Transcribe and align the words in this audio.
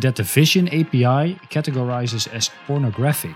that 0.00 0.16
the 0.16 0.24
Vision 0.24 0.68
API 0.68 1.38
categorizes 1.48 2.28
as 2.34 2.50
pornographic 2.66 3.34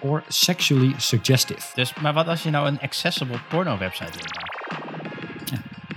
or 0.00 0.22
sexually 0.28 0.94
suggestive. 0.96 1.64
Dus, 1.74 1.94
maar 2.00 2.12
wat 2.12 2.28
als 2.28 2.42
je 2.42 2.50
nou 2.50 2.66
een 2.66 2.80
accessible 2.80 3.38
porno 3.48 3.78
website 3.78 4.12
wil 4.12 4.24
maken? 4.34 4.48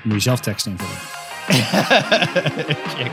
Moet 0.04 0.13
je 0.13 0.20
zelf 0.20 0.39
tekst 0.39 0.66
invullen. 0.66 0.97
Check. 2.96 3.12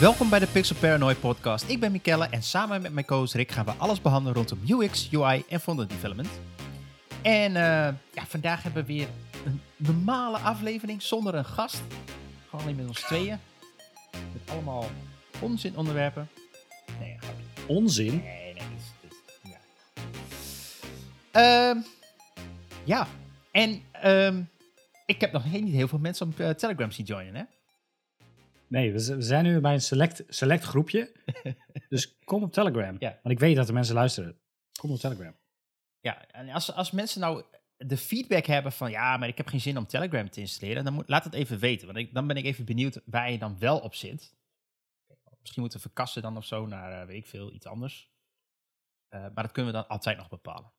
Welkom 0.00 0.30
bij 0.30 0.38
de 0.38 0.46
Pixel 0.46 0.76
Paranoid 0.76 1.20
podcast. 1.20 1.68
Ik 1.68 1.80
ben 1.80 1.92
Mikelle 1.92 2.26
en 2.26 2.42
samen 2.42 2.82
met 2.82 2.92
mijn 2.92 3.06
co-host 3.06 3.34
Rick 3.34 3.50
gaan 3.50 3.64
we 3.64 3.70
alles 3.70 4.00
behandelen 4.00 4.34
rondom 4.34 4.80
UX, 4.80 5.12
UI 5.12 5.44
en 5.48 5.60
frontend 5.60 5.90
development. 5.90 6.28
En 7.22 7.56
eh, 7.56 7.94
ja, 8.12 8.26
vandaag 8.26 8.62
hebben 8.62 8.86
we 8.86 8.92
weer 8.92 9.08
een 9.46 9.60
normale 9.76 10.38
aflevering 10.38 11.02
zonder 11.02 11.34
een 11.34 11.44
gast. 11.44 11.82
Gewoon 12.48 12.64
alleen 12.64 12.76
met 12.76 12.86
ons 12.86 13.00
tweeën. 13.00 13.38
Met 14.12 14.50
allemaal 14.50 14.84
onzin 15.40 15.76
onderwerpen. 15.76 16.28
Nee. 17.00 17.18
Onzin. 17.66 18.16
Nee, 18.24 18.52
nee, 18.52 18.54
dit 18.54 18.62
is, 18.78 18.92
dit, 19.00 19.14
ja. 19.42 19.58
Ehm, 21.30 21.78
ja, 22.84 23.06
en 23.50 23.82
ehm, 23.92 24.42
ik 25.06 25.20
heb 25.20 25.32
nog 25.32 25.52
niet 25.52 25.74
heel 25.74 25.88
veel 25.88 25.98
mensen 25.98 26.26
op 26.26 26.40
eh, 26.40 26.50
Telegram 26.50 26.90
zien 26.90 27.06
joinen, 27.06 27.34
hè? 27.34 27.42
Nee, 28.70 28.92
we 28.92 29.22
zijn 29.22 29.44
nu 29.44 29.60
bij 29.60 29.72
een 29.72 29.80
select, 29.80 30.22
select 30.28 30.64
groepje. 30.64 31.12
dus 31.88 32.18
kom 32.24 32.42
op 32.42 32.52
Telegram. 32.52 32.96
Ja. 32.98 33.18
Want 33.22 33.34
ik 33.34 33.38
weet 33.38 33.56
dat 33.56 33.66
de 33.66 33.72
mensen 33.72 33.94
luisteren. 33.94 34.38
Kom 34.80 34.90
op 34.90 34.98
Telegram. 34.98 35.36
Ja, 36.00 36.26
en 36.26 36.48
als, 36.48 36.72
als 36.72 36.90
mensen 36.90 37.20
nou 37.20 37.44
de 37.76 37.96
feedback 37.96 38.46
hebben 38.46 38.72
van 38.72 38.90
ja, 38.90 39.16
maar 39.16 39.28
ik 39.28 39.36
heb 39.36 39.46
geen 39.46 39.60
zin 39.60 39.76
om 39.76 39.86
Telegram 39.86 40.30
te 40.30 40.40
installeren, 40.40 40.84
dan 40.84 40.92
moet, 40.92 41.08
laat 41.08 41.24
het 41.24 41.34
even 41.34 41.58
weten. 41.58 41.86
Want 41.86 41.98
ik, 41.98 42.14
dan 42.14 42.26
ben 42.26 42.36
ik 42.36 42.44
even 42.44 42.64
benieuwd 42.64 43.00
waar 43.04 43.30
je 43.30 43.38
dan 43.38 43.58
wel 43.58 43.78
op 43.78 43.94
zit. 43.94 44.34
Misschien 45.40 45.60
moeten 45.60 45.80
we 45.80 45.86
verkassen 45.86 46.22
dan 46.22 46.36
of 46.36 46.44
zo 46.44 46.66
naar, 46.66 47.00
eh, 47.00 47.06
weet 47.06 47.16
ik 47.16 47.26
veel, 47.26 47.52
iets 47.52 47.66
anders. 47.66 48.10
Eh, 49.08 49.20
maar 49.20 49.44
dat 49.44 49.52
kunnen 49.52 49.72
we 49.72 49.78
dan 49.78 49.88
altijd 49.88 50.16
nog 50.16 50.28
bepalen. 50.28 50.72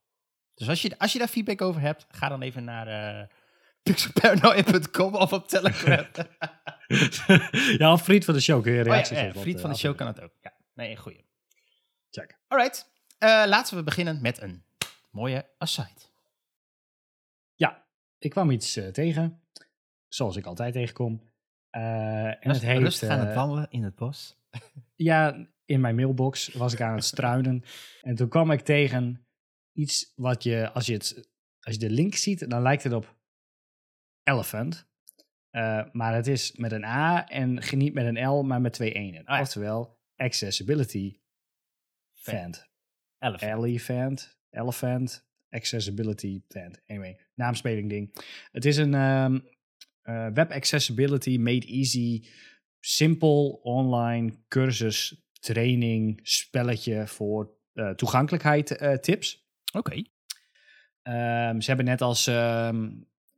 Dus 0.53 0.69
als 0.69 0.81
je, 0.81 0.99
als 0.99 1.13
je 1.13 1.19
daar 1.19 1.27
feedback 1.27 1.61
over 1.61 1.81
hebt, 1.81 2.05
ga 2.09 2.29
dan 2.29 2.41
even 2.41 2.63
naar 2.63 2.87
eh 2.87 3.27
pixelparanoia.com 3.83 5.15
of 5.15 5.33
op 5.33 5.47
Telegram. 5.47 6.05
ja, 7.77 7.91
of 7.93 8.03
vriend 8.03 8.25
van 8.25 8.33
de 8.33 8.39
show 8.41 8.63
kun 8.63 8.71
je 8.71 8.79
Oh 8.79 8.85
ja, 8.85 8.91
reacties 8.91 9.17
ja, 9.17 9.23
geven 9.23 9.35
op 9.35 9.41
vriend 9.41 9.55
de 9.55 9.61
van 9.61 9.71
de 9.71 9.77
show 9.77 9.95
kan 9.95 10.07
het 10.07 10.21
ook. 10.21 10.33
Ja, 10.41 10.53
nee, 10.73 10.97
goeie. 10.97 11.25
Check. 12.09 12.39
Alright, 12.47 12.91
eh, 13.17 13.43
laten 13.45 13.77
we 13.77 13.83
beginnen 13.83 14.21
met 14.21 14.41
een 14.41 14.63
mooie 15.11 15.49
aside. 15.57 16.09
Ja, 17.55 17.85
ik 18.17 18.29
kwam 18.29 18.51
iets 18.51 18.75
eh, 18.75 18.87
tegen. 18.87 19.41
Zoals 20.07 20.35
ik 20.35 20.45
altijd 20.45 20.73
tegenkom. 20.73 21.29
Eh, 21.69 22.25
en 22.25 22.37
Rust- 22.41 22.61
het 22.61 22.69
heet... 22.69 22.79
rustig 22.79 23.09
aan 23.09 23.19
het 23.19 23.29
eh, 23.29 23.35
wandelen 23.35 23.67
in 23.69 23.83
het 23.83 23.95
bos. 23.95 24.35
Ja, 24.95 25.47
in 25.65 25.81
mijn 25.81 25.95
mailbox 25.95 26.47
was 26.47 26.73
ik 26.73 26.81
aan 26.81 26.95
het 26.95 27.03
struinen. 27.03 27.63
en 28.01 28.15
toen 28.15 28.29
kwam 28.29 28.51
ik 28.51 28.61
tegen 28.61 29.27
iets 29.73 30.13
wat 30.15 30.43
je, 30.43 30.71
als 30.71 30.85
je, 30.85 30.93
het, 30.93 31.29
als 31.59 31.73
je 31.73 31.79
de 31.79 31.89
link 31.89 32.15
ziet, 32.15 32.49
dan 32.49 32.61
lijkt 32.61 32.83
het 32.83 32.93
op 32.93 33.15
elephant. 34.23 34.89
Eh, 35.49 35.83
maar 35.91 36.15
het 36.15 36.27
is 36.27 36.51
met 36.51 36.71
een 36.71 36.83
A 36.83 37.27
en 37.27 37.61
niet 37.71 37.93
met 37.93 38.05
een 38.05 38.27
L, 38.27 38.43
maar 38.43 38.61
met 38.61 38.73
twee 38.73 38.91
enen. 38.91 39.23
ja. 39.25 39.39
Oftewel, 39.39 39.99
accessibility 40.15 41.19
fand. 42.13 42.69
Elephant. 43.19 43.51
Elephant, 43.51 44.39
elephant, 44.49 45.27
accessibility 45.49 46.41
fand. 46.47 46.81
Anyway, 46.87 47.19
naamspeling 47.35 47.89
ding. 47.89 48.15
Het 48.51 48.65
is 48.65 48.77
een 48.77 48.93
eh, 48.93 50.27
web 50.33 50.51
accessibility 50.51 51.37
made 51.37 51.67
easy, 51.67 52.25
simpel 52.79 53.59
online 53.63 54.43
cursus, 54.47 55.25
training, 55.39 56.19
spelletje 56.23 57.07
voor 57.07 57.57
eh, 57.73 57.89
toegankelijkheid 57.89 58.99
tips. 59.01 59.49
Oké. 59.73 60.01
Ehm, 61.01 61.59
ze 61.59 61.67
hebben 61.67 61.85
net 61.85 62.01
als, 62.01 62.27
ehm, 62.27 62.89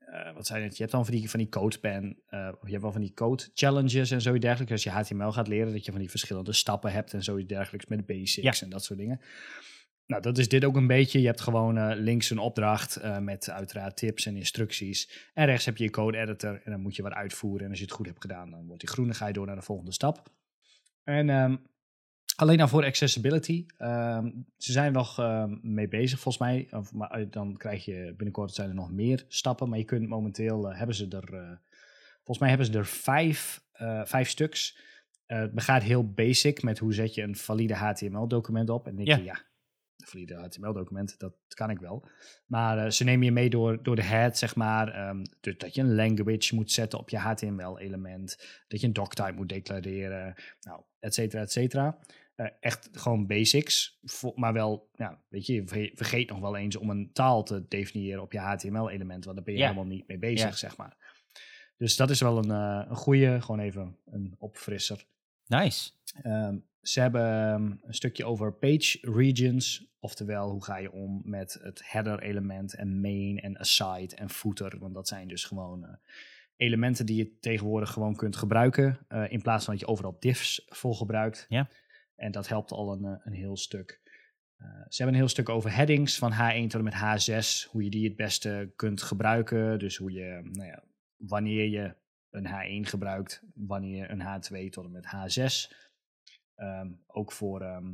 eh, 0.05 0.33
wat 0.33 0.47
zijn 0.47 0.63
het? 0.63 0.71
Je 0.71 0.81
hebt 0.81 0.91
dan 0.91 1.05
van 1.05 1.15
die, 1.15 1.29
van 1.29 1.39
die 1.39 1.49
codepen, 1.49 2.17
eh, 2.27 2.49
of 2.59 2.65
je 2.65 2.71
hebt 2.71 2.81
wel 2.81 2.91
van 2.91 3.01
die 3.01 3.13
code 3.13 3.43
challenges 3.53 4.11
en 4.11 4.21
zoiets 4.21 4.45
dergelijks. 4.45 4.71
Als 4.71 4.83
je 4.83 4.89
HTML 4.89 5.31
gaat 5.31 5.47
leren, 5.47 5.71
dat 5.71 5.85
je 5.85 5.91
van 5.91 5.99
die 5.99 6.09
verschillende 6.09 6.53
stappen 6.53 6.91
hebt 6.91 7.13
en 7.13 7.23
zoiets 7.23 7.47
dergelijks 7.47 7.85
met 7.85 8.05
basics 8.05 8.61
en 8.61 8.69
dat 8.69 8.83
soort 8.83 8.99
dingen. 8.99 9.21
Nou, 10.05 10.21
dat 10.21 10.37
is 10.37 10.47
dit 10.47 10.65
ook 10.65 10.75
een 10.75 10.87
beetje. 10.87 11.19
Je 11.21 11.25
hebt 11.25 11.41
gewoon 11.41 11.77
eh, 11.77 11.91
links 11.95 12.29
een 12.29 12.37
opdracht 12.37 13.01
met 13.19 13.49
uiteraard 13.49 13.97
tips 13.97 14.25
en 14.25 14.35
instructies. 14.35 15.29
En 15.33 15.45
rechts 15.45 15.65
heb 15.65 15.77
je 15.77 15.83
je 15.83 15.89
code 15.89 16.17
editor 16.17 16.61
en 16.63 16.71
dan 16.71 16.81
moet 16.81 16.95
je 16.95 17.01
wat 17.01 17.13
uitvoeren. 17.13 17.63
En 17.63 17.69
als 17.69 17.79
je 17.79 17.85
het 17.85 17.93
goed 17.93 18.05
hebt 18.05 18.21
gedaan, 18.21 18.51
dan 18.51 18.65
wordt 18.65 18.81
die 18.81 18.89
groen 18.89 19.07
en 19.07 19.15
ga 19.15 19.27
je 19.27 19.33
door 19.33 19.45
naar 19.45 19.55
de 19.55 19.61
volgende 19.61 19.91
stap. 19.91 20.31
En 21.03 21.29
ehm, 21.29 21.55
alleen 22.35 22.57
dan 22.57 22.69
voor 22.69 22.83
accessibility. 22.85 23.65
ehm, 23.77 24.31
ze 24.57 24.71
zijn 24.71 24.91
nog 24.93 25.19
ehm, 25.19 25.57
mee 25.61 25.87
bezig 25.87 26.19
volgens 26.19 26.43
mij. 26.43 26.67
Of, 26.71 26.93
maar 26.93 27.11
eh, 27.11 27.25
dan 27.29 27.57
krijg 27.57 27.85
je 27.85 28.13
binnenkort 28.17 28.53
zijn 28.53 28.69
er 28.69 28.75
nog 28.75 28.91
meer 28.91 29.25
stappen. 29.27 29.69
Maar 29.69 29.77
je 29.77 29.85
kunt 29.85 30.07
momenteel, 30.07 30.69
eh, 30.71 30.77
hebben 30.77 30.95
ze 30.95 31.07
er, 31.07 31.33
eh, 31.33 31.57
volgens 32.15 32.39
mij 32.39 32.49
hebben 32.49 32.67
ze 32.67 32.77
er 32.77 32.85
vijf, 32.85 33.61
vijf 34.03 34.29
stuks. 34.29 34.77
Het 35.25 35.53
begaat 35.53 35.83
heel 35.83 36.11
basic 36.13 36.63
met 36.63 36.79
hoe 36.79 36.93
zet 36.93 37.13
je 37.13 37.21
een 37.21 37.35
valide 37.35 37.73
HTML-document 37.75 38.69
op. 38.69 38.87
En 38.87 38.95
denk 38.95 39.07
Ja. 39.07 39.15
je, 39.17 39.23
ja, 39.23 39.33
een 39.97 40.07
valide 40.07 40.35
HTML-document, 40.35 41.19
dat 41.19 41.33
kan 41.47 41.69
ik 41.69 41.79
wel. 41.79 42.05
Maar 42.45 42.91
ze 42.93 43.03
nemen 43.03 43.25
je 43.25 43.31
mee 43.31 43.49
door, 43.49 43.83
door 43.83 43.95
de 43.95 44.03
head, 44.03 44.37
zeg 44.37 44.55
maar. 44.55 44.87
ehm, 44.93 45.23
dus 45.39 45.57
dat 45.57 45.75
je 45.75 45.81
een 45.81 45.95
language 45.95 46.55
moet 46.55 46.71
zetten 46.71 46.99
op 46.99 47.09
je 47.09 47.17
HTML-element. 47.17 48.63
Dat 48.67 48.81
je 48.81 48.87
een 48.87 48.93
doctype 48.93 49.33
moet 49.35 49.49
declareren. 49.49 50.33
Nou, 50.61 50.81
et 50.99 51.13
cetera, 51.13 51.41
et 51.41 51.51
cetera. 51.51 51.97
Eh, 52.35 52.47
echt 52.59 52.89
gewoon 52.91 53.27
basics. 53.27 53.99
Maar 54.35 54.53
wel, 54.53 54.89
ja, 54.93 55.23
weet 55.29 55.45
je, 55.45 55.53
je 55.53 55.67
verge- 55.67 55.91
vergeet 55.95 56.29
nog 56.29 56.39
wel 56.39 56.57
eens 56.57 56.75
om 56.75 56.89
een 56.89 57.09
taal 57.13 57.43
te 57.43 57.65
definiëren 57.67 58.21
op 58.21 58.31
je 58.31 58.39
HTML-element. 58.39 59.23
Want 59.25 59.35
daar 59.35 59.45
ben 59.45 59.53
je 59.53 59.59
Ja. 59.59 59.67
helemaal 59.69 59.89
niet 59.91 60.07
mee 60.07 60.17
bezig, 60.17 60.49
Ja. 60.49 60.55
zeg 60.55 60.77
maar. 60.77 60.97
Dus 61.77 61.95
dat 61.95 62.09
is 62.09 62.19
wel 62.21 62.37
een, 62.37 62.51
eh, 62.51 62.85
een 62.89 62.95
goede, 62.95 63.41
gewoon 63.41 63.59
even 63.59 63.97
een 64.05 64.35
opfrisser. 64.37 65.05
Nice. 65.47 65.91
Ehm, 66.21 66.57
ze 66.81 66.99
hebben 67.01 67.21
ehm, 67.23 67.71
een 67.81 67.93
stukje 67.93 68.25
over 68.25 68.53
page 68.53 68.97
regions. 69.01 69.91
Oftewel, 69.99 70.49
hoe 70.49 70.63
ga 70.63 70.77
je 70.77 70.91
om 70.91 71.21
met 71.25 71.59
het 71.61 71.81
header 71.91 72.19
element 72.21 72.75
en 72.75 73.01
main 73.01 73.39
en 73.39 73.59
aside 73.59 74.15
en 74.15 74.29
footer. 74.29 74.79
Want 74.79 74.93
dat 74.93 75.07
zijn 75.07 75.27
dus 75.27 75.43
gewoon 75.45 75.85
eh, 75.85 75.93
elementen 76.55 77.05
die 77.05 77.15
je 77.15 77.37
tegenwoordig 77.39 77.91
gewoon 77.91 78.15
kunt 78.15 78.35
gebruiken. 78.35 78.99
in 79.29 79.41
plaats 79.41 79.65
van 79.65 79.73
dat 79.73 79.83
je 79.83 79.89
overal 79.91 80.15
diffs 80.19 80.65
voor 80.69 80.95
gebruikt. 80.95 81.45
Ja. 81.49 81.69
En 82.23 82.31
dat 82.31 82.47
helpt 82.47 82.71
al 82.71 82.91
een, 82.91 83.05
eh, 83.05 83.19
een 83.23 83.33
heel 83.33 83.57
stuk. 83.57 84.01
Eh, 84.57 84.67
ze 84.67 84.97
hebben 84.97 85.07
een 85.07 85.21
heel 85.21 85.29
stuk 85.29 85.49
over 85.49 85.75
headings 85.75 86.17
van 86.17 86.31
H1 86.31 86.67
tot 86.67 86.73
en 86.79 86.83
met 86.83 86.93
H6. 86.93 87.67
Hoe 87.71 87.83
je 87.83 87.89
die 87.89 88.07
het 88.07 88.15
beste 88.15 88.71
kunt 88.75 89.01
gebruiken. 89.01 89.79
Dus 89.79 89.97
hoe 89.97 90.11
je, 90.11 90.39
nou 90.43 90.67
ja, 90.67 90.83
wanneer 91.15 91.67
je 91.67 91.95
een 92.29 92.47
H1 92.47 92.89
gebruikt, 92.89 93.43
wanneer 93.53 93.97
je 93.97 94.09
een 94.09 94.21
H2 94.21 94.69
tot 94.69 94.85
en 94.85 94.91
met 94.91 95.05
H6. 95.05 95.73
Ehm, 96.55 96.91
ook 97.07 97.31
voor 97.31 97.61
ehm, 97.61 97.93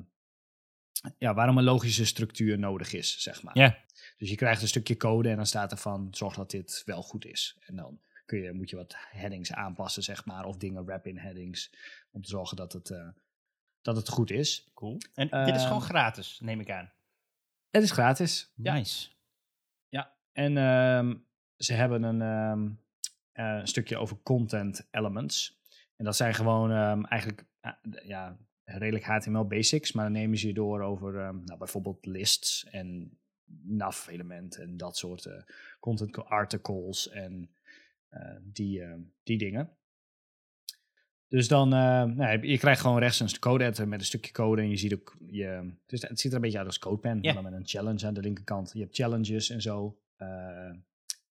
ja, 1.17 1.33
waarom 1.33 1.57
een 1.57 1.63
logische 1.63 2.05
structuur 2.05 2.59
nodig 2.59 2.93
is, 2.93 3.21
zeg 3.21 3.43
maar. 3.43 3.57
Ja. 3.57 3.77
Dus 4.17 4.29
je 4.29 4.35
krijgt 4.35 4.61
een 4.61 4.67
stukje 4.67 4.97
code 4.97 5.29
en 5.29 5.35
dan 5.35 5.45
staat 5.45 5.71
er 5.71 5.77
van 5.77 6.07
zorg 6.11 6.35
dat 6.35 6.51
dit 6.51 6.81
wel 6.85 7.01
goed 7.01 7.25
is. 7.25 7.57
En 7.59 7.75
dan 7.75 7.99
kun 8.25 8.39
je, 8.39 8.53
moet 8.53 8.69
je 8.69 8.75
wat 8.75 8.95
headings 8.97 9.53
aanpassen, 9.53 10.03
zeg 10.03 10.25
maar, 10.25 10.45
of 10.45 10.57
dingen 10.57 10.85
wrap 10.85 11.07
in 11.07 11.17
headings 11.17 11.73
om 12.11 12.21
te 12.21 12.29
zorgen 12.29 12.57
dat 12.57 12.73
het, 12.73 12.89
eh, 12.89 13.07
dat 13.81 13.95
het 13.95 14.09
goed 14.09 14.31
is. 14.31 14.69
Cool. 14.73 14.97
En 15.13 15.45
dit 15.45 15.55
is 15.55 15.63
gewoon 15.63 15.81
Ehm, 15.81 15.89
gratis, 15.89 16.39
neem 16.41 16.59
ik 16.59 16.71
aan. 16.71 16.91
Het 17.69 17.83
is 17.83 17.91
gratis. 17.91 18.51
Nice. 18.55 19.09
Ja, 19.89 20.13
en 20.31 20.57
ehm, 20.57 21.15
ze 21.57 21.73
hebben 21.73 22.03
een 22.03 22.21
ehm, 22.21 22.69
eh, 23.31 23.65
stukje 23.65 23.97
over 23.97 24.17
content 24.23 24.87
elements. 24.91 25.59
En 25.95 26.05
dat 26.05 26.15
zijn 26.15 26.33
gewoon 26.33 26.71
eigenlijk 27.05 27.45
eh, 27.59 27.71
ja, 28.03 28.37
redelijk 28.63 29.05
HTML 29.05 29.47
basics, 29.47 29.91
maar 29.91 30.03
dan 30.03 30.13
nemen 30.13 30.37
ze 30.37 30.47
je 30.47 30.53
door 30.53 30.81
over 30.81 31.13
nou, 31.33 31.57
bijvoorbeeld 31.57 32.05
lists 32.05 32.65
en 32.65 33.17
nav-elementen 33.61 34.63
en 34.63 34.77
dat 34.77 34.97
soort 34.97 35.25
eh, 35.25 35.41
content 35.79 36.25
articles 36.25 37.09
en 37.09 37.53
die, 38.41 38.83
die 39.23 39.37
dingen. 39.37 39.77
Dus 41.29 41.47
dan, 41.47 41.73
eh, 41.73 42.03
nou, 42.03 42.47
je- 42.47 42.57
krijgt 42.57 42.81
gewoon 42.81 42.99
rechts 42.99 43.19
een 43.19 43.39
code 43.39 43.63
editor 43.63 43.87
met 43.87 43.99
een 43.99 44.05
stukje 44.05 44.31
code 44.31 44.61
en 44.61 44.69
je 44.69 44.77
ziet 44.77 44.93
ook, 44.93 45.17
je, 45.27 45.73
dus 45.85 46.01
het 46.01 46.19
ziet 46.19 46.31
er 46.31 46.35
een 46.37 46.41
beetje 46.43 46.57
uit 46.57 46.67
als 46.67 46.79
CodePen, 46.79 47.21
Ja. 47.21 47.33
maar 47.33 47.41
dan 47.43 47.51
met 47.51 47.59
een 47.61 47.67
challenge 47.67 48.05
aan 48.07 48.13
de 48.13 48.21
linkerkant. 48.21 48.71
Je 48.73 48.79
hebt 48.79 48.95
challenges 48.95 49.49
en 49.49 49.61
zo. 49.61 49.99
eh, 50.15 50.73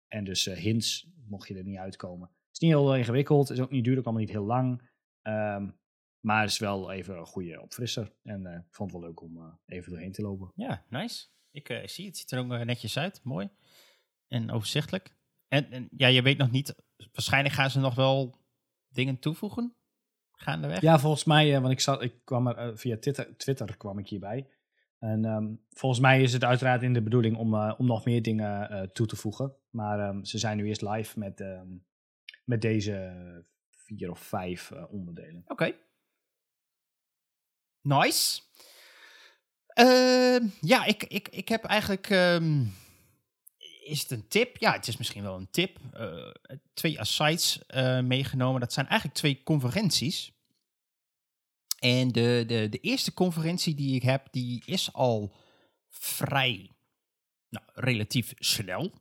en 0.09 0.25
dus 0.25 0.47
eh, 0.47 0.57
hints, 0.57 1.09
mocht 1.27 1.49
je 1.49 1.55
er 1.55 1.65
niet 1.65 1.77
uitkomen. 1.79 2.29
Het 2.29 2.53
is 2.53 2.59
niet 2.59 2.71
heel 2.71 2.97
ingewikkeld, 2.97 3.51
is 3.51 3.61
ook 3.61 3.71
niet 3.71 3.85
duur, 3.85 3.99
ook 3.99 4.05
allemaal 4.05 4.23
niet 4.23 4.31
heel 4.33 4.45
lang. 4.45 4.83
Ehm, 5.23 5.69
maar 6.21 6.41
het 6.41 6.51
is 6.51 6.59
wel 6.59 6.91
even 6.93 7.17
een 7.19 7.27
goede 7.27 7.61
opfrisser. 7.63 8.13
En 8.23 8.47
ik 8.47 8.75
vond 8.75 8.91
het 8.93 9.01
wel 9.01 9.09
leuk 9.09 9.21
om 9.21 9.59
even 9.67 9.91
doorheen 9.91 10.13
te 10.13 10.23
lopen. 10.23 10.53
Ja, 10.55 10.85
nice. 10.89 11.27
Ik 11.51 11.83
zie 11.85 12.07
het. 12.07 12.17
ziet 12.17 12.31
er 12.31 12.39
ook 12.39 12.65
netjes 12.65 12.99
uit. 12.99 13.21
Mooi. 13.25 13.49
En 14.29 14.51
overzichtelijk. 14.51 15.15
En, 15.49 15.71
en 15.71 15.89
ja, 15.97 16.07
je 16.07 16.23
weet 16.23 16.39
nog 16.39 16.51
niet. 16.51 16.75
Waarschijnlijk 17.13 17.55
gaan 17.55 17.71
ze 17.71 17.81
nog 17.81 17.95
wel 17.95 18.39
dingen 18.89 19.19
toevoegen. 19.19 19.75
Gaandeweg. 20.39 20.81
Ja, 20.81 20.99
volgens 20.99 21.25
mij, 21.25 21.55
eh, 21.55 21.61
want 21.61 21.73
ik, 21.73 21.81
zat, 21.81 22.03
ik 22.03 22.15
kwam 22.25 22.47
er 22.47 22.57
eh, 22.57 22.69
via 22.75 22.97
Twitter, 22.99 23.37
Twitter 23.37 23.77
kwam 23.77 23.99
ik 23.99 24.09
hierbij. 24.09 24.47
En 24.99 25.25
ehm, 25.25 25.55
volgens 25.71 26.01
mij 26.01 26.23
is 26.23 26.33
het 26.33 26.45
uiteraard 26.45 26.83
in 26.83 26.93
de 26.93 27.03
bedoeling 27.03 27.37
om, 27.37 27.55
eh, 27.55 27.75
om 27.79 27.87
nog 27.87 28.05
meer 28.05 28.23
dingen 28.23 28.91
toe 28.93 29.07
te 29.07 29.17
voegen. 29.17 29.55
Maar 29.71 30.01
ehm, 30.01 30.25
ze 30.25 30.39
zijn 30.39 30.57
nu 30.57 30.67
eerst 30.67 30.83
live 30.83 31.19
met, 31.19 31.41
ehm, 31.41 31.67
met 32.45 32.61
deze 32.61 33.15
vier 33.71 34.11
of 34.11 34.21
vijf 34.21 34.73
onderdelen. 34.91 35.43
Oké. 35.47 35.75
Nice. 37.83 38.41
Ja, 40.61 40.85
ik, 40.85 41.05
ik, 41.05 41.29
ik 41.29 41.49
heb 41.49 41.65
eigenlijk. 41.65 42.09
Is 43.89 44.03
het 44.03 44.11
een 44.11 44.29
tip? 44.29 44.57
Ja, 44.57 44.73
het 44.73 44.89
is 44.89 44.97
misschien 44.97 45.23
wel 45.23 45.37
een 45.37 45.51
tip. 45.51 45.79
Eh, 45.93 46.33
twee 46.75 47.01
asides 47.01 47.67
eh, 47.67 48.01
meegenomen. 48.01 48.61
Dat 48.61 48.73
zijn 48.73 48.87
eigenlijk 48.87 49.19
twee 49.19 49.43
conferenties. 49.43 50.33
En 51.79 52.09
de, 52.09 52.45
de, 52.47 52.69
de 52.69 52.79
eerste 52.81 53.15
conferentie 53.15 53.75
die 53.75 53.95
ik 53.95 54.03
heb, 54.03 54.29
die 54.31 54.63
is 54.67 54.93
al 54.93 55.35
vrij, 55.89 56.71
nou, 57.49 57.65
relatief 57.75 58.35
snel. 58.39 58.93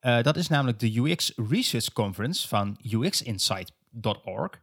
Eh, 0.00 0.22
dat 0.22 0.36
is 0.36 0.48
namelijk 0.48 0.78
de 0.78 0.98
UX 0.98 1.32
Research 1.36 1.92
Conference 1.92 2.48
van 2.48 2.78
uxinsight.org. 2.90 4.62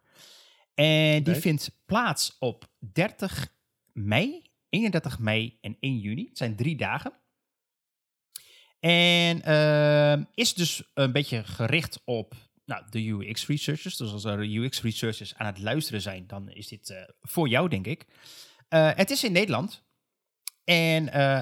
En 0.73 1.23
die 1.23 1.35
vindt 1.35 1.71
plaats 1.85 2.35
op 2.39 2.67
30 2.79 3.47
mei, 3.93 4.51
31 4.69 5.19
mei 5.19 5.57
en 5.61 5.77
1 5.79 5.99
juni. 5.99 6.25
Het 6.27 6.37
zijn 6.37 6.55
drie 6.55 6.75
dagen. 6.75 7.13
En 8.85 9.41
ehm, 9.41 10.23
is 10.33 10.53
dus 10.53 10.83
een 10.93 11.11
beetje 11.11 11.43
gericht 11.43 12.01
op 12.03 12.33
nou, 12.65 12.83
de 12.89 13.09
UX 13.09 13.47
researchers. 13.47 13.97
Dus 13.97 14.11
als 14.11 14.23
er 14.23 14.39
UX 14.39 14.81
researchers 14.81 15.35
aan 15.35 15.45
het 15.45 15.59
luisteren 15.59 16.01
zijn, 16.01 16.27
dan 16.27 16.49
is 16.49 16.67
dit 16.67 16.89
eh, 16.89 17.01
voor 17.21 17.47
jou, 17.47 17.69
denk 17.69 17.87
ik. 17.87 18.05
Eh, 18.69 18.89
het 18.95 19.09
is 19.09 19.23
in 19.23 19.31
Nederland. 19.31 19.83
En 20.63 21.11
eh, 21.11 21.41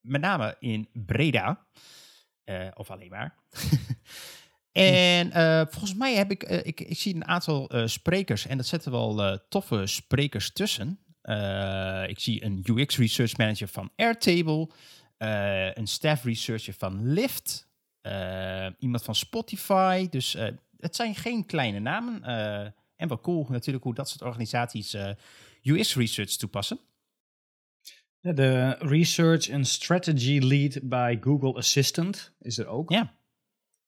met 0.00 0.20
name 0.20 0.56
in 0.60 0.88
Breda. 0.92 1.66
Of 2.74 2.90
alleen 2.90 3.10
maar. 3.10 3.38
en 4.72 5.32
eh, 5.32 5.62
volgens 5.68 5.94
mij 5.94 6.14
heb 6.14 6.30
ik, 6.30 6.42
ik, 6.42 6.80
ik 6.80 6.98
zie 6.98 7.14
een 7.14 7.26
aantal 7.26 7.70
sprekers. 7.84 8.46
En 8.46 8.56
dat 8.56 8.66
zetten 8.66 8.92
wel 8.92 9.38
toffe 9.48 9.86
sprekers 9.86 10.52
tussen. 10.52 10.98
Ik 12.06 12.18
zie 12.18 12.44
een 12.44 12.64
UX 12.64 12.98
research 12.98 13.36
manager 13.36 13.68
van 13.68 13.92
Airtable. 13.96 14.70
Eh, 15.22 15.74
een 15.74 15.86
staff 15.86 16.24
researcher 16.24 16.74
van 16.74 17.12
Lyft. 17.12 17.70
eh, 18.00 18.68
iemand 18.78 19.02
van 19.02 19.14
Spotify. 19.14 20.08
Dus 20.08 20.34
eh, 20.34 20.48
het 20.78 20.96
zijn 20.96 21.14
geen 21.14 21.46
kleine 21.46 21.78
namen. 21.78 22.22
en 22.96 23.08
wel 23.08 23.20
cool 23.20 23.46
natuurlijk 23.48 23.84
hoe 23.84 23.94
dat 23.94 24.08
soort 24.08 24.22
organisaties 24.22 24.96
UX 25.62 25.96
research 25.96 26.30
toepassen. 26.30 26.78
Ja, 28.20 28.32
de 28.32 28.76
Research 28.78 29.50
and 29.50 29.66
Strategy 29.66 30.38
Lead 30.38 30.78
bij 30.82 31.18
Google 31.20 31.54
Assistant 31.54 32.34
is 32.38 32.58
er 32.58 32.66
ook. 32.66 32.90
Ja. 32.90 33.14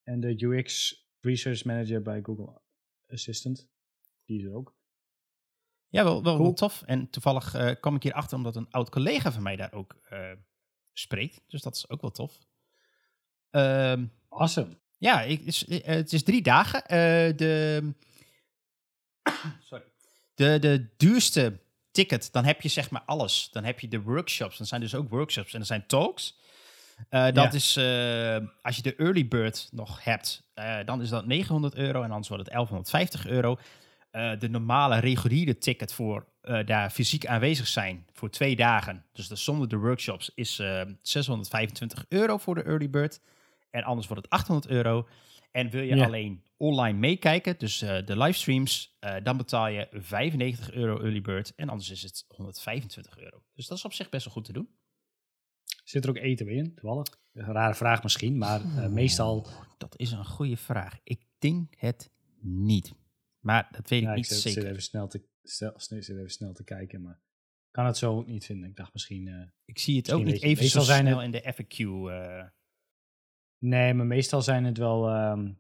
En 0.03 0.21
de 0.21 0.45
UX 0.45 0.99
Research 1.21 1.65
Manager 1.65 2.03
bij 2.03 2.21
Google 2.23 2.61
Assistant, 3.09 3.69
die 4.25 4.39
is 4.39 4.45
er 4.45 4.55
ook. 4.55 4.75
Ja, 5.89 6.05
wel, 6.05 6.23
wel, 6.23 6.53
tof. 6.53 6.83
En 6.83 7.11
toevallig 7.11 7.79
kwam 7.81 7.95
ik 7.95 8.03
hier 8.03 8.13
achter 8.13 8.37
omdat 8.37 8.57
een 8.57 8.71
oud 8.71 8.91
collega 8.91 9.33
van 9.33 9.43
mij 9.43 9.57
daar 9.57 9.73
ook 9.73 9.97
spreekt. 10.95 11.41
Dus 11.49 11.63
dat 11.63 11.75
is 11.77 11.89
ook 11.89 12.01
wel 12.01 12.11
tof. 12.11 12.33
Ehm, 13.51 14.05
Awesome. 14.29 14.77
ja, 14.99 15.23
ik, 15.23 15.39
het 15.39 15.49
is, 15.49 15.67
eh, 15.67 15.85
het 15.85 16.13
is 16.13 16.23
drie 16.23 16.43
dagen. 16.43 16.85
Eh, 16.87 17.37
de, 17.37 17.93
sorry. 19.69 19.85
De, 20.35 20.59
de 20.59 20.87
duurste 20.97 21.59
ticket, 21.91 22.33
dan 22.33 22.45
heb 22.45 22.61
je 22.61 22.69
zeg 22.69 22.91
maar 22.91 23.03
alles. 23.07 23.49
Dan 23.53 23.65
heb 23.65 23.81
je 23.81 23.89
de 23.89 24.01
workshops. 24.03 24.57
Dan 24.59 24.67
zijn 24.67 24.81
dus 24.81 24.95
ook 24.95 25.11
workshops 25.11 25.55
en 25.55 25.61
er 25.61 25.67
zijn 25.67 25.87
talks. 25.87 26.39
Eh, 27.09 27.25
dat 27.25 27.35
Ja. 27.35 27.53
is, 27.53 27.77
als 28.63 28.77
je 28.77 28.83
de 28.83 28.95
early 28.97 29.29
bird 29.29 29.69
nog 29.73 30.05
hebt, 30.05 30.43
dan 30.85 31.03
is 31.03 31.09
dat 31.09 31.27
900 31.27 31.75
euro 31.75 32.03
en 32.03 32.11
anders 32.11 32.29
wordt 32.29 32.45
het 32.45 32.53
1150 32.53 33.27
euro. 33.27 33.59
De 34.39 34.49
normale 34.49 34.99
reguliere 34.99 35.59
ticket 35.59 35.93
voor 35.93 36.27
eh, 36.45 36.67
daar 36.67 36.91
fysiek 36.91 37.27
aanwezig 37.27 37.67
zijn 37.67 38.07
voor 38.13 38.31
twee 38.31 38.57
dagen, 38.57 39.05
dus 39.13 39.29
dat 39.29 39.39
zonder 39.39 39.69
de 39.69 39.77
workshops, 39.77 40.31
is 40.35 40.59
eh, 40.59 40.83
625 41.03 42.05
euro 42.09 42.37
voor 42.39 42.55
de 42.55 42.63
early 42.63 42.91
bird. 42.91 43.21
En 43.71 43.83
anders 43.83 44.07
wordt 44.07 44.23
het 44.23 44.33
800 44.33 44.67
euro. 44.73 45.09
En 45.51 45.71
wil 45.71 45.83
je 45.83 45.95
Ja. 45.97 46.05
alleen 46.05 46.43
online 46.57 46.99
meekijken, 46.99 47.59
dus 47.59 47.83
eh, 47.83 48.07
de 48.07 48.17
livestreams, 48.19 48.97
eh, 49.01 49.17
dan 49.23 49.37
betaal 49.37 49.69
je 49.69 49.89
95 49.93 50.73
euro 50.73 51.01
early 51.01 51.21
bird. 51.21 51.55
En 51.55 51.69
anders 51.69 51.91
is 51.91 52.03
het 52.03 52.25
125 52.29 53.19
euro. 53.19 53.43
Dus 53.55 53.67
dat 53.67 53.79
is 53.79 53.85
op 53.85 53.93
zich 53.93 54.09
best 54.09 54.25
wel 54.25 54.35
goed 54.35 54.45
te 54.45 54.53
doen. 54.53 54.69
Zit 55.85 56.05
er 56.05 56.11
ook 56.11 56.17
eten 56.17 56.47
bij 56.47 56.55
in, 56.55 56.75
toevallig? 56.75 57.07
Een 57.33 57.45
rare 57.53 57.75
vraag 57.75 58.03
misschien, 58.03 58.39
maar 58.39 58.61
eh, 58.61 58.87
meestal... 58.87 59.47
Dat 59.79 59.99
is 59.99 60.11
een 60.13 60.25
goede 60.25 60.57
vraag. 60.57 60.99
Ik 61.05 61.21
denk 61.39 61.75
het 61.79 62.11
niet. 62.41 62.93
Maar 63.41 63.69
dat 63.71 63.89
weet 63.89 63.99
ik 64.01 64.05
Ja, 64.07 64.11
ik 64.11 64.17
niet 64.17 64.27
zit, 64.27 64.39
zeker. 64.39 64.61
zit 64.61 64.71
even 64.71 64.83
snel 64.83 65.09
te, 65.09 65.23
stel, 65.45 65.73
zit 65.77 66.09
even 66.09 66.31
snel 66.31 66.53
te 66.53 66.65
kijken, 66.65 67.03
maar 67.03 67.15
ik 67.67 67.71
kan 67.71 67.87
het 67.87 67.97
zo 67.97 68.17
ook 68.17 68.27
niet 68.27 68.45
vinden. 68.45 68.69
Ik 68.71 68.77
dacht 68.77 68.93
misschien... 68.93 69.29
eh, 69.29 69.47
Ik 69.65 69.79
zie 69.79 69.97
het 69.97 70.13
ook 70.13 70.25
niet 70.25 70.43
even 70.43 70.65
zo 70.69 70.81
snel 70.81 71.17
het- 71.19 71.25
in 71.25 71.31
de 71.31 71.53
FAQ. 71.55 71.79
eh. 72.11 72.49
nee, 73.59 73.95
maar 73.95 74.07
meestal 74.07 74.43
zijn 74.43 74.65
het 74.65 74.79
wel 74.79 75.09
ehm, 75.09 75.53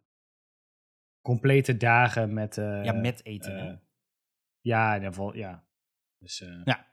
complete 1.20 1.76
dagen 1.76 2.32
met... 2.34 2.58
eh, 2.58 2.84
ja, 2.84 2.92
met 2.92 3.24
eten. 3.24 3.56
hè? 3.58 3.74
ja, 4.60 4.88
in 4.88 4.94
ieder 4.94 5.08
geval, 5.08 5.36
ja. 5.36 5.66
Dus, 6.18 6.38
Ja. 6.64 6.92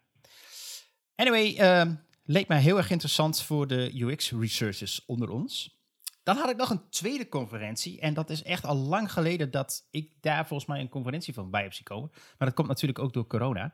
Anyway, 1.15 1.55
ehm, 1.57 1.95
leek 2.23 2.47
mij 2.47 2.61
heel 2.61 2.77
erg 2.77 2.89
interessant 2.89 3.41
voor 3.43 3.67
de 3.67 3.91
UX 4.01 4.31
researchers 4.31 5.05
onder 5.05 5.29
ons. 5.29 5.80
Dan 6.23 6.37
had 6.37 6.49
ik 6.49 6.57
nog 6.57 6.69
een 6.69 6.89
tweede 6.89 7.29
conferentie. 7.29 7.99
En 7.99 8.13
dat 8.13 8.29
is 8.29 8.43
echt 8.43 8.65
al 8.65 8.75
lang 8.75 9.11
geleden 9.11 9.51
dat 9.51 9.87
ik 9.91 10.11
daar 10.21 10.47
volgens 10.47 10.69
mij 10.69 10.79
een 10.79 10.89
conferentie 10.89 11.33
van 11.33 11.51
bij 11.51 11.61
heb 11.61 11.73
zien 11.73 11.83
komen. 11.83 12.09
Maar 12.11 12.47
dat 12.47 12.53
komt 12.53 12.67
natuurlijk 12.67 12.99
ook 12.99 13.13
door 13.13 13.27
corona. 13.27 13.73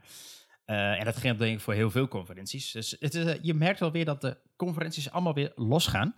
Eh, 0.68 1.00
en 1.00 1.06
dat 1.06 1.18
geldt 1.18 1.40
denk 1.40 1.54
ik 1.56 1.60
voor 1.60 1.74
heel 1.74 1.92
veel 1.92 2.08
conferenties. 2.08 2.72
Dus 2.72 2.96
het 3.00 3.14
is, 3.14 3.26
eh, 3.26 3.36
je 3.42 3.54
merkt 3.54 3.80
wel 3.80 3.92
weer 3.92 4.06
dat 4.06 4.22
de 4.22 4.38
conferenties 4.56 5.12
allemaal 5.12 5.34
weer 5.34 5.52
losgaan. 5.56 6.14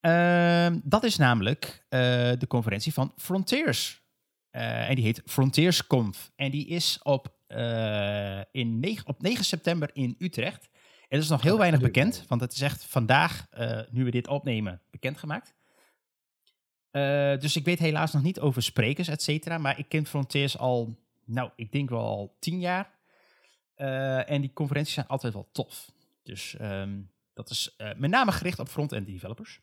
Ehm, 0.00 0.78
dat 0.84 1.04
is 1.04 1.16
namelijk 1.16 1.84
eh, 1.88 2.00
de 2.38 2.46
conferentie 2.48 2.92
van 2.92 3.12
Frontiers. 3.16 4.06
En 4.50 4.94
die 4.94 5.04
heet 5.04 5.22
FrontiersConf. 5.24 6.32
En 6.36 6.50
die 6.50 6.66
is 6.66 7.00
op, 7.02 7.36
in 8.50 8.80
9, 8.80 9.06
op 9.06 9.22
9 9.22 9.44
september 9.44 9.90
in 9.92 10.14
Utrecht. 10.18 10.68
Er 11.08 11.18
is 11.18 11.28
nog 11.28 11.42
heel 11.42 11.58
weinig 11.58 11.80
bekend, 11.80 12.24
want 12.28 12.40
het 12.40 12.52
is 12.52 12.60
echt 12.60 12.84
vandaag, 12.84 13.46
eh, 13.50 13.80
nu 13.90 14.04
we 14.04 14.10
dit 14.10 14.26
opnemen, 14.28 14.82
bekendgemaakt. 14.90 15.54
Eh, 16.90 17.38
dus 17.38 17.56
ik 17.56 17.64
weet 17.64 17.78
helaas 17.78 18.12
nog 18.12 18.22
niet 18.22 18.40
over 18.40 18.62
sprekers, 18.62 19.08
et 19.08 19.22
cetera. 19.22 19.58
Maar 19.58 19.78
ik 19.78 19.88
ken 19.88 20.06
Frontiers 20.06 20.58
al, 20.58 20.98
nou, 21.24 21.50
ik 21.56 21.72
denk 21.72 21.88
wel 21.88 22.00
al 22.00 22.36
tien 22.40 22.60
jaar. 22.60 22.96
Eh, 23.74 24.30
en 24.30 24.40
die 24.40 24.52
conferenties 24.52 24.94
zijn 24.94 25.06
altijd 25.06 25.32
wel 25.32 25.48
tof. 25.52 25.92
Dus 26.22 26.56
ehm, 26.56 27.00
dat 27.32 27.50
is 27.50 27.76
met 27.96 28.10
name 28.10 28.32
gericht 28.32 28.58
op 28.58 28.68
front-end 28.68 29.06
developers. 29.06 29.60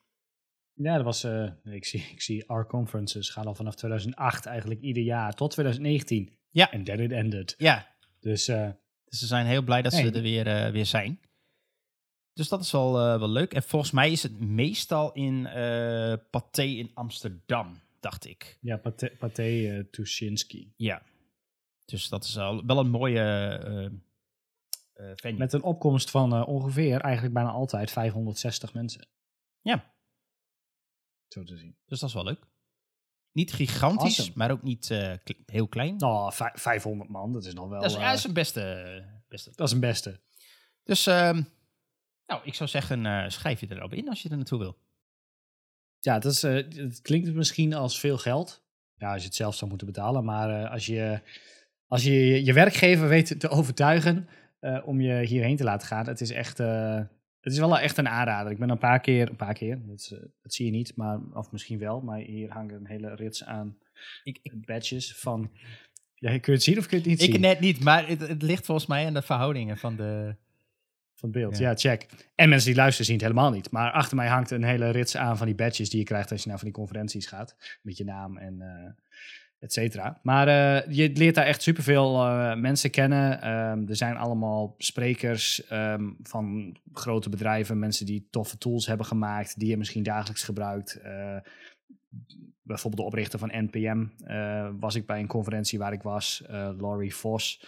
Ja, 0.74 0.96
dat 0.96 1.06
was, 1.06 1.24
ik, 1.64 1.86
zie, 1.86 2.08
ik 2.12 2.22
zie 2.22 2.50
our 2.50 2.68
conferences 2.68 3.30
gaan 3.30 3.46
al 3.46 3.56
vanaf 3.56 3.76
2008 3.76 4.46
eigenlijk 4.46 4.82
ieder 4.82 5.04
jaar 5.04 5.34
tot 5.34 5.52
2019. 5.52 6.38
Ja. 6.50 6.72
En 6.72 6.84
then 6.84 7.00
it 7.00 7.12
ended. 7.12 7.56
Ja, 7.58 7.96
Dus 8.20 8.46
Dus 8.46 9.20
ze 9.20 9.26
zijn 9.26 9.46
heel 9.46 9.62
blij 9.62 9.82
dat 9.82 9.94
ze 9.94 10.02
Nee. 10.02 10.12
er 10.12 10.22
weer, 10.22 10.72
weer 10.72 10.86
zijn. 10.86 11.20
Dus 12.36 12.50
dat 12.50 12.62
is 12.62 12.72
wel, 12.72 13.00
eh, 13.00 13.20
wel 13.20 13.30
leuk. 13.30 13.54
En 13.54 13.64
volgens 13.64 13.92
mij 13.92 14.12
is 14.12 14.24
het 14.24 14.40
meestal 14.40 15.14
in 15.14 15.46
eh 15.48 16.14
Pathé 16.30 16.64
in 16.64 16.92
Amsterdam, 16.94 17.82
dacht 18.00 18.26
ik. 18.26 18.58
ja, 18.62 18.78
Pathé, 18.78 19.10
Pathé 19.20 19.44
eh, 19.78 19.84
Tuschinski. 19.92 20.74
Ja. 20.78 21.02
Dus 21.86 22.10
dat 22.10 22.24
is 22.24 22.38
al 22.38 22.66
wel 22.66 22.80
een 22.80 22.90
mooie 22.90 23.22
venue. 25.16 25.38
Met 25.38 25.54
een 25.54 25.64
opkomst 25.64 26.10
van 26.12 26.46
ongeveer 26.46 27.02
eigenlijk 27.02 27.34
bijna 27.34 27.50
altijd 27.50 27.92
560 27.92 28.74
mensen. 28.74 29.08
Ja. 29.62 29.94
Zo 31.28 31.44
te 31.44 31.58
zien. 31.58 31.76
Dus 31.86 32.00
dat 32.00 32.10
is 32.10 32.16
wel 32.16 32.24
leuk. 32.24 32.46
Niet 33.32 33.54
gigantisch, 33.54 34.18
Awesome. 34.20 34.38
maar 34.38 34.52
ook 34.52 34.64
niet 34.64 34.88
kle- 35.24 35.44
heel 35.46 35.68
klein. 35.68 35.96
Nou, 35.98 36.34
vij- 36.34 36.52
500 36.56 37.10
man, 37.10 37.34
dat 37.34 37.46
is 37.46 37.54
nog 37.54 37.70
wel... 37.70 37.82
dat, 37.82 37.90
is, 37.92 37.98
ja, 37.98 38.10
dat 38.10 38.18
is 38.18 38.24
een 38.24 38.34
beste, 38.34 39.04
beste. 39.28 39.52
dat 39.56 39.68
is 39.68 39.74
een 39.74 39.80
beste. 39.80 40.20
Dus 40.84 41.08
ehm, 41.08 41.44
nou, 42.28 42.42
ik 42.44 42.54
zou 42.54 42.70
zeggen, 42.70 43.06
eh, 43.06 43.30
schrijf 43.30 43.60
je 43.60 43.68
erop 43.70 43.94
in 43.94 44.10
als 44.10 44.22
je 44.22 44.30
er 44.30 44.36
naartoe 44.36 44.60
wil. 44.60 44.78
Ja, 46.00 46.20
dat 46.20 46.32
is, 46.32 46.44
eh, 46.44 46.54
het 46.54 47.02
klinkt 47.02 47.34
misschien 47.34 47.74
als 47.74 48.00
veel 48.00 48.18
geld. 48.18 48.64
Ja, 48.98 49.12
als 49.12 49.22
je 49.22 49.28
het 49.28 49.36
zelf 49.36 49.56
zou 49.56 49.70
moeten 49.70 49.88
betalen. 49.88 50.26
Maar 50.26 50.64
eh, 50.64 50.72
als, 50.72 50.86
je, 50.86 51.22
als 51.88 52.04
je 52.04 52.46
je 52.46 52.54
werkgever 52.54 53.08
weet 53.08 53.40
te 53.40 53.50
overtuigen 53.50 54.28
om 54.86 55.02
je 55.02 55.26
hierheen 55.26 55.56
te 55.56 55.64
laten 55.64 55.88
gaan, 55.88 56.08
het 56.08 56.22
is 56.22 56.32
echt, 56.32 56.58
het 56.58 57.54
is 57.54 57.58
wel 57.58 57.80
echt 57.80 57.98
een 57.98 58.08
aanrader. 58.08 58.52
Ik 58.52 58.60
ben 58.60 58.70
een 58.70 58.78
paar 58.78 59.00
keer, 59.00 59.30
een 59.30 59.36
paar 59.36 59.54
keer, 59.54 59.80
dat, 59.86 60.14
zie 60.42 60.66
je 60.66 60.72
niet, 60.72 60.96
maar, 60.96 61.20
of 61.34 61.52
misschien 61.52 61.80
wel, 61.80 62.02
maar 62.02 62.20
hier 62.20 62.52
hangen 62.52 62.76
een 62.76 62.88
hele 62.88 63.16
rits 63.16 63.44
aan 63.44 63.78
Ik, 64.24 64.40
ik, 64.42 64.66
badges 64.66 65.16
van, 65.16 65.52
ja, 66.14 66.30
kun 66.30 66.42
je 66.44 66.52
het 66.52 66.64
zien 66.64 66.78
of 66.78 66.88
kun 66.88 66.98
je 66.98 67.04
het 67.04 67.12
niet 67.12 67.22
ik 67.22 67.32
zien? 67.32 67.42
net 67.42 67.60
niet, 67.60 67.84
maar 67.84 68.08
het, 68.08 68.28
het 68.28 68.42
ligt 68.42 68.66
volgens 68.66 68.88
mij 68.88 69.06
aan 69.06 69.14
de 69.14 69.22
verhoudingen 69.22 69.78
van 69.78 69.96
de... 69.96 70.36
Van 71.16 71.30
het 71.30 71.38
beeld, 71.40 71.58
Ja. 71.58 71.70
ja. 71.70 71.76
check. 71.76 72.06
En 72.36 72.50
mensen 72.50 72.68
die 72.68 72.78
luisteren 72.78 73.06
zien 73.06 73.16
het 73.16 73.26
helemaal 73.26 73.52
niet. 73.52 73.72
Maar 73.72 73.92
achter 73.92 74.16
mij 74.16 74.28
hangt 74.28 74.52
een 74.52 74.64
hele 74.64 74.90
rits 74.90 75.18
aan 75.18 75.38
van 75.38 75.46
die 75.46 75.56
badges 75.56 75.90
die 75.90 76.00
je 76.00 76.06
krijgt 76.06 76.32
als 76.32 76.44
je 76.44 76.50
naar 76.50 76.58
van 76.58 76.68
die 76.68 76.78
conferenties 76.78 77.28
gaat. 77.28 77.56
Met 77.82 77.98
je 77.98 78.04
naam 78.04 78.38
en 78.38 78.62
eh 78.62 78.92
et 79.60 79.74
cetera. 79.74 80.20
Maar 80.24 80.48
eh, 80.48 80.96
je 80.96 81.12
leert 81.14 81.36
daar 81.36 81.46
echt 81.46 81.62
superveel 81.62 82.26
eh 82.26 82.56
mensen 82.56 82.90
kennen. 82.90 83.42
Ehm, 83.42 83.88
er 83.88 83.96
zijn 83.96 84.16
allemaal 84.18 84.76
sprekers 84.78 85.66
ehm, 85.68 86.12
van 86.22 86.78
grote 86.94 87.30
bedrijven. 87.30 87.80
Mensen 87.80 88.06
die 88.06 88.28
toffe 88.30 88.58
tools 88.58 88.88
hebben 88.88 89.06
gemaakt. 89.06 89.60
Die 89.60 89.70
je 89.70 89.78
misschien 89.78 90.04
dagelijks 90.04 90.44
gebruikt. 90.44 91.00
Bijvoorbeeld 92.62 93.02
de 93.02 93.08
oprichter 93.08 93.40
van 93.40 93.52
NPM 93.54 94.06
was 94.80 94.96
ik 94.96 95.06
bij 95.06 95.20
een 95.20 95.28
conferentie 95.28 95.80
waar 95.80 95.94
ik 95.94 96.02
was. 96.02 96.44
Laurie 96.78 97.16
Vos. 97.16 97.66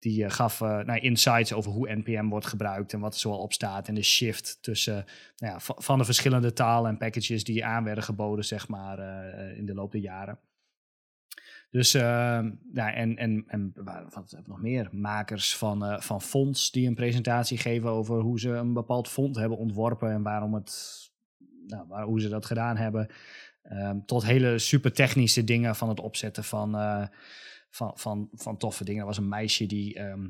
Die 0.00 0.24
eh, 0.24 0.30
gaf 0.30 0.60
eh, 0.60 0.78
nou, 0.78 0.98
insights 0.98 1.52
over 1.52 1.70
hoe 1.72 1.94
NPM 1.94 2.28
wordt 2.28 2.46
gebruikt 2.46 2.92
en 2.92 3.00
wat 3.00 3.14
er 3.14 3.20
zoal 3.20 3.38
op 3.38 3.52
staat. 3.52 3.88
En 3.88 3.94
de 3.94 4.02
shift 4.02 4.58
tussen 4.60 5.04
nou 5.36 5.52
ja, 5.52 5.60
va- 5.60 5.74
van 5.76 5.98
de 5.98 6.04
verschillende 6.04 6.52
talen 6.52 6.90
en 6.90 6.98
packages 6.98 7.44
die 7.44 7.64
aan 7.64 7.84
werden 7.84 8.04
geboden, 8.04 8.44
zeg 8.44 8.68
maar, 8.68 8.98
eh, 8.98 9.56
in 9.58 9.66
de 9.66 9.74
loop 9.74 9.92
der 9.92 10.00
jaren. 10.00 10.38
Dus, 11.70 11.94
ehm, 11.94 12.50
ja, 12.72 12.92
en, 12.92 13.16
en, 13.16 13.44
en 13.46 13.72
wat 13.74 14.30
hebben 14.30 14.42
we 14.42 14.42
nog 14.46 14.60
meer? 14.60 14.88
Makers 14.92 15.56
van, 15.56 15.84
eh, 15.84 16.00
van 16.00 16.22
fonds 16.22 16.70
die 16.70 16.86
een 16.88 16.94
presentatie 16.94 17.58
geven 17.58 17.90
over 17.90 18.20
hoe 18.20 18.40
ze 18.40 18.48
een 18.48 18.72
bepaald 18.72 19.08
fonds 19.08 19.38
hebben 19.38 19.58
ontworpen 19.58 20.10
en 20.10 20.22
waarom 20.22 20.54
het, 20.54 20.98
nou, 21.66 21.86
waar, 21.88 22.04
hoe 22.04 22.20
ze 22.20 22.28
dat 22.28 22.46
gedaan 22.46 22.76
hebben. 22.76 23.08
Ehm, 23.62 23.98
tot 24.06 24.24
hele 24.24 24.58
super 24.58 24.92
technische 24.92 25.44
dingen 25.44 25.76
van 25.76 25.88
het 25.88 26.00
opzetten 26.00 26.44
van, 26.44 26.74
van, 27.70 27.92
van, 27.94 28.28
van 28.32 28.56
toffe 28.56 28.84
dingen. 28.84 29.00
Er 29.00 29.06
was 29.06 29.16
een 29.16 29.28
meisje 29.28 29.66
die 29.66 29.94
ehm, 29.94 30.28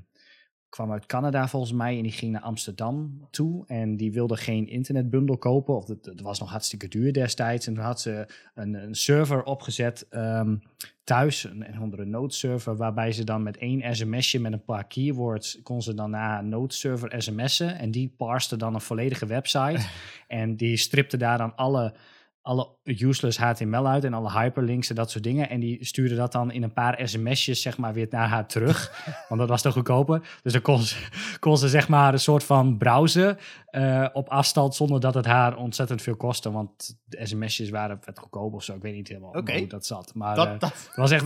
kwam 0.71 0.93
uit 0.93 1.07
Canada 1.07 1.49
volgens 1.49 1.73
mij 1.73 1.97
en 1.97 2.03
die 2.03 2.13
ging 2.13 2.33
naar 2.33 2.43
Amsterdam 2.43 3.27
toe. 3.31 3.65
En 3.67 3.97
die 3.97 4.13
wilde 4.13 4.37
geen 4.37 4.69
internetbundel 4.69 5.39
kopen. 5.39 5.77
Of 5.77 5.89
het, 5.89 6.05
het 6.05 6.21
was 6.21 6.41
nog 6.41 6.51
hartstikke 6.51 6.89
duur 6.89 7.13
destijds. 7.13 7.67
En 7.67 7.75
toen 7.75 7.85
had 7.85 8.01
ze 8.01 8.27
een, 8.55 8.75
een 8.75 8.95
server 8.95 9.43
opgezet 9.43 10.07
ehm, 10.09 10.57
thuis, 11.05 11.45
een, 11.45 11.69
een 11.69 11.79
andere 11.79 12.05
nodeserver, 12.05 12.77
waarbij 12.77 13.13
ze 13.13 13.25
dan 13.25 13.43
met 13.43 13.57
één 13.57 13.97
sms'je 13.97 14.41
met 14.41 14.53
een 14.53 14.65
paar 14.65 14.87
keywords 14.87 15.63
kon 15.63 15.83
ze 15.83 15.95
dan 15.95 16.11
naar 16.11 16.29
haar 16.29 16.45
nodeserver 16.45 17.23
sms'en. 17.23 17.79
En 17.79 17.91
die 17.91 18.15
parste 18.17 18.57
dan 18.57 18.75
een 18.75 18.81
volledige 18.81 19.27
website. 19.27 19.89
en 20.41 20.57
die 20.57 20.77
stripte 20.77 21.17
daar 21.17 21.39
dan 21.39 21.57
alle 21.57 21.95
alle 22.43 22.69
useless 22.85 23.39
HTML 23.39 23.87
uit 23.89 24.05
en 24.05 24.15
alle 24.15 24.31
hyperlinks 24.33 24.89
en 24.89 24.95
dat 24.95 25.11
soort 25.11 25.25
dingen. 25.25 25.49
En 25.49 25.61
die 25.61 25.85
stuurde 25.85 26.15
dat 26.15 26.33
dan 26.33 26.51
in 26.53 26.63
een 26.63 26.73
paar 26.73 27.01
sms'jes 27.09 27.63
zeg 27.63 27.79
maar 27.79 27.93
weer 27.93 28.07
naar 28.11 28.29
haar 28.29 28.47
terug. 28.47 29.05
want 29.29 29.41
dat 29.41 29.49
was 29.49 29.63
toch 29.63 29.73
goedkoper. 29.73 30.39
Dus 30.43 30.53
dan 30.53 30.63
kon 30.63 30.79
ze, 30.79 30.97
kon 31.41 31.59
ze 31.59 31.69
zeg 31.69 31.89
maar 31.89 32.13
een 32.13 32.19
soort 32.21 32.45
van 32.45 32.79
browsen 32.79 33.39
eh, 33.67 34.07
op 34.13 34.29
afstand 34.29 34.75
zonder 34.75 35.01
dat 35.01 35.15
het 35.15 35.27
haar 35.27 35.57
ontzettend 35.57 36.03
veel 36.03 36.17
kostte. 36.17 36.51
Want 36.53 36.99
de 37.05 37.27
sms'jes 37.27 37.71
waren 37.71 37.99
vet 38.01 38.19
goedkoop 38.19 38.55
of 38.55 38.63
zo. 38.65 38.75
Ik 38.75 38.83
weet 38.83 38.95
niet 38.95 39.09
helemaal 39.09 39.33
hoe 39.33 39.67
dat 39.67 39.87
zat. 39.87 40.15
Maar 40.15 40.35
Dat, 40.37 40.47
eh, 40.47 40.53
dat, 40.53 40.61
dat 40.61 40.97
was 40.97 41.11
echt, 41.11 41.25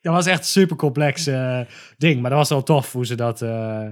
dat 0.00 0.14
was 0.14 0.26
echt 0.26 0.38
een 0.38 0.44
super 0.44 0.76
complex 0.76 1.26
eh, 1.26 1.60
ding. 1.96 2.20
Maar 2.20 2.30
dat 2.30 2.38
was 2.38 2.48
wel 2.48 2.62
tof 2.62 2.92
hoe 2.92 3.06
ze 3.06 3.14
dat... 3.14 3.42
eh, 3.42 3.86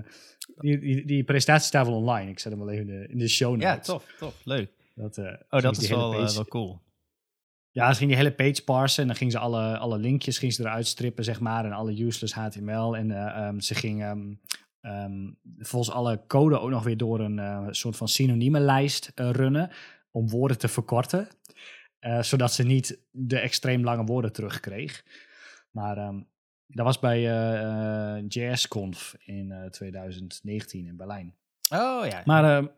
die, 0.57 0.79
die, 0.79 1.07
die 1.07 1.25
presentatie 1.25 1.67
staat 1.67 1.87
wel 1.87 1.97
online. 1.97 2.31
Ik 2.31 2.39
zet 2.39 2.53
hem 2.53 2.61
wel 2.61 2.71
even 2.71 2.89
in 2.89 3.01
de, 3.01 3.09
in 3.09 3.19
de 3.19 3.29
show 3.29 3.51
notes. 3.51 3.67
ja, 3.67 3.79
tof, 3.79 4.05
tof, 4.19 4.35
leuk. 4.45 4.71
Dat, 5.01 5.19
eh, 5.19 5.35
Oh, 5.49 5.61
dat 5.61 5.77
is 5.77 5.89
wel, 5.89 6.15
eh, 6.15 6.29
wel 6.29 6.45
cool. 6.45 6.83
ja, 7.71 7.93
ze 7.93 7.99
ging 7.99 8.11
die 8.11 8.19
hele 8.19 8.35
page 8.35 8.65
parsen 8.65 9.03
en 9.03 9.09
dan 9.09 9.17
ging 9.17 9.33
ze 9.33 9.39
alle, 9.39 9.79
alle 9.79 9.99
linkjes 9.99 10.39
ging 10.39 10.53
ze 10.53 10.63
eruit 10.63 10.87
strippen, 10.87 11.25
zeg 11.25 11.41
maar, 11.41 11.65
en 11.65 11.73
alle 11.73 12.03
useless 12.03 12.35
HTML. 12.35 12.97
En 12.97 13.11
eh, 13.11 13.47
ehm, 13.47 13.59
ze 13.59 13.75
ging 13.75 14.03
ehm, 14.03 14.35
ehm, 14.81 15.31
volgens 15.59 15.95
alle 15.95 16.27
code 16.27 16.61
ook 16.61 16.71
nog 16.71 16.85
weer 16.85 16.97
door 16.97 17.21
een 17.21 17.75
soort 17.75 17.97
van 17.97 18.09
synoniemenlijst 18.09 19.13
runnen 19.15 19.71
om 20.11 20.29
woorden 20.29 20.59
te 20.59 20.69
verkorten, 20.69 21.29
zodat 22.21 22.53
ze 22.53 22.63
niet 22.63 22.99
de 23.11 23.39
extreem 23.39 23.85
lange 23.85 24.05
woorden 24.05 24.33
terugkreeg. 24.33 25.05
Maar 25.71 26.25
dat 26.67 26.85
was 26.85 26.99
bij 26.99 27.21
JSConf 28.29 29.17
in 29.25 29.53
eh, 29.53 29.71
2019 29.71 30.87
in 30.87 30.97
Berlijn. 30.97 31.35
Oh 31.73 32.07
ja. 32.07 32.23
Maar 32.25 32.69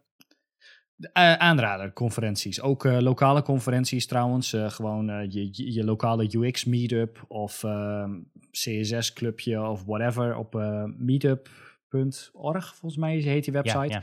eh, 1.02 1.23
de, 1.23 1.28
eh, 1.30 1.35
aanrader, 1.35 1.92
conferenties. 1.92 2.61
Ook 2.61 2.85
eh, 2.85 2.99
lokale 2.99 3.42
conferenties 3.42 4.06
trouwens. 4.06 4.52
Eh, 4.52 4.71
gewoon 4.71 5.06
je, 5.06 5.49
je, 5.52 5.73
je 5.73 5.85
lokale 5.85 6.28
UX 6.38 6.64
meetup 6.64 7.25
of 7.28 7.64
ehm, 7.64 8.11
CSS 8.50 9.12
clubje 9.12 9.62
of 9.62 9.85
whatever 9.85 10.37
op 10.37 10.54
meetup.org 10.99 12.75
volgens 12.75 12.97
mij 12.97 13.16
heet 13.16 13.44
die 13.44 13.52
website. 13.52 13.78
ja, 13.78 13.85
ja. 13.85 14.02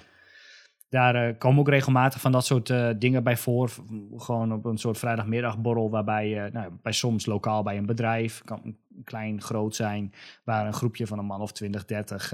Daar 0.90 1.36
komen 1.36 1.60
ook 1.60 1.70
regelmatig 1.70 2.22
van 2.22 2.32
dat 2.32 2.46
soort 2.46 2.74
dingen 3.00 3.24
bij 3.24 3.38
voor. 3.38 3.72
Gewoon 4.16 4.54
op 4.54 4.66
een 4.66 4.78
soort 4.78 4.98
vrijdagmiddagborrel 4.98 5.90
waarbij 5.90 6.30
je 6.30 6.50
nou, 6.54 6.72
bij 6.82 6.92
soms 6.92 7.26
lokaal 7.26 7.64
bij 7.64 7.78
een 7.78 7.86
bedrijf, 7.86 8.42
kan 8.44 8.76
klein, 9.04 9.42
groot 9.42 9.76
zijn, 9.76 10.14
waar 10.44 10.66
een 10.66 10.74
groepje 10.74 11.08
van 11.08 11.20
een 11.20 11.26
man 11.26 11.42
of 11.42 11.52
20, 11.52 11.86
30 11.86 12.34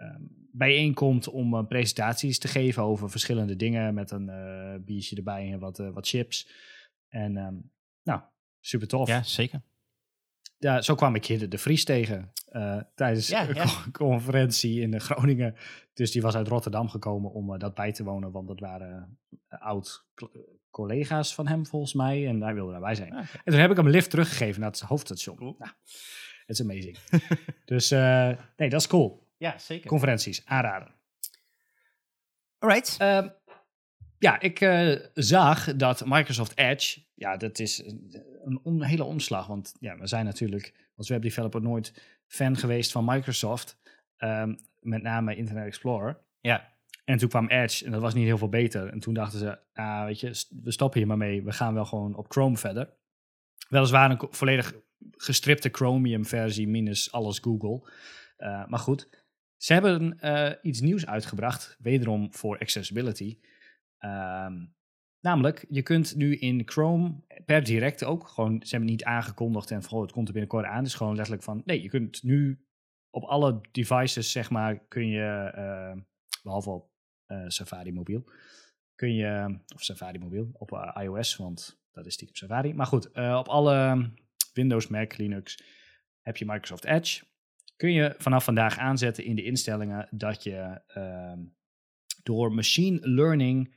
eh, 0.00 0.06
ehm, 0.06 0.22
bijeenkomt 0.52 1.28
om 1.28 1.54
eh, 1.54 1.66
presentaties 1.66 2.38
te 2.38 2.48
geven 2.48 2.82
over 2.82 3.10
verschillende 3.10 3.56
dingen 3.56 3.94
met 3.94 4.10
een 4.10 4.28
eh, 4.28 4.74
biertje 4.84 5.16
erbij 5.16 5.52
en 5.52 5.58
wat, 5.58 5.78
eh, 5.78 5.90
wat 5.90 6.08
chips. 6.08 6.48
En 7.08 7.36
ehm, 7.36 7.54
nou, 8.02 8.20
super 8.60 8.88
tof. 8.88 9.08
ja, 9.08 9.22
zeker. 9.22 9.62
Ja, 10.58 10.82
zo 10.82 10.94
kwam 10.94 11.14
ik 11.14 11.26
hier 11.26 11.38
de, 11.38 11.48
de 11.48 11.58
Vries 11.58 11.84
tegen 11.84 12.32
tijdens 12.94 13.28
Ja, 13.28 13.48
een 13.48 13.54
ja. 13.54 13.66
conferentie 13.92 14.80
in 14.80 15.00
Groningen. 15.00 15.54
Dus 15.94 16.10
die 16.10 16.22
was 16.22 16.34
uit 16.34 16.48
Rotterdam 16.48 16.88
gekomen 16.88 17.32
om 17.32 17.58
dat 17.58 17.74
bij 17.74 17.92
te 17.92 18.04
wonen, 18.04 18.30
want 18.30 18.48
dat 18.48 18.60
waren 18.60 19.18
oud 19.48 20.06
collega's 20.70 21.34
van 21.34 21.46
hem 21.46 21.66
volgens 21.66 21.94
mij 21.94 22.26
en 22.26 22.42
hij 22.42 22.54
wilde 22.54 22.70
daarbij 22.70 22.94
zijn. 22.94 23.12
Ah. 23.12 23.18
En 23.18 23.52
toen 23.52 23.60
heb 23.60 23.70
ik 23.70 23.76
hem 23.76 23.88
lift 23.88 24.10
teruggegeven 24.10 24.60
naar 24.60 24.70
het 24.70 24.80
hoofdstation. 24.80 25.36
Cool. 25.36 25.54
Nou, 25.58 25.72
is 26.46 26.60
amazing. 26.60 26.98
dus 27.64 27.90
nee, 27.90 28.68
dat 28.68 28.80
is 28.80 28.86
cool. 28.86 29.29
Ja, 29.40 29.58
zeker. 29.58 29.88
Conferenties, 29.88 30.42
aanraden. 30.46 30.94
Alright. 32.58 32.96
Ehm, 32.98 33.28
ja, 34.18 34.40
ik 34.40 34.60
eh, 34.60 34.96
zag 35.14 35.76
dat 35.76 36.02
Microsoft 36.06 36.56
Edge, 36.58 37.00
ja, 37.14 37.36
dat 37.36 37.58
is 37.58 37.78
een, 38.44 38.60
on- 38.62 38.82
hele 38.82 39.04
omslag. 39.04 39.46
Want 39.46 39.74
ja, 39.80 39.98
we 39.98 40.06
zijn 40.06 40.24
natuurlijk 40.24 40.88
als 40.96 41.08
webdeveloper 41.08 41.62
nooit 41.62 42.02
fan 42.26 42.56
geweest 42.56 42.92
van 42.92 43.04
Microsoft. 43.04 43.78
ehm, 44.16 44.54
met 44.80 45.02
name 45.02 45.36
Internet 45.36 45.66
Explorer. 45.66 46.18
Ja. 46.40 46.72
En 47.04 47.18
toen 47.18 47.28
kwam 47.28 47.48
Edge 47.48 47.84
en 47.84 47.90
dat 47.90 48.00
was 48.00 48.14
niet 48.14 48.24
heel 48.24 48.38
veel 48.38 48.48
beter. 48.48 48.88
En 48.88 49.00
toen 49.00 49.14
dachten 49.14 49.38
ze, 49.38 49.58
ah, 49.72 50.04
weet 50.04 50.20
je, 50.20 50.44
we 50.62 50.70
stoppen 50.72 50.98
hier 50.98 51.08
maar 51.08 51.16
mee. 51.16 51.42
We 51.42 51.52
gaan 51.52 51.74
wel 51.74 51.84
gewoon 51.84 52.14
op 52.14 52.30
Chrome 52.30 52.56
verder. 52.56 52.92
Weliswaar 53.68 54.10
een 54.10 54.26
volledig 54.30 54.74
gestripte 55.16 55.68
Chromium 55.72 56.26
versie 56.26 56.68
minus 56.68 57.12
alles 57.12 57.38
Google. 57.38 57.90
Eh, 58.36 58.66
maar 58.66 58.78
goed, 58.78 59.08
ze 59.60 59.72
hebben 59.72 60.18
eh, 60.18 60.52
iets 60.62 60.80
nieuws 60.80 61.06
uitgebracht, 61.06 61.76
wederom 61.78 62.34
voor 62.34 62.58
accessibility. 62.58 63.38
Ehm, 63.98 64.66
namelijk, 65.20 65.64
je 65.68 65.82
kunt 65.82 66.16
nu 66.16 66.36
in 66.36 66.62
Chrome 66.64 67.24
per 67.44 67.64
direct 67.64 68.04
ook, 68.04 68.28
gewoon, 68.28 68.62
ze 68.62 68.70
hebben 68.70 68.90
niet 68.90 69.04
aangekondigd 69.04 69.70
en 69.70 69.82
van, 69.82 69.96
oh, 69.96 70.02
het 70.02 70.12
komt 70.12 70.26
er 70.26 70.32
binnenkort 70.32 70.64
aan. 70.64 70.84
Is 70.84 70.94
gewoon 70.94 71.14
letterlijk 71.14 71.44
van, 71.44 71.62
nee, 71.64 71.82
je 71.82 71.88
kunt 71.88 72.22
nu 72.22 72.64
op 73.10 73.24
alle 73.24 73.60
devices, 73.70 74.32
zeg 74.32 74.50
maar, 74.50 74.86
kun 74.88 75.06
je, 75.06 75.50
eh, 75.54 76.00
behalve 76.42 76.70
op 76.70 76.90
eh, 77.26 77.44
Safari 77.46 77.92
mobiel, 77.92 78.24
kun 78.94 79.14
je, 79.14 79.58
of 79.74 79.82
Safari 79.82 80.18
mobiel, 80.18 80.50
op 80.52 80.72
eh, 80.72 81.02
iOS, 81.02 81.36
want 81.36 81.82
dat 81.92 82.06
is 82.06 82.14
stiekem 82.14 82.36
Safari. 82.36 82.74
Maar 82.74 82.86
goed, 82.86 83.06
op 83.16 83.48
alle 83.48 84.10
Windows, 84.52 84.88
Mac, 84.88 85.16
Linux 85.16 85.62
heb 86.20 86.36
je 86.36 86.44
Microsoft 86.44 86.84
Edge. 86.84 87.24
Kun 87.80 87.92
je 87.92 88.14
vanaf 88.18 88.44
vandaag 88.44 88.78
aanzetten 88.78 89.24
in 89.24 89.36
de 89.36 89.42
instellingen 89.42 90.08
dat 90.10 90.42
je 90.42 90.80
ehm, 90.86 91.38
door 92.22 92.52
machine 92.52 93.08
learning 93.08 93.74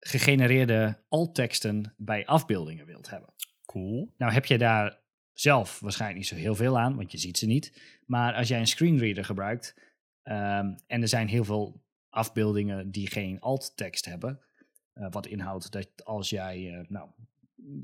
gegenereerde 0.00 0.98
altteksten 1.08 1.94
bij 1.96 2.26
afbeeldingen 2.26 2.86
wilt 2.86 3.10
hebben. 3.10 3.34
Cool. 3.66 4.14
Nou 4.16 4.32
heb 4.32 4.44
je 4.44 4.58
daar 4.58 5.00
zelf 5.32 5.80
waarschijnlijk 5.80 6.20
niet 6.20 6.28
zo 6.28 6.34
heel 6.34 6.54
veel 6.54 6.78
aan, 6.78 6.96
want 6.96 7.12
je 7.12 7.18
ziet 7.18 7.38
ze 7.38 7.46
niet. 7.46 7.98
Maar 8.06 8.34
als 8.34 8.48
jij 8.48 8.60
een 8.60 8.66
screenreader 8.66 9.24
gebruikt 9.24 9.74
ehm, 10.22 10.74
en 10.86 11.02
er 11.02 11.08
zijn 11.08 11.28
heel 11.28 11.44
veel 11.44 11.82
afbeeldingen 12.08 12.90
die 12.90 13.10
geen 13.10 13.40
alttekst 13.40 14.04
hebben, 14.04 14.40
eh, 14.92 15.06
wat 15.10 15.26
inhoudt 15.26 15.72
dat 15.72 16.04
als 16.04 16.30
jij, 16.30 16.74
eh, 16.74 16.88
nou, 16.88 17.10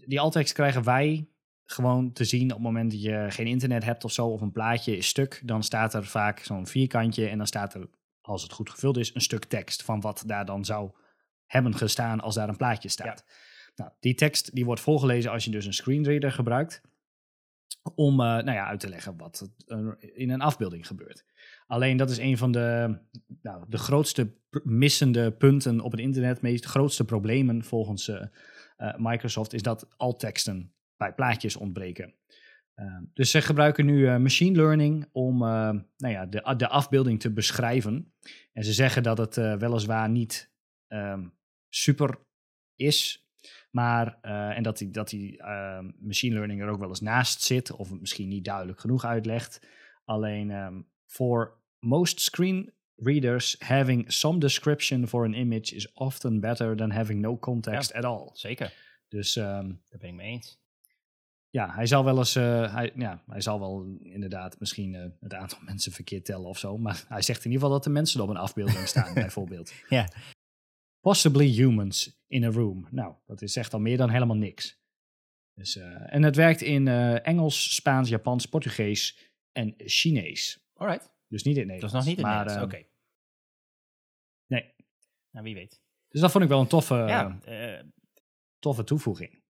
die 0.07 0.21
alttekst 0.21 0.53
krijgen 0.53 0.85
wij 0.85 1.29
gewoon 1.65 2.13
te 2.13 2.25
zien 2.25 2.45
op 2.45 2.57
het 2.57 2.67
moment 2.67 2.91
dat 2.91 3.03
je 3.03 3.27
geen 3.29 3.47
internet 3.47 3.85
hebt 3.85 4.05
of 4.05 4.13
zo, 4.13 4.27
of 4.27 4.41
een 4.41 4.53
plaatje 4.53 4.97
is 4.97 5.07
stuk, 5.07 5.43
dan 5.45 5.63
staat 5.63 5.95
er 5.95 6.05
vaak 6.05 6.39
zo'n 6.39 6.67
vierkantje 6.67 7.29
en 7.29 7.39
dan 7.39 7.47
staat 7.47 7.75
er, 7.75 7.89
als 8.21 8.43
het 8.43 8.53
goed 8.53 8.71
gevuld 8.71 8.97
is, 8.97 9.15
een 9.15 9.21
stuk 9.21 9.45
tekst 9.45 9.83
van 9.83 10.01
wat 10.01 10.23
daar 10.27 10.45
dan 10.45 10.65
zou 10.65 10.91
hebben 11.47 11.75
gestaan 11.75 12.21
als 12.21 12.35
daar 12.35 12.49
een 12.49 12.57
plaatje 12.57 12.89
staat. 12.89 13.25
Nou, 13.77 13.91
die 14.01 14.15
tekst 14.15 14.55
die 14.55 14.65
wordt 14.65 14.81
voorgelezen 14.81 15.31
als 15.31 15.45
je 15.45 15.51
dus 15.51 15.67
een 15.67 15.75
screenreader 15.75 16.33
gebruikt 16.33 16.83
om 17.95 18.13
uh, 18.13 18.27
nou 18.27 18.53
ja, 18.53 18.67
uit 18.67 18.81
te 18.81 18.89
leggen 18.89 19.17
wat 19.17 19.51
er 19.67 19.97
in 20.15 20.31
een 20.31 20.41
afbeelding 20.41 20.87
gebeurt. 20.87 21.25
Alleen 21.67 21.97
dat 21.97 22.11
is 22.11 22.19
een 22.19 22.39
van 22.39 22.53
de, 22.53 22.99
nou, 23.43 23.65
de 23.69 23.79
grootste 23.79 24.35
missende 24.63 25.33
punten 25.33 25.81
op 25.81 25.91
het 25.91 26.01
internet, 26.01 26.43
meest 26.43 26.65
grootste 26.65 27.05
problemen 27.05 27.65
volgens 27.65 28.09
uh, 28.09 28.23
uh, 28.79 28.95
Microsoft, 28.97 29.53
is 29.53 29.63
dat 29.63 29.89
teksten 30.17 30.74
bij 30.97 31.15
plaatjes 31.15 31.57
ontbreken. 31.57 32.15
dus 33.13 33.31
ze 33.31 33.41
gebruiken 33.41 33.87
nu 33.87 34.19
machine 34.19 34.57
learning 34.57 35.09
om 35.13 35.39
nou 35.39 35.85
ja, 35.97 36.27
de, 36.27 36.55
de 36.57 36.69
afbeelding 36.69 37.21
te 37.21 37.33
beschrijven. 37.33 38.13
En 38.53 38.65
ze 38.65 38.73
zeggen 38.73 39.03
dat 39.03 39.19
het 39.19 39.37
weliswaar 39.37 40.09
niet 40.09 40.53
um, 40.89 41.33
super 41.69 42.19
is, 42.77 43.29
maar, 43.71 44.19
uh, 44.23 44.57
en 44.57 44.63
dat 44.63 44.79
die, 44.79 44.91
dat 44.91 45.09
die 45.09 45.39
uh, 45.39 45.79
machine 45.99 46.35
learning 46.35 46.61
er 46.61 46.69
ook 46.69 46.79
wel 46.79 46.89
eens 46.89 47.01
naast 47.01 47.43
zit, 47.43 47.71
of 47.71 47.91
het 47.91 48.01
misschien 48.01 48.29
niet 48.29 48.45
duidelijk 48.45 48.81
genoeg 48.81 49.05
uitlegt. 49.05 49.67
Alleen 50.05 50.85
voor 51.07 51.47
um, 51.47 51.89
most 51.89 52.21
screen 52.21 52.73
readers, 52.97 53.57
having 53.59 54.13
some 54.13 54.39
description 54.39 55.09
for 55.09 55.25
an 55.25 55.35
image 55.35 55.75
is 55.75 55.93
often 55.93 56.41
better 56.41 56.77
than 56.77 56.91
having 56.91 57.21
no 57.21 57.39
context 57.39 57.93
ja, 57.93 57.99
at 57.99 58.05
all. 58.05 58.31
Zeker. 58.33 58.73
Dus 59.09 59.37
um, 59.37 59.83
daar 59.89 59.99
ben 59.99 60.09
ik 60.09 60.15
mee 60.15 60.31
eens. 60.31 60.63
Ja, 61.55 61.75
hij 61.75 61.87
zal 61.87 62.05
wel 62.05 62.19
eens, 62.19 62.37
uh, 62.37 62.75
hij, 62.75 62.93
ja, 62.95 63.23
hij 63.27 63.41
zal 63.41 63.61
wel 63.61 63.97
inderdaad 64.03 64.61
misschien 64.61 64.93
uh, 64.93 65.05
het 65.21 65.35
aantal 65.35 65.59
mensen 65.71 65.93
verkeerd 65.93 66.25
tellen 66.25 66.49
of 66.49 66.59
zo. 66.59 66.79
Maar 66.79 67.05
hij 67.09 67.23
zegt 67.23 67.45
in 67.45 67.51
ieder 67.51 67.61
geval 67.61 67.77
dat 67.77 67.87
er 67.87 67.93
mensen 67.93 68.21
op 68.21 68.29
een 68.29 68.37
afbeelding 68.37 68.89
staan, 68.89 69.15
bijvoorbeeld. 69.25 69.73
Ja. 69.89 70.09
Possibly 71.01 71.47
humans 71.47 72.23
in 72.27 72.45
a 72.45 72.51
room. 72.51 72.87
Nou, 72.91 73.15
dat 73.27 73.43
is 73.43 73.57
echt 73.57 73.75
al 73.75 73.81
meer 73.81 73.97
dan 73.97 74.11
helemaal 74.11 74.37
niks. 74.37 74.83
Dus, 75.55 75.77
uh, 75.77 76.15
en 76.15 76.23
het 76.23 76.37
werkt 76.37 76.61
in 76.61 76.89
Engels, 77.23 77.75
Spaans, 77.75 78.09
Japans, 78.09 78.47
Portugees 78.47 79.33
en 79.53 79.75
Chinees. 79.77 80.69
Alright. 80.75 81.11
Dus 81.29 81.43
niet 81.43 81.57
in 81.57 81.67
Nederlands. 81.67 81.93
Dat 81.93 82.03
is 82.03 82.09
nog 82.09 82.17
niet 82.17 82.25
in 82.25 82.31
maar, 82.31 82.39
het 82.39 82.47
Nederlands, 82.47 82.75
uh, 82.75 82.81
oké. 82.81 82.91
Nee. 84.47 84.75
Nou, 85.31 85.45
wie 85.45 85.55
weet. 85.55 85.81
Dus 86.09 86.21
dat 86.21 86.31
vond 86.31 86.45
ik 86.45 86.51
wel 86.51 86.61
een 86.61 86.67
toffe, 86.67 86.95
ja, 86.95 87.39
toffe 88.59 88.85
toevoeging. 88.85 89.43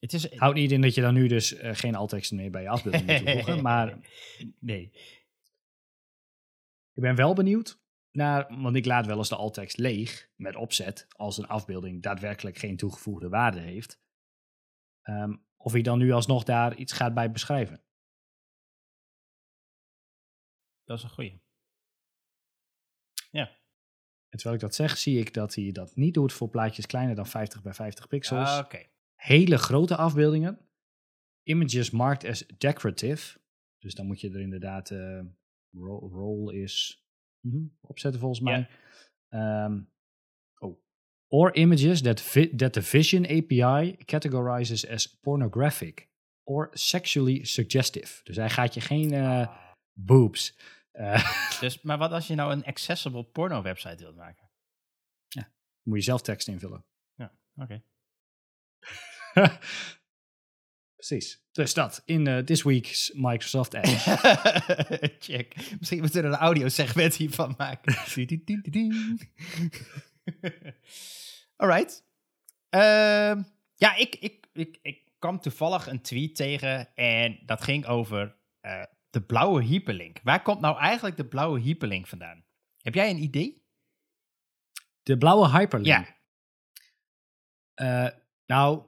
Het 0.00 0.12
is, 0.12 0.36
Houdt 0.36 0.56
niet 0.56 0.70
in 0.70 0.80
dat 0.80 0.94
je 0.94 1.00
dan 1.00 1.14
nu 1.14 1.28
dus 1.28 1.54
geen 1.58 1.94
altteksten 1.94 2.36
meer 2.36 2.50
bij 2.50 2.62
je 2.62 2.68
afbeelding 2.68 3.06
moet 3.06 3.16
toevoegen, 3.16 3.62
maar... 3.70 3.98
Nee. 4.58 4.92
Ik 6.92 7.02
ben 7.02 7.14
wel 7.14 7.34
benieuwd 7.34 7.80
naar, 8.10 8.60
want 8.60 8.76
ik 8.76 8.84
laat 8.84 9.06
wel 9.06 9.16
eens 9.16 9.28
de 9.28 9.36
alttekst 9.36 9.76
leeg 9.76 10.30
met 10.36 10.56
opzet 10.56 11.06
als 11.08 11.38
een 11.38 11.46
afbeelding 11.46 12.02
daadwerkelijk 12.02 12.58
geen 12.58 12.76
toegevoegde 12.76 13.28
waarde 13.28 13.60
heeft. 13.60 14.00
Um, 15.02 15.44
of 15.56 15.72
hij 15.72 15.82
dan 15.82 15.98
nu 15.98 16.12
alsnog 16.12 16.44
daar 16.44 16.76
iets 16.76 16.92
gaat 16.92 17.14
bij 17.14 17.30
beschrijven. 17.30 17.82
Dat 20.84 20.98
is 20.98 21.04
een 21.04 21.10
goeie. 21.10 21.42
Ja. 23.30 23.48
En 24.28 24.38
terwijl 24.38 24.54
ik 24.54 24.60
dat 24.60 24.74
zeg, 24.74 24.98
zie 24.98 25.18
ik 25.18 25.34
dat 25.34 25.54
hij 25.54 25.72
dat 25.72 25.96
niet 25.96 26.14
doet 26.14 26.32
voor 26.32 26.48
plaatjes 26.48 26.86
kleiner 26.86 27.14
dan 27.14 27.26
50 27.26 27.62
bij 27.62 27.72
50 27.72 28.08
pixels. 28.08 28.48
Ah, 28.48 28.64
Oké. 28.64 28.86
Hele 29.20 29.58
grote 29.58 29.96
afbeeldingen. 29.96 30.58
Images 31.42 31.90
marked 31.90 32.24
as 32.24 32.46
decorative. 32.58 33.38
Dus 33.78 33.94
dan 33.94 34.06
moet 34.06 34.20
je 34.20 34.30
er 34.30 34.40
inderdaad. 34.40 34.90
Uh, 34.90 35.20
roll, 35.70 36.10
roll 36.10 36.54
is 36.54 37.04
Mm 37.40 37.50
-hmm. 37.50 37.76
opzetten 37.80 38.20
volgens 38.20 38.40
mij. 38.40 38.68
Yeah. 39.28 39.64
Um, 39.64 39.90
oh. 40.58 40.82
Or 41.28 41.54
images 41.54 42.02
that, 42.02 42.32
that 42.56 42.72
the 42.72 42.82
Vision 42.82 43.24
API 43.26 43.96
categorizes 44.04 44.88
as 44.88 45.18
pornographic 45.20 46.08
or 46.42 46.68
sexually 46.72 47.44
suggestive. 47.44 48.20
Dus 48.24 48.36
hij 48.36 48.50
gaat 48.50 48.74
je 48.74 48.80
geen 48.80 49.12
uh, 49.12 49.56
boobs. 49.92 50.58
Uh, 50.92 51.58
dus, 51.60 51.82
maar 51.82 51.98
wat 51.98 52.12
als 52.12 52.26
je 52.26 52.34
nou 52.34 52.52
een 52.52 52.64
accessible 52.64 53.24
porno 53.24 53.62
website 53.62 53.96
wilt 54.02 54.16
maken? 54.16 54.50
Ja, 55.28 55.52
moet 55.82 55.96
je 55.98 56.04
zelf 56.04 56.22
tekst 56.22 56.48
invullen. 56.48 56.84
Ja, 57.14 57.38
oké. 57.54 57.62
Okay. 57.62 57.84
Precies. 60.96 61.40
Dus 61.52 61.74
dat 61.74 62.02
in 62.04 62.28
uh, 62.28 62.38
this 62.38 62.62
week's 62.62 63.12
Microsoft 63.14 63.74
Edge. 63.74 64.10
Check. 65.18 65.54
Misschien 65.78 66.00
moeten 66.00 66.22
we 66.22 66.26
er 66.26 66.32
een 66.32 66.38
audiosegment 66.38 67.14
hiervan 67.14 67.54
maken. 67.56 67.96
Alright. 71.56 72.04
Uh, 72.70 73.42
ja, 73.74 73.96
ik, 73.96 74.14
ik, 74.14 74.46
ik, 74.52 74.78
ik 74.82 75.12
kwam 75.18 75.40
toevallig 75.40 75.86
een 75.86 76.00
tweet 76.00 76.36
tegen 76.36 76.94
en 76.94 77.38
dat 77.46 77.62
ging 77.62 77.86
over 77.86 78.36
uh, 78.62 78.82
de 79.10 79.22
blauwe 79.22 79.62
hyperlink. 79.62 80.20
Waar 80.22 80.42
komt 80.42 80.60
nou 80.60 80.78
eigenlijk 80.78 81.16
de 81.16 81.26
blauwe 81.26 81.60
hyperlink 81.60 82.06
vandaan? 82.06 82.44
Heb 82.82 82.94
jij 82.94 83.10
een 83.10 83.22
idee? 83.22 83.64
De 85.02 85.18
blauwe 85.18 85.48
hyperlink? 85.48 85.86
Ja. 85.86 86.18
Uh, 88.06 88.10
nou, 88.46 88.86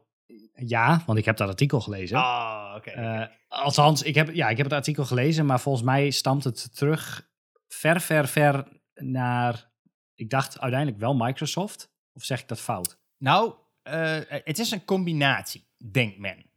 ja, 0.67 1.03
want 1.07 1.19
ik 1.19 1.25
heb 1.25 1.37
dat 1.37 1.49
artikel 1.49 1.81
gelezen. 1.81 2.17
Oh, 2.17 2.73
oké. 2.77 2.91
Okay, 2.91 3.31
althans, 3.49 4.03
ik 4.03 4.15
heb, 4.15 4.35
ja, 4.35 4.49
ik 4.49 4.57
heb 4.57 4.67
het 4.67 4.75
artikel 4.75 5.05
gelezen, 5.05 5.47
maar 5.47 5.61
volgens 5.61 5.85
mij 5.85 6.11
stamt 6.11 6.45
het 6.45 6.77
terug 6.77 7.31
ver, 7.69 8.01
ver, 8.01 8.29
ver 8.29 8.81
naar, 8.95 9.71
ik 10.15 10.31
dacht 10.31 10.61
uiteindelijk 10.61 11.01
wel 11.01 11.15
Microsoft. 11.15 11.91
Of 12.13 12.25
zeg 12.25 12.41
ik 12.41 12.49
dat 12.49 12.61
fout? 12.61 12.99
Nou, 13.19 13.55
uh, 13.85 14.19
het 14.29 14.59
is 14.59 14.71
een 14.71 14.85
combinatie, 14.85 15.69
denkt 15.91 16.19
men. 16.19 16.51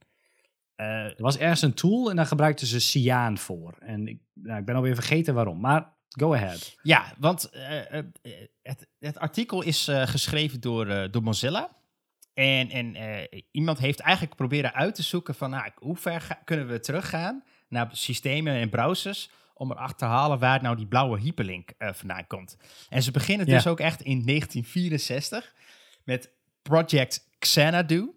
Uh, 0.76 0.88
er 0.88 1.16
was 1.18 1.38
ergens 1.38 1.62
een 1.62 1.74
tool 1.74 2.10
en 2.10 2.16
daar 2.16 2.26
gebruikten 2.26 2.68
ze 2.68 2.80
Cyan 2.80 3.38
voor. 3.38 3.76
En 3.80 4.08
ik, 4.08 4.22
nou, 4.34 4.60
ik 4.60 4.66
ben 4.66 4.76
alweer 4.76 4.96
vergeten 4.96 5.34
waarom, 5.34 5.60
maar 5.60 5.94
go 6.08 6.34
ahead. 6.34 6.78
Ja, 6.82 7.14
want 7.20 7.50
het, 8.62 8.88
het, 9.00 9.18
artikel 9.18 9.62
is 9.62 9.92
geschreven 9.92 10.62
door, 10.62 11.12
door 11.12 11.24
Mozilla. 11.24 11.76
En, 12.36 12.70
en 12.70 12.96
uh, 12.96 13.42
iemand 13.52 13.80
heeft 13.80 14.00
eigenlijk 14.00 14.36
proberen 14.36 14.74
uit 14.74 14.96
te 14.96 15.04
zoeken 15.04 15.36
van 15.36 15.50
nou, 15.50 15.70
hoe 15.76 15.96
ver 15.96 16.22
ga, 16.22 16.42
kunnen 16.46 16.68
we 16.68 16.80
teruggaan 16.80 17.44
naar 17.68 17.90
systemen 17.92 18.54
en 18.54 18.70
browsers 18.70 19.30
om 19.54 19.72
erachter 19.72 19.98
te 19.98 20.06
halen 20.06 20.40
waar 20.40 20.62
nou 20.62 20.76
die 20.76 20.88
blauwe 20.88 21.20
hyperlink 21.20 21.72
uh, 21.78 21.94
vandaan 21.94 22.28
komt. 22.28 22.58
En 22.90 23.04
ze 23.04 23.12
beginnen 23.12 23.46
dus 23.46 23.68
ook 23.68 23.80
echt 23.80 24.02
in 24.02 24.26
1964 24.26 25.54
met 26.04 26.32
Project 26.62 27.30
Xanadu. 27.40 28.16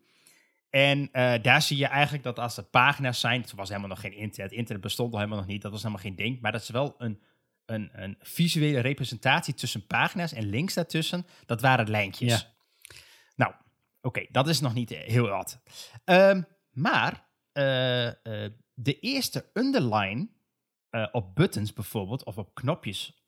En 0.70 0.98
uh, 0.98 1.32
daar 1.42 1.62
zie 1.62 1.76
je 1.76 1.86
eigenlijk 1.86 2.24
dat 2.24 2.38
als 2.38 2.56
er 2.56 2.64
pagina's 2.64 3.20
zijn, 3.20 3.40
het 3.40 3.52
was 3.52 3.68
helemaal 3.68 3.88
nog 3.88 4.00
geen 4.00 4.16
internet, 4.16 4.52
internet 4.52 4.82
bestond 4.82 5.12
al 5.12 5.18
helemaal 5.18 5.38
nog 5.38 5.48
niet, 5.48 5.62
dat 5.62 5.70
was 5.70 5.82
helemaal 5.82 6.02
geen 6.02 6.16
ding, 6.16 6.40
maar 6.40 6.52
dat 6.52 6.62
is 6.62 6.68
wel 6.68 6.94
een, 6.98 7.20
een, 7.66 7.90
een 7.92 8.16
visuele 8.20 8.80
representatie 8.80 9.54
tussen 9.54 9.86
pagina's 9.86 10.32
en 10.32 10.48
links 10.50 10.74
daartussen, 10.74 11.26
dat 11.46 11.60
waren 11.60 11.90
lijntjes. 11.90 12.32
Ja. 12.32 12.56
Oké, 14.08 14.18
okay, 14.18 14.28
dat 14.32 14.48
is 14.48 14.60
nog 14.60 14.74
niet 14.74 14.90
heel 14.90 15.28
wat. 15.28 15.60
Um, 16.04 16.46
maar 16.70 17.28
uh, 17.52 18.06
uh, 18.06 18.12
de 18.74 19.00
eerste 19.00 19.50
underline 19.54 20.28
uh, 20.90 21.06
op 21.12 21.34
buttons 21.34 21.72
bijvoorbeeld, 21.72 22.24
of 22.24 22.38
op 22.38 22.54
knopjes, 22.54 23.22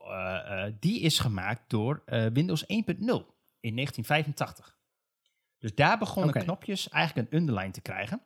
die 0.80 1.00
is 1.00 1.18
gemaakt 1.18 1.70
door 1.70 2.02
Windows 2.32 2.62
1.0 2.62 2.66
in 2.68 3.74
1985. 3.74 4.78
Dus 5.58 5.74
daar 5.74 5.98
begonnen 5.98 6.34
knopjes 6.34 6.88
eigenlijk 6.88 7.32
een 7.32 7.38
underline 7.38 7.70
te 7.70 7.80
krijgen. 7.80 8.22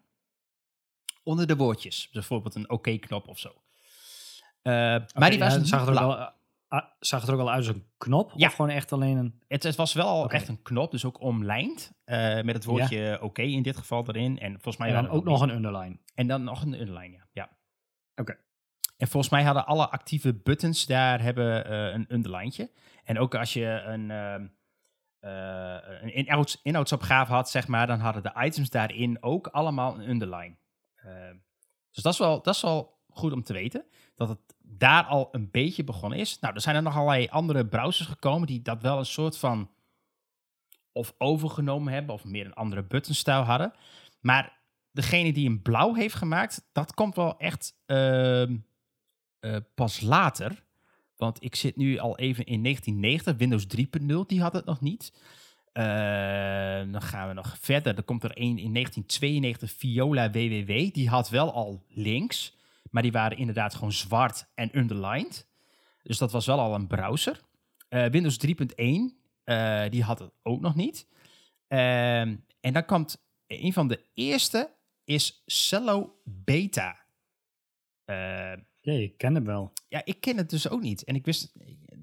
Onder 1.22 1.46
de 1.46 1.56
woordjes. 1.56 2.08
Bijvoorbeeld 2.10 2.54
een 2.54 2.70
oké-knop 2.70 3.28
of 3.28 3.38
zo. 3.38 3.62
maar 4.62 5.30
die 5.30 5.38
was 5.38 5.52
ja, 5.52 5.58
niet 5.58 5.68
zag, 5.68 5.80
het 5.80 5.88
ook 5.88 5.94
blauw. 5.94 6.16
wel, 6.16 6.32
zag 6.98 7.20
het 7.20 7.28
er 7.28 7.34
ook 7.34 7.40
al 7.40 7.50
uit 7.50 7.66
als 7.66 7.76
een 7.76 7.86
knop? 7.98 8.32
Ja. 8.34 8.46
Of 8.46 8.54
gewoon 8.54 8.70
echt 8.70 8.92
alleen 8.92 9.16
een... 9.16 9.42
Het, 9.48 9.62
het 9.62 9.76
was 9.76 9.92
wel 9.92 10.30
echt 10.30 10.48
een 10.48 10.62
knop, 10.62 10.90
dus 10.90 11.04
ook 11.04 11.20
omlijnd. 11.20 11.92
eh, 12.04 12.42
met 12.42 12.54
het 12.54 12.64
woordje 12.64 13.18
oké 13.22 13.42
in 13.42 13.62
dit 13.62 13.76
geval 13.76 14.04
erin. 14.06 14.38
En 14.38 14.52
volgens 14.52 14.76
mij 14.76 14.88
En 14.88 14.94
dan 14.94 15.08
ook 15.08 15.24
nog 15.24 15.40
een 15.40 15.50
underline. 15.50 15.98
En 16.14 16.26
dan 16.26 16.44
nog 16.44 16.62
een 16.62 16.80
underline, 16.80 17.12
ja. 17.12 17.26
ja. 17.32 17.50
Oké. 18.16 18.36
En 18.96 19.08
volgens 19.08 19.32
mij 19.32 19.42
hadden 19.42 19.66
alle 19.66 19.88
actieve 19.88 20.34
buttons 20.34 20.86
daar 20.86 21.22
hebben 21.22 21.64
eh, 21.66 21.92
een 21.92 22.06
underlijntje. 22.08 22.70
En 23.04 23.18
ook 23.18 23.34
als 23.34 23.52
je 23.52 23.66
een, 23.66 24.10
ehm, 24.10 24.46
eh, 25.20 26.00
een 26.02 26.14
inhouds, 26.14 26.60
inhoudsopgave 26.62 27.32
had, 27.32 27.50
zeg 27.50 27.68
maar, 27.68 27.86
dan 27.86 27.98
hadden 27.98 28.22
de 28.22 28.32
items 28.36 28.70
daarin 28.70 29.22
ook 29.22 29.46
allemaal 29.46 29.94
een 29.94 30.08
underline. 30.08 30.56
Dus 31.90 32.02
dat 32.02 32.12
is, 32.12 32.18
wel, 32.18 32.42
dat 32.42 32.54
is 32.54 32.60
wel 32.60 33.02
goed 33.08 33.32
om 33.32 33.42
te 33.42 33.52
weten, 33.52 33.84
dat 34.14 34.28
het 34.28 34.53
daar 34.78 35.04
al 35.04 35.28
een 35.32 35.50
beetje 35.50 35.84
begonnen 35.84 36.18
is. 36.18 36.38
Nou, 36.40 36.54
er 36.54 36.60
zijn 36.60 36.76
er 36.76 36.82
nog 36.82 36.96
allerlei 36.96 37.28
andere 37.30 37.66
browsers 37.66 38.08
gekomen 38.08 38.46
die 38.46 38.62
dat 38.62 38.82
wel 38.82 38.98
een 38.98 39.06
soort 39.06 39.38
van 39.38 39.70
of 40.92 41.14
overgenomen 41.18 41.92
hebben, 41.92 42.14
of 42.14 42.24
meer 42.24 42.46
een 42.46 42.54
andere 42.54 42.82
buttonstijl 42.82 43.42
hadden. 43.42 43.72
Maar 44.20 44.58
degene 44.90 45.32
die 45.32 45.48
een 45.48 45.62
blauw 45.62 45.94
heeft 45.94 46.14
gemaakt, 46.14 46.68
dat 46.72 46.94
komt 46.94 47.16
wel 47.16 47.38
echt 47.38 47.74
ehm, 47.86 48.56
eh, 49.40 49.56
pas 49.74 50.00
later. 50.00 50.64
Want 51.16 51.42
ik 51.42 51.54
zit 51.54 51.76
nu 51.76 51.98
al 51.98 52.18
even 52.18 52.44
in 52.44 52.62
1990, 52.62 53.36
Windows 53.36 53.66
3.0, 53.66 54.26
die 54.26 54.42
had 54.42 54.52
het 54.52 54.64
nog 54.64 54.80
niet. 54.80 55.12
Eh, 55.72 55.84
dan 56.92 57.02
gaan 57.02 57.28
we 57.28 57.34
nog 57.34 57.56
verder. 57.60 57.96
Er 57.96 58.02
komt 58.02 58.24
er 58.24 58.30
een 58.34 58.58
in 58.58 58.72
1992, 58.72 59.72
Viola 59.72 60.30
WWW. 60.30 60.92
Die 60.92 61.08
had 61.08 61.28
wel 61.28 61.52
al 61.52 61.84
links, 61.88 62.56
maar 62.94 63.02
die 63.02 63.12
waren 63.12 63.36
inderdaad 63.38 63.74
gewoon 63.74 63.92
zwart 63.92 64.46
en 64.54 64.78
underlined. 64.78 65.48
Dus 66.02 66.18
dat 66.18 66.32
was 66.32 66.46
wel 66.46 66.60
al 66.60 66.74
een 66.74 66.86
browser. 66.86 67.40
Eh, 67.88 68.06
Windows 68.06 68.36
3.1, 68.36 69.18
eh, 69.44 69.84
die 69.90 70.02
had 70.02 70.18
het 70.18 70.30
ook 70.42 70.60
nog 70.60 70.74
niet. 70.74 71.06
Ehm, 71.68 72.36
en 72.60 72.72
dan 72.72 72.84
komt 72.84 73.24
een 73.46 73.72
van 73.72 73.88
de 73.88 74.04
eerste 74.14 74.74
is 75.04 75.42
Cello 75.46 76.20
Beta. 76.24 76.96
Ehm, 78.04 78.58
Ja, 78.80 78.92
ik 78.92 79.16
ken 79.18 79.34
hem 79.34 79.44
wel. 79.44 79.72
ja, 79.88 80.04
ik 80.04 80.20
ken 80.20 80.36
het 80.36 80.50
dus 80.50 80.68
ook 80.68 80.80
niet. 80.80 81.04
En 81.04 81.14
ik 81.14 81.24
wist, 81.24 81.52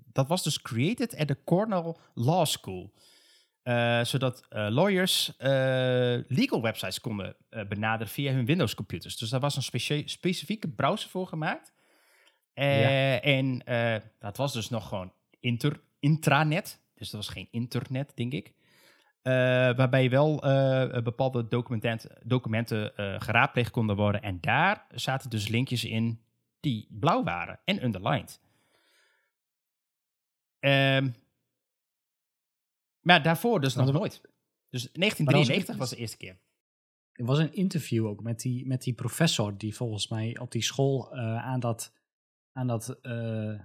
dat 0.05 0.27
was 0.27 0.43
dus 0.43 0.61
created 0.61 1.15
at 1.15 1.27
the 1.27 1.43
Cornell 1.43 1.95
Law 2.13 2.45
School. 2.45 2.93
Eh, 3.63 4.03
zodat 4.03 4.45
eh, 4.49 4.67
lawyers 4.69 5.37
eh, 5.37 5.49
legal 6.27 6.61
websites 6.61 7.01
konden 7.01 7.35
benaderen 7.49 8.13
via 8.13 8.33
hun 8.33 8.45
Windows 8.45 8.75
computers. 8.75 9.17
Dus 9.17 9.29
daar 9.29 9.39
was 9.39 9.55
een 9.55 9.63
specie- 9.63 10.07
specifieke 10.07 10.67
browser 10.67 11.09
voor 11.09 11.27
gemaakt. 11.27 11.73
Ja. 12.53 13.21
En 13.21 13.61
dat 14.19 14.37
was 14.37 14.53
dus 14.53 14.69
nog 14.69 14.87
gewoon 14.87 15.13
inter, 15.39 15.81
intranet. 15.99 16.81
Dus 16.93 17.09
dat 17.09 17.25
was 17.25 17.33
geen 17.33 17.47
internet, 17.51 18.11
denk 18.15 18.33
ik. 18.33 18.53
Waarbij 19.75 20.09
wel 20.09 20.39
bepaalde 21.03 21.47
documenten, 21.47 22.17
documenten 22.23 22.91
geraadpleegd 23.21 23.71
konden 23.71 23.95
worden. 23.95 24.21
En 24.21 24.37
daar 24.41 24.85
zaten 24.89 25.29
dus 25.29 25.47
linkjes 25.47 25.85
in 25.85 26.21
die 26.59 26.87
blauw 26.89 27.23
waren 27.23 27.59
en 27.65 27.83
underlined. 27.83 28.39
Ehm, 30.59 31.09
maar 33.01 33.23
daarvoor 33.23 33.61
dus 33.61 33.75
nog 33.75 33.85
Maar 33.85 33.93
nooit. 33.93 34.21
Dus 34.69 34.89
1993 34.93 35.73
ook- 35.73 35.79
was 35.79 35.89
de 35.89 35.95
eerste 35.95 36.17
keer. 36.17 36.37
Er 37.11 37.25
was 37.25 37.39
een 37.39 37.53
interview 37.53 38.05
ook 38.05 38.23
met 38.23 38.39
die, 38.39 38.65
met 38.67 38.83
die 38.83 38.93
professor 38.93 39.57
die 39.57 39.75
volgens 39.75 40.07
mij 40.07 40.39
op 40.39 40.51
die 40.51 40.61
school 40.63 41.11
eh, 41.13 41.37
aan, 41.45 41.59
dat, 41.59 41.93
aan, 42.51 42.67
dat, 42.67 42.99
eh, 43.01 43.59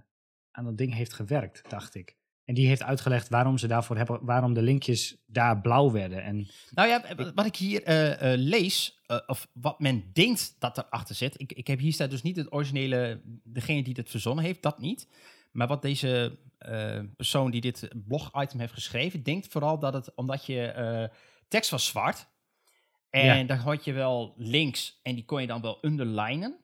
aan 0.51 0.65
dat 0.65 0.79
ding 0.79 0.95
heeft 0.95 1.13
gewerkt, 1.13 1.71
dacht 1.71 1.95
ik. 1.95 2.17
En 2.45 2.55
die 2.55 2.67
heeft 2.67 2.83
uitgelegd 2.83 3.29
waarom 3.29 3.59
ze 3.59 3.67
daarvoor 3.67 3.97
hebben, 3.97 4.25
waarom 4.25 4.55
de 4.55 4.63
linkjes 4.63 5.23
daar 5.27 5.61
blauw 5.61 5.91
werden. 5.91 6.23
En 6.23 6.49
Nou 6.71 6.89
ja, 6.89 7.15
wat 7.35 7.47
ik 7.47 7.57
hier 7.57 7.83
eh, 7.83 8.39
lees, 8.39 9.01
of 9.27 9.49
wat 9.53 9.81
men 9.81 10.11
denkt 10.13 10.57
dat 10.59 10.79
erachter 10.79 11.15
zit. 11.15 11.41
Ik, 11.41 11.53
ik 11.53 11.67
heb 11.67 11.79
hier 11.79 11.93
staat 11.93 12.11
dus 12.11 12.23
niet 12.23 12.37
het 12.37 12.53
originele, 12.53 13.21
degene 13.45 13.83
die 13.83 13.95
dit 13.95 14.11
verzonnen 14.11 14.45
heeft, 14.45 14.63
dat 14.63 14.79
niet. 14.81 15.09
Maar 15.57 15.67
wat 15.67 15.83
deze 15.83 16.39
eh, 16.59 17.01
persoon 17.17 17.51
die 17.51 17.61
dit 17.61 17.89
blog-item 18.07 18.59
heeft 18.61 18.73
geschreven, 18.73 19.23
denkt 19.23 19.49
vooral 19.49 19.79
dat 19.79 19.93
het, 19.95 20.15
omdat 20.15 20.47
je 20.47 20.67
eh, 20.67 21.17
tekst 21.49 21.71
was 21.71 21.87
zwart. 21.87 22.29
En 23.11 23.25
Ja. 23.25 23.45
dan 23.45 23.57
had 23.57 23.85
je 23.85 23.93
wel 23.93 24.35
links 24.37 25.01
en 25.03 25.15
die 25.15 25.25
kon 25.25 25.41
je 25.41 25.47
dan 25.47 25.61
wel 25.63 25.79
underlinen. 25.83 26.57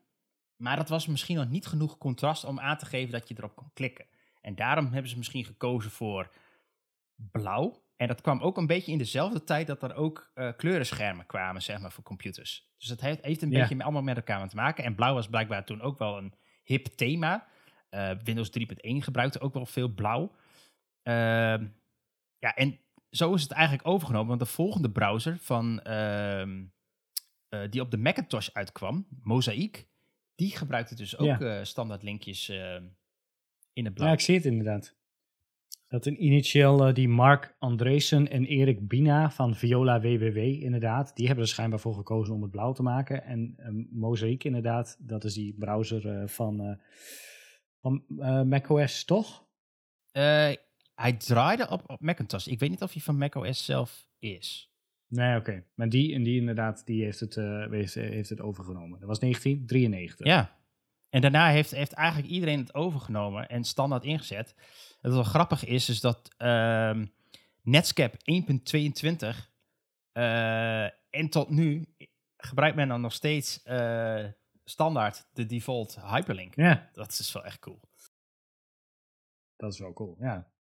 Maar 0.57 0.77
dat 0.77 0.89
was 0.89 1.07
misschien 1.07 1.37
nog 1.37 1.49
niet 1.49 1.67
genoeg 1.67 1.99
contrast 1.99 2.45
om 2.45 2.61
aan 2.61 2.77
te 2.77 2.87
geven 2.87 3.13
dat 3.13 3.29
je 3.29 3.35
erop 3.39 3.57
kon 3.57 3.71
klikken. 3.75 4.07
En 4.41 4.55
daarom 4.55 4.93
hebben 4.93 5.11
ze 5.11 5.17
misschien 5.17 5.45
gekozen 5.45 5.91
voor 5.91 6.31
blauw. 7.17 7.83
En 7.97 8.09
dat 8.09 8.21
kwam 8.21 8.41
ook 8.41 8.57
een 8.57 8.67
beetje 8.67 8.93
in 8.93 8.99
dezelfde 8.99 9.45
tijd 9.45 9.67
dat 9.67 9.83
er 9.83 9.95
ook 9.95 10.31
eh, 10.35 10.49
kleurenschermen 10.57 11.27
kwamen, 11.27 11.63
zeg 11.63 11.79
maar, 11.79 11.93
voor 11.93 12.05
computers. 12.05 12.71
Dus 12.79 12.89
het 12.89 13.01
heeft, 13.01 13.25
heeft 13.25 13.43
een 13.43 13.51
Ja. 13.51 13.61
beetje 13.61 13.83
allemaal 13.83 14.03
met 14.03 14.17
elkaar 14.17 14.49
te 14.49 14.57
maken. 14.57 14.85
En 14.85 14.95
blauw 14.95 15.15
was 15.15 15.29
blijkbaar 15.29 15.65
toen 15.65 15.81
ook 15.81 15.99
wel 15.99 16.19
een 16.19 16.35
hip 16.65 16.87
thema. 16.87 17.47
Eh, 17.93 18.11
Windows 18.25 18.51
3.1 18.51 19.03
gebruikte 19.03 19.41
ook 19.41 19.55
wel 19.55 19.67
veel 19.67 19.89
blauw. 19.89 20.33
Ehm, 21.03 21.67
ja, 22.39 22.55
en 22.55 22.79
zo 23.11 23.35
is 23.35 23.43
het 23.43 23.51
eigenlijk 23.53 23.87
overgenomen. 23.89 24.29
Want 24.29 24.41
de 24.41 24.47
volgende 24.47 24.91
browser 24.91 25.39
van, 25.41 25.81
ehm, 25.83 26.63
eh, 27.49 27.61
die 27.71 27.81
op 27.81 27.91
de 27.91 27.97
Macintosh 27.97 28.49
uitkwam, 28.53 29.07
Mosaic, 29.23 29.87
die 30.35 30.57
gebruikte 30.57 30.95
dus 30.95 31.19
ook 31.19 31.27
Ja. 31.27 31.41
eh, 31.59 31.65
standaard 31.65 32.03
linkjes 32.03 32.49
ehm, 32.49 32.85
in 33.73 33.85
het 33.85 33.95
blauw. 33.95 34.09
ja, 34.09 34.13
ik 34.15 34.21
zie 34.21 34.35
het 34.35 34.45
inderdaad. 34.45 34.95
Dat 35.89 36.07
een 36.07 36.25
initieel 36.25 36.95
die 36.95 37.09
Mark 37.09 37.55
Andreessen 37.59 38.31
en 38.31 38.45
Erik 38.45 38.89
Bina 38.89 39.31
van 39.31 39.55
Viola 39.55 40.01
WWW 40.01 40.37
inderdaad, 40.39 41.17
die 41.17 41.27
hebben 41.27 41.45
er 41.45 41.51
schijnbaar 41.51 41.81
voor 41.81 41.95
gekozen 41.95 42.35
om 42.35 42.43
het 42.43 42.51
blauw 42.51 42.73
te 42.73 42.83
maken. 42.83 43.25
En 43.25 43.57
Mosaic 43.91 44.45
inderdaad, 44.45 44.97
dat 45.01 45.25
is 45.25 45.35
die 45.35 45.55
browser 45.59 46.29
van, 46.29 46.79
van 47.83 48.05
eh, 48.19 48.43
macOS, 48.43 49.05
toch? 49.05 49.47
Eh, 50.13 50.53
hij 50.95 51.13
draaide 51.13 51.69
op, 51.69 51.91
op 51.91 52.01
Macintosh. 52.01 52.47
Ik 52.47 52.59
weet 52.59 52.71
niet 52.71 52.83
of 52.83 52.93
hij 52.93 53.03
van 53.03 53.19
macOS 53.19 53.65
zelf 53.65 54.09
is. 54.19 54.73
Nee, 55.07 55.37
oké. 55.37 55.65
Maar 55.75 55.89
die 55.89 56.15
en 56.15 56.23
die 56.23 56.41
inderdaad, 56.41 56.87
die 56.87 57.05
heeft 57.05 57.21
het, 57.21 57.37
eh, 57.37 57.67
heeft, 57.71 57.95
heeft 57.95 58.29
het 58.29 58.41
overgenomen. 58.41 58.99
Dat 58.99 59.09
was 59.09 59.19
1993. 59.19 60.27
Ja. 60.27 60.61
En 61.09 61.21
daarna 61.21 61.49
heeft, 61.49 61.71
heeft 61.71 61.93
eigenlijk 61.93 62.33
iedereen 62.33 62.59
het 62.59 62.75
overgenomen 62.75 63.49
en 63.49 63.65
standaard 63.65 64.05
ingezet. 64.05 64.55
Het 64.57 64.99
wat 65.01 65.13
wel 65.13 65.23
grappig 65.23 65.65
is, 65.65 65.89
is 65.89 66.01
dat 66.01 66.35
ehm, 66.37 67.07
Netscape 67.63 68.19
1.22 68.25 69.51
eh, 70.13 70.85
en 71.11 71.29
tot 71.31 71.51
nu 71.51 71.87
gebruikt 72.37 72.77
men 72.77 72.89
dan 72.89 73.01
nog 73.01 73.13
steeds 73.13 73.63
standaard 74.65 75.27
de 75.33 75.47
default 75.47 76.01
hyperlink. 76.01 76.55
Ja, 76.57 76.91
Dat 76.93 77.11
is 77.11 77.17
dus 77.17 77.33
wel 77.33 77.45
echt 77.45 77.59
cool. 77.59 77.81
dat 79.57 79.73
is 79.73 79.79
wel 79.79 79.93
cool, 79.93 80.17
ja. 80.19 80.51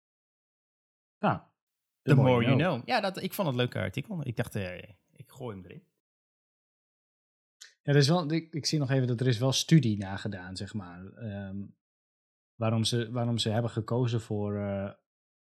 Nou, 1.18 1.40
The, 2.02 2.14
more, 2.14 2.44
you 2.44 2.56
know. 2.56 2.88
Ja, 2.88 3.00
dat, 3.00 3.22
ik 3.22 3.32
vond 3.34 3.48
het 3.48 3.56
een 3.56 3.62
leuk 3.62 3.76
artikel. 3.76 4.26
Ik 4.26 4.36
dacht, 4.36 4.54
eh, 4.54 4.78
ik 5.12 5.30
gooi 5.30 5.56
hem 5.56 5.64
erin. 5.64 5.84
Ja, 7.82 7.92
er 7.92 7.96
is 7.96 8.08
wel, 8.08 8.30
ik, 8.32 8.52
ik 8.52 8.66
zie 8.66 8.78
nog 8.78 8.90
even 8.90 9.06
dat 9.06 9.20
er 9.20 9.26
is 9.26 9.38
wel 9.38 9.52
studie 9.52 9.96
nagedaan, 9.98 10.56
zeg 10.56 10.74
maar. 10.74 11.06
ehm, 11.06 11.56
waarom, 12.54 12.84
ze, 12.84 13.10
waarom 13.10 13.38
ze 13.38 13.50
hebben 13.50 13.70
gekozen 13.70 14.20
voor, 14.20 14.56
eh, 14.58 14.92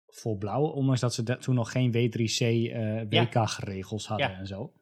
voor 0.06 0.36
blauw, 0.38 0.62
ondanks 0.64 1.00
dat 1.00 1.14
ze 1.14 1.22
toen 1.38 1.54
nog 1.54 1.72
geen 1.72 1.92
W3C 1.92 2.40
eh 2.72 3.02
WCAG-regels 3.08 4.06
hadden 4.06 4.30
Ja. 4.30 4.36
en 4.38 4.46
zo. 4.46 4.74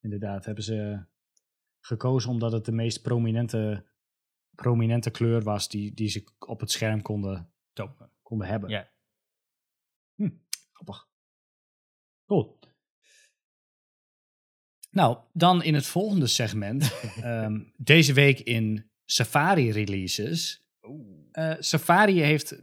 Inderdaad, 0.00 0.44
hebben 0.44 0.64
ze 0.64 1.04
gekozen 1.80 2.30
omdat 2.30 2.52
het 2.52 2.64
de 2.64 2.72
meest 2.72 3.02
prominente, 3.02 3.86
prominente 4.54 5.10
kleur 5.10 5.42
was 5.42 5.68
die, 5.68 5.94
die 5.94 6.08
ze 6.08 6.24
op 6.38 6.60
het 6.60 6.70
scherm 6.70 7.02
konden, 7.02 7.52
konden 8.22 8.46
hebben. 8.46 8.70
Ja. 8.70 8.90
Hm, 10.14 10.30
grappig. 10.72 11.08
Cool. 12.26 12.58
Nou, 14.90 15.18
dan 15.32 15.62
in 15.62 15.74
het 15.74 15.86
volgende 15.86 16.26
segment. 16.26 16.92
ehm, 17.22 17.60
deze 17.76 18.12
week 18.12 18.40
in 18.40 18.90
Safari 19.04 19.72
releases. 19.72 20.68
Eh, 21.32 21.54
Safari 21.58 22.20
heeft, 22.20 22.62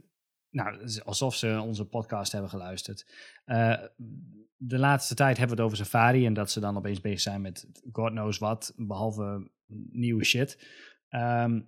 nou, 0.50 1.00
alsof 1.04 1.34
ze 1.34 1.60
onze 1.60 1.84
podcast 1.84 2.32
hebben 2.32 2.50
geluisterd. 2.50 3.06
Eh, 3.44 3.82
de 4.58 4.78
laatste 4.78 5.14
tijd 5.14 5.38
hebben 5.38 5.56
we 5.56 5.62
het 5.62 5.72
over 5.72 5.84
Safari 5.84 6.26
en 6.26 6.34
dat 6.34 6.50
ze 6.50 6.60
dan 6.60 6.76
opeens 6.76 7.00
bezig 7.00 7.20
zijn 7.20 7.40
met 7.40 7.68
God 7.92 8.10
knows 8.10 8.38
wat, 8.38 8.72
behalve 8.76 9.50
nieuwe 9.90 10.24
shit. 10.24 10.66
Ehm, 11.08 11.60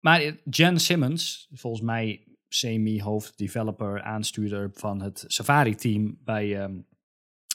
maar 0.00 0.36
Jen 0.44 0.80
Simmons, 0.80 1.48
volgens 1.52 1.82
mij 1.82 2.26
semi-hoofddeveloper, 2.48 4.02
aanstuurder 4.02 4.70
van 4.72 5.02
het 5.02 5.24
Safari-team 5.26 6.18
bij, 6.24 6.60
ehm, 6.62 6.80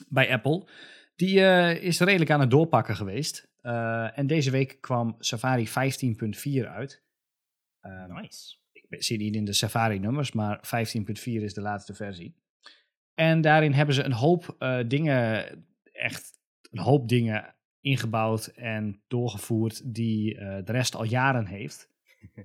bij 0.10 0.32
Apple, 0.32 0.67
die 1.15 1.41
eh, 1.41 1.84
is 1.84 2.00
redelijk 2.00 2.32
aan 2.32 2.39
het 2.39 2.52
doorpakken 2.52 2.95
geweest. 2.95 3.50
Eh, 3.62 4.17
en 4.17 4.28
deze 4.28 4.52
week 4.52 4.78
kwam 4.82 5.15
Safari 5.19 5.67
15.4 5.67 6.67
uit. 6.67 7.04
Ehm, 7.80 8.13
Nice. 8.13 8.56
ik 8.71 9.04
zie 9.04 9.17
niet 9.17 9.36
in 9.36 9.45
de 9.45 9.54
Safari-nummers, 9.54 10.32
maar 10.32 10.60
15.4 10.62 11.41
is 11.41 11.54
de 11.54 11.62
laatste 11.62 11.93
versie. 11.93 12.41
En 13.22 13.42
daarin 13.42 13.74
hebben 13.74 13.96
ze 13.96 14.04
een 14.04 14.14
hoop 14.14 14.56
eh, 14.60 14.80
dingen, 14.88 15.46
echt 15.92 16.40
een 16.72 16.80
hoop 16.80 17.08
dingen 17.08 17.56
ingebouwd 17.82 18.48
en 18.48 19.02
doorgevoerd 19.08 19.94
die 19.94 20.38
eh, 20.38 20.66
de 20.66 20.72
rest 20.72 20.96
al 20.96 21.04
jaren 21.04 21.46
heeft. 21.46 21.90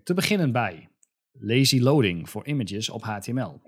Te 0.03 0.15
beginnen 0.15 0.53
bij 0.53 0.89
lazy 1.33 1.81
loading 1.81 2.31
voor 2.31 2.47
images 2.47 2.91
op 2.91 3.03
HTML. 3.03 3.61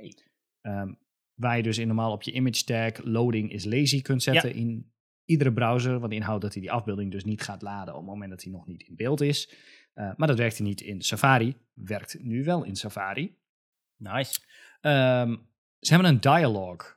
Ehm, 0.61 0.93
waar 1.35 1.57
je 1.57 1.63
dus 1.63 1.79
in 1.79 1.87
normaal 1.87 2.13
op 2.13 2.23
je 2.23 2.33
image 2.33 2.65
tag 2.65 3.05
loading 3.05 3.53
is 3.53 3.65
lazy 3.65 4.03
kunt 4.03 4.23
zetten 4.23 4.55
in 4.55 4.93
iedere 5.25 5.53
browser. 5.53 5.99
Wat 5.99 6.13
inhoudt 6.13 6.43
dat 6.43 6.53
hij 6.53 6.63
die 6.63 6.73
afbeelding 6.73 7.11
dus 7.11 7.25
niet 7.25 7.43
gaat 7.43 7.63
laden 7.63 7.95
op 7.95 8.01
het 8.01 8.09
moment 8.09 8.31
dat 8.31 8.43
hij 8.43 8.53
nog 8.53 8.67
niet 8.67 8.83
in 8.83 8.97
beeld 8.97 9.21
is. 9.21 9.51
Uh, 9.95 10.11
maar 10.17 10.29
dat 10.29 10.39
werkte 10.39 10.63
niet 10.63 10.81
in 10.81 11.03
Safari. 11.03 11.57
Werkt 11.75 12.19
nu 12.21 12.45
wel 12.45 12.65
in 12.65 12.77
Safari. 12.77 13.37
Nice. 13.97 14.41
Um, 14.81 15.47
ze 15.81 15.93
hebben 15.93 16.11
een 16.11 16.21
dialogue 16.21 16.97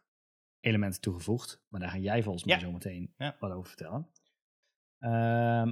element 0.62 1.02
toegevoegd. 1.02 1.62
Maar 1.69 1.80
daar 1.80 1.89
ga 1.89 1.97
jij 1.97 2.24
volgens 2.24 2.43
mij 2.43 2.56
Ja. 2.56 2.62
zo 2.62 2.71
meteen 2.71 3.13
Ja. 3.17 3.36
wat 3.39 3.52
over 3.52 3.67
vertellen. 3.67 4.08
Ehm, 5.00 5.71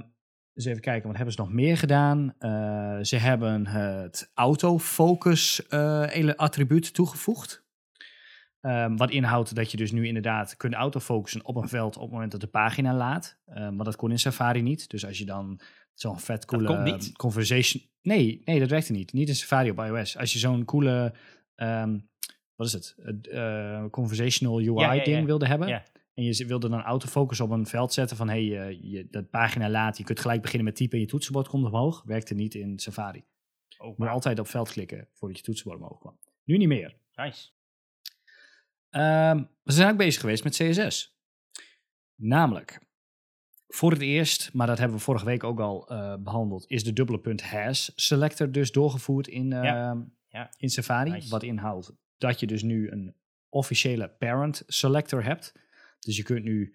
dus 0.52 0.64
even 0.64 0.80
kijken, 0.80 1.06
wat 1.06 1.16
hebben 1.16 1.34
ze 1.34 1.40
nog 1.40 1.52
meer 1.52 1.76
gedaan? 1.76 2.34
Eh, 2.38 2.98
ze 3.02 3.16
hebben 3.16 3.66
het 3.66 4.30
autofocus 4.34 5.62
ele- 5.68 6.36
attribuut 6.36 6.94
toegevoegd. 6.94 7.68
Ehm, 8.60 8.96
wat 8.96 9.10
inhoudt 9.10 9.54
dat 9.54 9.70
je 9.70 9.76
dus 9.76 9.92
nu 9.92 10.06
inderdaad 10.06 10.56
kunt 10.56 10.74
autofocussen 10.74 11.44
op 11.44 11.56
een 11.56 11.68
veld 11.68 11.96
op 11.96 12.02
het 12.02 12.10
moment 12.12 12.30
dat 12.32 12.40
de 12.40 12.46
pagina 12.46 12.94
laat. 12.94 13.38
Ehm, 13.46 13.76
maar 13.76 13.84
dat 13.84 13.96
kon 13.96 14.10
in 14.10 14.18
Safari 14.18 14.62
niet. 14.62 14.88
Dus 14.90 15.06
als 15.06 15.18
je 15.18 15.24
dan 15.24 15.60
zo'n 15.94 16.18
vet 16.20 16.44
coole 16.44 16.98
conversation... 17.16 17.82
Nee, 18.02 18.42
nee, 18.44 18.58
dat 18.60 18.70
werkte 18.70 18.92
niet. 18.92 19.12
Niet 19.12 19.28
in 19.28 19.34
Safari 19.34 19.70
op 19.70 19.78
iOS. 19.78 20.16
Als 20.16 20.32
je 20.32 20.38
zo'n 20.38 20.64
coole, 20.64 21.14
wat 22.60 22.68
is 22.68 22.72
het, 22.72 23.26
eh, 23.26 23.84
conversational 23.90 24.56
UI 24.58 24.80
Ja, 24.80 24.92
ja, 24.92 25.04
ding 25.04 25.18
ja. 25.18 25.24
wilde 25.24 25.46
hebben. 25.46 25.68
Ja. 25.68 25.84
En 26.14 26.24
je 26.24 26.46
wilde 26.46 26.68
dan 26.68 26.82
autofocus 26.82 27.40
op 27.40 27.50
een 27.50 27.66
veld 27.66 27.92
zetten 27.92 28.16
van 28.16 28.28
hey, 28.28 28.60
eh, 28.60 28.78
je, 28.82 29.06
de 29.10 29.22
pagina 29.24 29.70
laat, 29.70 29.98
je 29.98 30.04
kunt 30.04 30.20
gelijk 30.20 30.42
beginnen 30.42 30.66
met 30.66 30.76
typen 30.76 30.94
en 30.98 31.04
je 31.04 31.10
toetsenbord 31.10 31.48
komt 31.48 31.64
omhoog. 31.64 32.02
Werkte 32.06 32.34
niet 32.34 32.54
in 32.54 32.78
Safari. 32.78 33.18
Oh, 33.18 33.24
Je 33.78 33.84
moet 33.86 33.96
wauw. 33.96 34.08
altijd 34.12 34.38
op 34.38 34.46
veld 34.48 34.70
klikken 34.70 35.08
voordat 35.12 35.38
je 35.38 35.44
toetsenbord 35.44 35.80
omhoog 35.80 35.98
kwam. 35.98 36.18
Nu 36.44 36.56
niet 36.56 36.68
meer. 36.68 36.96
Nice. 37.14 37.48
Ehm, 38.90 39.44
we 39.62 39.72
zijn 39.72 39.90
ook 39.90 39.96
bezig 39.96 40.20
geweest 40.20 40.44
met 40.44 40.56
CSS. 40.56 41.18
Namelijk, 42.14 42.80
voor 43.68 43.90
het 43.90 44.00
eerst, 44.00 44.52
maar 44.52 44.66
dat 44.66 44.78
hebben 44.78 44.96
we 44.96 45.02
vorige 45.02 45.24
week 45.24 45.44
ook 45.44 45.60
al 45.60 45.88
eh, 45.88 46.14
behandeld, 46.18 46.64
is 46.68 46.84
de 46.84 46.92
dubbele 46.92 47.18
punt 47.20 47.42
has 47.42 47.92
selector 47.94 48.52
dus 48.52 48.72
doorgevoerd 48.72 49.26
in, 49.28 49.48
Ja, 49.48 49.90
ehm, 49.90 50.00
ja. 50.28 50.50
in 50.56 50.70
Safari. 50.70 51.10
Nice. 51.10 51.28
Wat 51.28 51.42
inhoudt 51.42 51.92
dat 52.20 52.40
je 52.40 52.46
dus 52.46 52.62
nu 52.62 52.90
een 52.90 53.14
officiële 53.48 54.08
parent 54.08 54.62
selector 54.66 55.24
hebt. 55.24 55.52
Dus 55.98 56.16
je 56.16 56.22
kunt 56.22 56.44
nu 56.44 56.74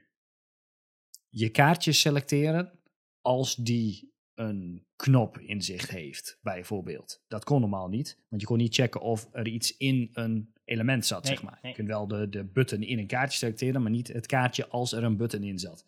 je 1.30 1.50
kaartjes 1.50 2.00
selecteren 2.00 2.80
als 3.22 3.56
die 3.56 4.14
een 4.34 4.86
knop 4.96 5.40
in 5.40 5.62
zich 5.62 5.90
heeft, 5.90 6.40
bijvoorbeeld. 6.42 7.24
Dat 7.28 7.44
kon 7.44 7.62
normaal 7.62 7.88
niet, 7.90 8.18
want 8.30 8.42
je 8.42 8.48
kon 8.48 8.58
niet 8.58 8.76
checken 8.76 9.02
of 9.02 9.30
er 9.32 9.48
iets 9.48 9.78
in 9.78 10.10
een 10.14 10.54
element 10.64 11.06
zat, 11.06 11.24
Nee, 11.24 11.34
zeg 11.34 11.44
maar. 11.44 11.60
nee. 11.62 11.72
Je 11.72 11.78
kunt 11.78 11.88
wel 11.90 12.08
de, 12.08 12.30
de 12.30 12.44
button 12.44 12.82
in 12.82 13.00
een 13.00 13.08
kaartje 13.08 13.38
selecteren, 13.38 13.82
maar 13.82 13.92
niet 13.92 14.08
het 14.08 14.26
kaartje 14.26 14.68
als 14.68 14.92
er 14.92 15.04
een 15.04 15.18
button 15.18 15.44
in 15.44 15.60
zat. 15.60 15.86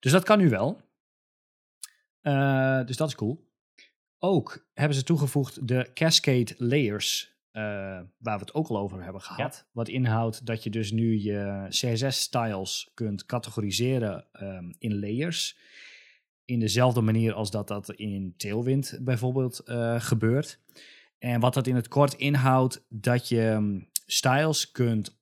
Dus 0.00 0.12
dat 0.12 0.24
kan 0.24 0.38
nu 0.38 0.48
wel. 0.48 0.80
Eh, 2.20 2.86
dus 2.86 2.96
dat 2.96 3.08
is 3.08 3.14
cool. 3.14 3.46
Ook 4.18 4.66
hebben 4.74 4.96
ze 4.96 5.02
toegevoegd 5.02 5.68
de 5.68 5.90
Cascade 5.94 6.54
Layers, 6.56 7.36
eh, 7.58 7.64
waar 8.18 8.38
we 8.38 8.44
het 8.44 8.54
ook 8.54 8.68
al 8.68 8.78
over 8.78 9.02
hebben 9.02 9.22
gehad. 9.22 9.66
Wat 9.72 9.88
inhoudt 9.88 10.46
dat 10.46 10.62
je 10.62 10.70
dus 10.70 10.90
nu 10.90 11.22
je 11.22 11.66
CSS-styles 11.68 12.90
kunt 12.94 13.26
categoriseren 13.26 14.26
ehm, 14.32 14.72
in 14.78 14.98
layers. 14.98 15.58
In 16.44 16.60
dezelfde 16.60 17.00
manier 17.00 17.32
als 17.32 17.50
dat 17.50 17.68
dat 17.68 17.92
in 17.92 18.34
Tailwind 18.36 18.98
bijvoorbeeld 19.00 19.58
eh, 19.58 20.00
gebeurt. 20.00 20.60
En 21.18 21.40
wat 21.40 21.54
dat 21.54 21.66
in 21.66 21.74
het 21.74 21.88
kort 21.88 22.14
inhoudt, 22.14 22.84
dat 22.88 23.28
je 23.28 23.48
ehm, 23.48 23.80
styles 24.06 24.70
kunt 24.70 25.18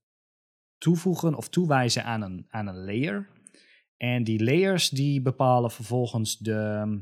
toevoegen 0.79 1.35
of 1.35 1.49
toewijzen 1.49 2.05
aan 2.05 2.23
een, 2.23 2.47
aan 2.49 2.67
een 2.67 2.85
layer. 2.85 3.29
En 3.97 4.25
die 4.25 4.45
layers 4.45 4.89
die 4.89 5.23
bepalen 5.23 5.71
vervolgens 5.71 6.39
de... 6.39 7.01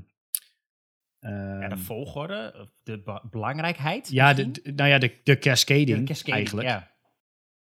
Ja, 1.31 1.69
de 1.69 1.75
ehm, 1.75 1.79
volgorde, 1.79 2.69
de 2.83 3.03
be- 3.03 3.23
belangrijkheid. 3.31 4.11
ja, 4.11 4.35
de, 4.35 4.51
nou 4.63 4.89
ja, 4.89 4.99
de, 4.99 5.21
de 5.23 5.39
cascading, 5.39 5.99
De 5.99 6.05
cascading, 6.05 6.37
eigenlijk. 6.37 6.69
Ja. 6.69 6.93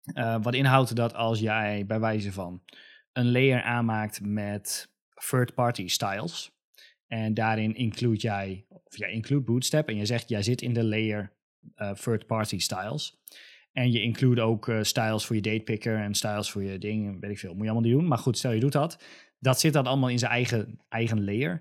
Eh, 0.03 0.43
wat 0.43 0.55
inhoudt 0.55 0.97
dat 0.97 1.15
als 1.15 1.41
jij 1.41 1.87
bij 1.87 2.01
wijze 2.01 2.33
van 2.33 2.63
een 3.13 3.31
layer 3.33 3.63
aanmaakt 3.63 4.21
met 4.25 4.91
third-party 5.29 5.89
styles. 5.89 6.51
En 7.07 7.35
daarin 7.35 7.75
include 7.75 8.17
jij, 8.17 8.67
of 8.69 8.97
jij 8.97 9.11
include 9.11 9.45
Bootstrap 9.45 9.89
en 9.89 9.97
je 9.97 10.07
zegt 10.07 10.29
jij 10.29 10.43
zit 10.43 10.63
in 10.63 10.73
de 10.73 10.85
layer 10.85 11.33
eh, 11.75 11.91
third-party 11.91 12.59
styles. 12.59 13.21
En 13.73 13.93
je 13.93 14.03
include 14.03 14.41
ook 14.41 14.69
eh, 14.69 14.83
styles 14.83 15.25
voor 15.27 15.37
je 15.37 15.43
datepicker 15.43 15.99
en 15.99 16.15
styles 16.15 16.51
voor 16.51 16.63
je 16.63 16.79
ding, 16.79 17.21
weet 17.21 17.31
ik 17.31 17.39
veel. 17.39 17.55
Moet 17.55 17.65
je 17.65 17.71
allemaal 17.71 17.89
niet 17.91 17.99
doen. 17.99 18.09
Maar 18.09 18.19
goed, 18.19 18.39
stel 18.39 18.53
je 18.53 18.61
doet 18.61 18.73
dat. 18.73 19.05
Dat 19.39 19.61
zit 19.61 19.73
dan 19.73 19.87
allemaal 19.87 20.09
in 20.09 20.19
zijn 20.19 20.31
eigen, 20.33 20.81
eigen 20.89 21.25
layer. 21.25 21.61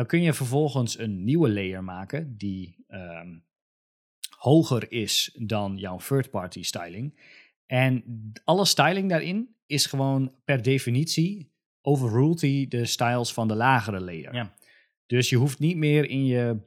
Dan 0.00 0.08
kun 0.08 0.22
je 0.22 0.32
vervolgens 0.32 0.98
een 0.98 1.24
nieuwe 1.24 1.50
layer 1.52 1.84
maken 1.84 2.36
die 2.36 2.84
ehm, 2.86 3.38
hoger 4.36 4.92
is 4.92 5.36
dan 5.42 5.76
jouw 5.76 5.96
third-party 5.96 6.62
styling. 6.62 7.20
En 7.66 8.04
alle 8.44 8.64
styling 8.64 9.08
daarin 9.08 9.54
is 9.66 9.86
gewoon 9.86 10.34
per 10.44 10.62
definitie 10.62 11.52
overruled 11.82 12.38
die 12.38 12.68
de 12.68 12.84
styles 12.84 13.32
van 13.32 13.48
de 13.48 13.54
lagere 13.54 14.00
layer. 14.00 14.34
Ja. 14.34 14.54
Dus 15.06 15.28
je 15.28 15.36
hoeft 15.36 15.58
niet 15.58 15.76
meer 15.76 16.10
in 16.10 16.24
je 16.26 16.60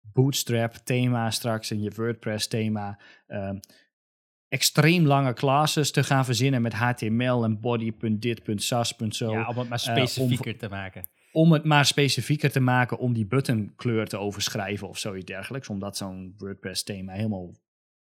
Bootstrap 0.00 0.74
thema 0.74 1.30
straks, 1.30 1.70
in 1.70 1.82
je 1.82 1.92
WordPress 1.96 2.46
thema, 2.46 2.98
ehm, 3.26 3.58
extreem 4.48 5.06
lange 5.06 5.32
classes 5.32 5.90
te 5.90 6.04
gaan 6.04 6.24
verzinnen 6.24 6.62
met 6.62 6.72
HTML 6.72 7.44
en 7.44 7.60
body.dit.sas.zo. 7.60 9.30
ja, 9.30 9.48
om 9.48 9.58
het 9.58 9.68
maar 9.68 9.82
eh, 9.84 9.88
om- 9.96 10.06
specifieker 10.06 10.58
te 10.58 10.68
maken. 10.68 11.04
Om 11.34 11.52
het 11.52 11.64
maar 11.64 11.84
specifieker 11.84 12.50
te 12.50 12.60
maken 12.60 12.98
om 12.98 13.12
die 13.12 13.26
buttonkleur 13.26 14.08
te 14.08 14.16
overschrijven 14.16 14.88
of 14.88 14.98
zoiets 14.98 15.24
dergelijks. 15.24 15.68
Omdat 15.68 15.96
zo'n 15.96 16.34
WordPress 16.36 16.82
thema 16.82 17.12
helemaal 17.12 17.52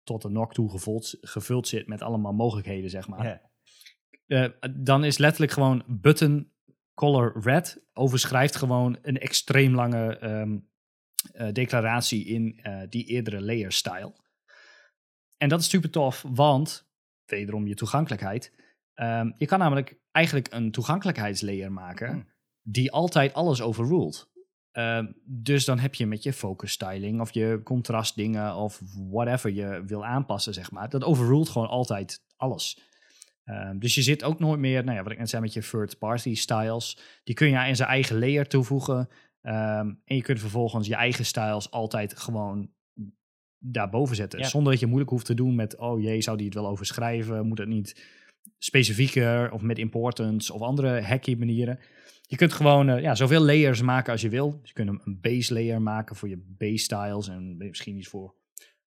tot 0.03 0.23
de 0.23 0.29
nok 0.29 0.55
toe 0.55 0.71
gevuld, 0.71 1.16
gevuld 1.21 1.69
zit 1.69 1.87
met 1.87 2.03
allemaal 2.03 2.33
mogelijkheden, 2.33 2.90
zeg 2.90 3.09
maar. 3.09 3.25
Ja. 3.25 3.40
Eh, 4.27 4.71
dan 4.77 5.05
is 5.05 5.19
letterlijk 5.19 5.53
gewoon 5.53 5.85
button 5.87 6.53
color 6.95 7.40
red 7.43 7.83
overschrijft 7.93 8.57
gewoon 8.57 8.99
een 9.03 9.19
extreem 9.19 9.75
lange 9.75 10.19
ehm, 10.19 10.59
eh, 11.33 11.53
declaratie 11.53 12.25
in 12.25 12.59
eh, 12.62 12.81
die 12.88 13.05
eerdere 13.05 13.40
layer 13.40 13.73
style. 13.73 14.12
En 15.37 15.49
dat 15.49 15.61
is 15.61 15.69
super 15.69 15.90
tof, 15.90 16.25
want 16.29 16.90
wederom 17.27 17.66
je 17.66 17.75
toegankelijkheid. 17.75 18.53
Ehm, 18.95 19.31
je 19.37 19.47
kan 19.47 19.59
namelijk 19.59 19.99
eigenlijk 20.11 20.53
een 20.53 20.71
toegankelijkheidslayer 20.71 21.73
maken 21.73 22.09
Hmm. 22.09 22.29
Die 22.62 22.92
altijd 22.92 23.35
alles 23.35 23.62
overruled. 23.62 24.29
Ehm, 24.73 25.07
dus 25.25 25.64
dan 25.64 25.79
heb 25.79 25.94
je 25.94 26.07
met 26.07 26.23
je 26.23 26.33
focus 26.33 26.73
styling 26.73 27.20
of 27.20 27.35
je 27.35 27.61
contrastdingen 27.64 28.55
of 28.55 28.81
whatever 29.11 29.51
je 29.51 29.83
wil 29.87 30.05
aanpassen, 30.05 30.55
zeg 30.55 30.70
maar. 30.70 30.88
Dat 30.88 31.05
overruled 31.05 31.49
gewoon 31.49 31.68
altijd 31.68 32.23
alles. 32.37 32.81
Ehm, 33.44 33.79
dus 33.79 33.94
je 33.94 34.03
zit 34.03 34.25
ook 34.25 34.38
nooit 34.38 34.61
meer, 34.61 34.85
nou 34.85 34.96
ja, 34.96 35.03
wat 35.03 35.12
ik 35.12 35.18
net 35.18 35.31
zei 35.31 35.42
met 35.42 35.53
je 35.53 35.61
third-party 35.61 36.35
styles. 36.35 36.99
Die 37.25 37.35
kun 37.35 37.49
je 37.49 37.66
in 37.68 37.77
zijn 37.77 37.88
eigen 37.88 38.18
layer 38.18 38.46
toevoegen. 38.46 39.09
Ehm, 39.42 39.92
en 40.05 40.16
je 40.16 40.23
kunt 40.23 40.40
vervolgens 40.40 40.87
je 40.87 40.94
eigen 40.94 41.25
styles 41.25 41.70
altijd 41.70 42.18
gewoon 42.18 42.70
daarboven 43.59 44.16
zetten. 44.16 44.38
Ja. 44.38 44.49
Zonder 44.49 44.73
dat 44.73 44.81
je 44.81 44.87
moeilijk 44.87 45.11
hoeft 45.11 45.27
te 45.27 45.35
doen 45.35 45.55
met, 45.55 45.77
oh 45.77 46.01
jee, 46.01 46.23
zou 46.23 46.37
die 46.37 46.46
het 46.46 46.55
wel 46.55 46.68
overschrijven? 46.68 47.46
Moet 47.46 47.59
het 47.59 47.68
niet 47.68 48.05
specifieker 48.59 49.53
of 49.53 49.62
met 49.62 49.79
importance 49.79 50.53
of 50.53 50.61
andere 50.61 51.03
hacky 51.03 51.35
manieren? 51.35 51.79
Je 52.31 52.37
kunt 52.37 52.53
gewoon 52.53 52.88
eh, 52.88 53.01
ja, 53.01 53.14
zoveel 53.14 53.40
layers 53.40 53.83
maken 53.83 54.12
als 54.12 54.21
je 54.21 54.29
wil. 54.29 54.59
Dus 54.61 54.69
je 54.69 54.75
kunt 54.75 54.88
een, 54.88 55.21
base 55.21 55.53
layer 55.53 55.83
maken 55.83 56.16
voor 56.16 56.29
je 56.29 56.55
base 56.59 56.77
styles 56.77 57.29
en 57.29 57.57
misschien 57.57 57.97
iets 57.97 58.09
voor 58.09 58.35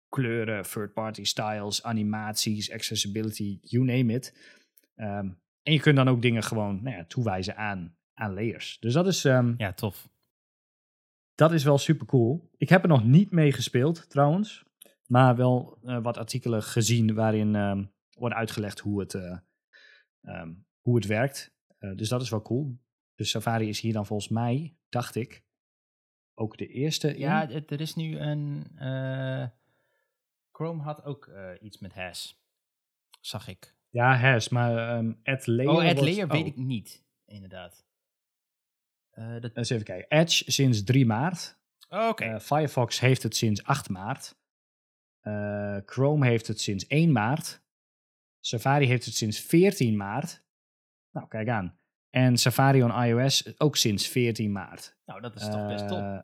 kleuren, 0.09 0.62
third-party 0.62 1.25
styles, 1.25 1.83
animaties, 1.83 2.72
accessibility, 2.72 3.59
you 3.62 3.85
name 3.85 4.12
it. 4.12 4.57
Ehm, 4.94 5.31
en 5.62 5.72
je 5.72 5.81
kunt 5.81 5.96
dan 5.96 6.09
ook 6.09 6.22
dingen 6.22 6.42
gewoon 6.42 6.83
nou 6.83 6.96
ja, 6.96 7.05
toewijzen 7.05 7.57
aan, 7.57 7.96
aan 8.14 8.35
layers. 8.35 8.77
Dus 8.81 8.92
dat 8.92 9.07
is, 9.07 9.25
ehm, 9.25 9.55
ja, 9.57 9.72
tof. 9.72 10.09
dat 11.35 11.53
is 11.53 11.64
wel 11.64 11.79
super 11.79 12.07
cool. 12.07 12.51
Ik 12.57 12.68
heb 12.68 12.83
er 12.83 12.88
nog 12.88 13.05
niet 13.05 13.31
mee 13.31 13.53
gespeeld 13.53 14.11
trouwens. 14.11 14.64
Maar 15.07 15.37
wel 15.37 15.79
eh, 15.83 16.03
wat 16.03 16.18
artikelen 16.18 16.62
gezien 16.62 17.14
waarin 17.14 17.55
ehm, 17.55 17.85
wordt 18.18 18.35
uitgelegd 18.35 18.79
hoe 18.79 19.01
het, 19.01 19.14
eh, 19.14 20.42
hoe 20.81 20.96
het 20.96 21.07
werkt. 21.07 21.55
Dus 21.94 22.09
dat 22.09 22.22
is 22.22 22.31
wel 22.31 22.42
cool. 22.42 22.85
Dus 23.16 23.31
Safari 23.31 23.68
is 23.68 23.81
hier 23.81 23.92
dan 23.92 24.07
volgens 24.07 24.29
mij, 24.29 24.76
dacht 24.88 25.14
ik, 25.14 25.44
ook 26.35 26.57
de 26.57 26.66
eerste 26.66 27.09
in. 27.14 27.18
Ja, 27.18 27.48
er 27.50 27.81
is 27.81 27.94
nu 27.94 28.18
een... 28.18 28.66
eh, 28.76 29.46
Chrome 30.52 30.83
had 30.83 31.05
ook 31.05 31.26
eh, 31.26 31.50
iets 31.61 31.79
met 31.79 31.94
hash. 31.94 32.33
Zag 33.20 33.48
ik. 33.48 33.74
Ja, 33.88 34.16
has, 34.16 34.48
maar 34.48 34.96
ehm 34.96 35.12
add 35.22 35.46
layer 35.46 35.70
oh, 35.70 35.83
wordt- 35.83 36.00
Layer 36.00 36.29
weet 36.29 36.40
oh, 36.42 36.46
ik 36.46 36.57
niet, 36.57 37.05
inderdaad. 37.24 37.85
Eh, 39.11 39.40
dat... 39.40 39.57
Eens 39.57 39.70
even 39.70 39.85
kijken. 39.85 40.18
Edge 40.18 40.50
sinds 40.50 40.85
3 40.85 41.07
maart. 41.07 41.59
oh, 41.88 42.09
Oké. 42.09 42.40
Firefox 42.40 43.00
heeft 43.00 43.22
het 43.22 43.37
sinds 43.37 43.62
8 43.64 43.88
maart. 43.88 44.37
Chrome 45.87 46.26
heeft 46.26 46.46
het 46.46 46.61
sinds 46.61 46.87
1 46.87 47.12
maart. 47.12 47.62
Safari 48.40 48.87
heeft 48.87 49.05
het 49.05 49.14
sinds 49.14 49.40
14 49.40 49.96
maart. 49.96 50.44
Nou, 51.11 51.29
kijk 51.29 51.48
aan. 51.48 51.79
En 52.16 52.37
Safari 52.37 52.83
on 52.83 53.02
iOS 53.05 53.59
ook 53.59 53.76
sinds 53.76 54.09
14 54.09 54.52
maart. 54.52 54.96
nou, 55.07 55.20
dat 55.20 55.35
is 55.35 55.42
toch 55.42 55.66
best 55.66 55.88
top. 55.88 55.98
Eh, 55.98 56.18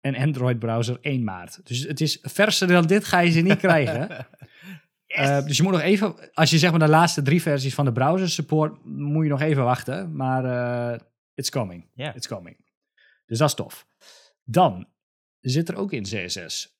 En 0.00 0.14
Android 0.16 0.58
browser 0.58 0.98
1 1.00 1.24
maart. 1.24 1.66
Dus 1.66 1.78
het 1.82 2.00
is 2.00 2.18
verser 2.22 2.68
dan 2.68 2.86
dit 2.86 3.04
ga 3.04 3.18
je 3.18 3.30
ze 3.30 3.40
niet 3.40 3.58
krijgen. 3.58 4.08
Yes! 5.06 5.28
Eh, 5.28 5.44
dus 5.46 5.56
je 5.56 5.62
moet 5.62 5.72
nog 5.72 5.80
even, 5.80 6.32
als 6.32 6.50
je 6.50 6.58
zeg 6.58 6.70
maar 6.70 6.78
de 6.78 6.88
laatste 6.88 7.22
drie 7.22 7.42
versies 7.42 7.74
van 7.74 7.84
de 7.84 7.92
browser 7.92 8.28
support, 8.30 8.84
moet 8.84 9.24
je 9.24 9.30
nog 9.30 9.40
even 9.40 9.64
wachten. 9.64 10.16
Maar 10.16 10.44
eh, 10.44 11.00
it's 11.34 11.50
coming. 11.50 11.90
It's 11.94 12.26
coming. 12.26 12.56
Dus 13.26 13.38
dat 13.38 13.48
is 13.48 13.54
tof. 13.54 13.86
Dan 14.44 14.88
zit 15.40 15.68
er 15.68 15.76
ook 15.76 15.92
in 15.92 16.02
CSS. 16.02 16.78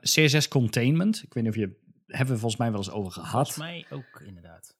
CSS 0.00 0.48
containment. 0.48 1.22
Ik 1.22 1.34
weet 1.34 1.44
niet 1.44 1.52
of 1.52 1.58
je... 1.58 1.80
Hebben 2.06 2.34
we 2.34 2.40
volgens 2.40 2.60
mij 2.60 2.70
wel 2.70 2.78
eens 2.78 2.90
over 2.90 3.12
gehad. 3.12 3.30
Volgens 3.30 3.56
mij 3.56 3.86
ook, 3.90 4.22
inderdaad. 4.26 4.76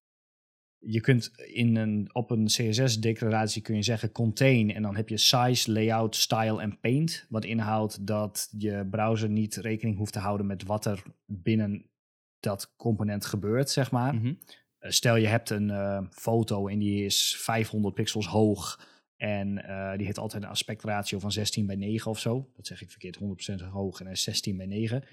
Je 0.84 1.00
kunt 1.00 1.30
in 1.36 1.76
een, 1.76 2.10
op 2.12 2.30
een 2.30 2.46
CSS-declaratie 2.46 3.62
kun 3.62 3.74
je 3.74 3.82
zeggen 3.82 4.12
contain 4.12 4.74
en 4.74 4.82
dan 4.82 4.96
heb 4.96 5.08
je 5.08 5.16
size, 5.16 5.72
layout, 5.72 6.16
style 6.16 6.60
en 6.60 6.80
paint. 6.80 7.26
Wat 7.28 7.44
inhoudt 7.44 8.06
dat 8.06 8.48
je 8.58 8.86
browser 8.90 9.28
niet 9.28 9.56
rekening 9.56 9.96
hoeft 9.96 10.12
te 10.12 10.18
houden 10.18 10.46
met 10.46 10.64
wat 10.64 10.84
er 10.84 11.02
binnen 11.26 11.90
dat 12.40 12.74
component 12.76 13.24
gebeurt, 13.24 13.70
zeg 13.70 13.90
maar. 13.90 14.14
Mhm. 14.14 14.34
Eh, 14.78 14.90
Stel 14.90 15.16
je 15.16 15.26
hebt 15.26 15.50
een 15.50 15.70
eh, 15.70 16.02
foto 16.10 16.68
en 16.68 16.78
die 16.78 17.04
is 17.04 17.36
500 17.38 17.94
pixels 17.94 18.26
hoog 18.26 18.88
en 19.16 19.64
eh, 19.64 19.96
die 19.96 20.06
heeft 20.06 20.18
altijd 20.18 20.42
een 20.42 20.48
aspectratio 20.48 21.18
van 21.18 21.32
16 21.32 21.66
bij 21.66 21.76
9 21.76 22.10
of 22.10 22.18
zo. 22.18 22.50
Dat 22.56 22.66
zeg 22.66 22.82
ik 22.82 22.90
verkeerd, 22.90 23.18
100% 23.18 23.62
hoog 23.70 23.98
en 23.98 24.04
hij 24.04 24.14
is 24.14 24.22
16 24.22 24.56
bij 24.56 24.66
9. 24.66 25.04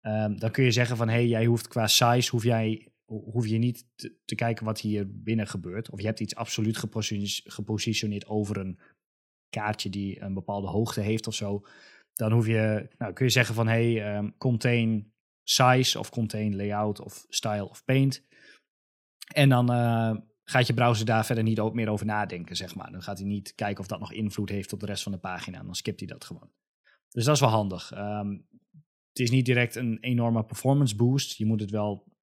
Ehm, 0.00 0.36
dan 0.36 0.50
kun 0.50 0.64
je 0.64 0.70
zeggen 0.70 0.96
van, 0.96 1.08
hé, 1.08 1.14
hey, 1.14 1.26
jij 1.26 1.44
hoeft 1.44 1.68
qua 1.68 1.86
size, 1.86 2.30
hoef, 2.30 2.42
jij, 2.42 2.88
hoef 3.06 3.46
je 3.46 3.58
niet 3.58 3.86
te, 4.24 4.34
kijken 4.34 4.64
wat 4.64 4.80
hier 4.80 5.22
binnen 5.22 5.46
gebeurt. 5.46 5.90
Of 5.90 6.00
je 6.00 6.06
hebt 6.06 6.20
iets 6.20 6.34
absoluut 6.34 6.76
geposi- 6.76 7.40
gepositioneerd 7.44 8.26
over 8.26 8.56
een 8.56 8.78
kaartje 9.48 9.90
die 9.90 10.20
een 10.20 10.34
bepaalde 10.34 10.66
hoogte 10.66 11.00
heeft 11.00 11.26
of 11.26 11.34
zo. 11.34 11.66
Dan 12.12 12.32
hoef 12.32 12.46
je, 12.46 12.88
nou, 12.98 13.12
kun 13.12 13.24
je 13.24 13.32
zeggen 13.32 13.54
van, 13.54 13.66
hey, 13.66 14.04
ehm, 14.04 14.30
contain 14.38 15.12
size 15.42 15.98
of 15.98 16.10
contain 16.10 16.56
layout 16.56 17.00
of 17.00 17.26
style 17.28 17.68
of 17.68 17.84
paint. 17.84 18.24
En 19.34 19.48
dan 19.48 19.72
eh, 19.72 20.16
gaat 20.44 20.66
je 20.66 20.74
browser 20.74 21.06
daar 21.06 21.26
verder 21.26 21.44
niet 21.44 21.72
meer 21.72 21.88
over 21.88 22.06
nadenken, 22.06 22.56
zeg 22.56 22.74
maar. 22.74 22.92
Dan 22.92 23.02
gaat 23.02 23.18
hij 23.18 23.26
niet 23.26 23.54
kijken 23.54 23.80
of 23.80 23.86
dat 23.86 24.00
nog 24.00 24.12
invloed 24.12 24.48
heeft 24.48 24.72
op 24.72 24.80
de 24.80 24.86
rest 24.86 25.02
van 25.02 25.12
de 25.12 25.18
pagina. 25.18 25.62
Dan 25.62 25.74
skipt 25.74 26.00
hij 26.00 26.08
dat 26.08 26.24
gewoon. 26.24 26.50
Dus 27.10 27.24
dat 27.24 27.34
is 27.34 27.40
wel 27.40 27.50
handig. 27.50 27.92
Ehm, 27.92 28.30
het 29.08 29.18
is 29.18 29.30
niet 29.30 29.46
direct 29.46 29.74
een 29.74 29.98
enorme 30.00 30.44
performance 30.44 30.96
boost. 30.96 31.36
Je 31.36 31.46
moet 31.46 31.60
het 31.60 31.70
wel 31.70 32.15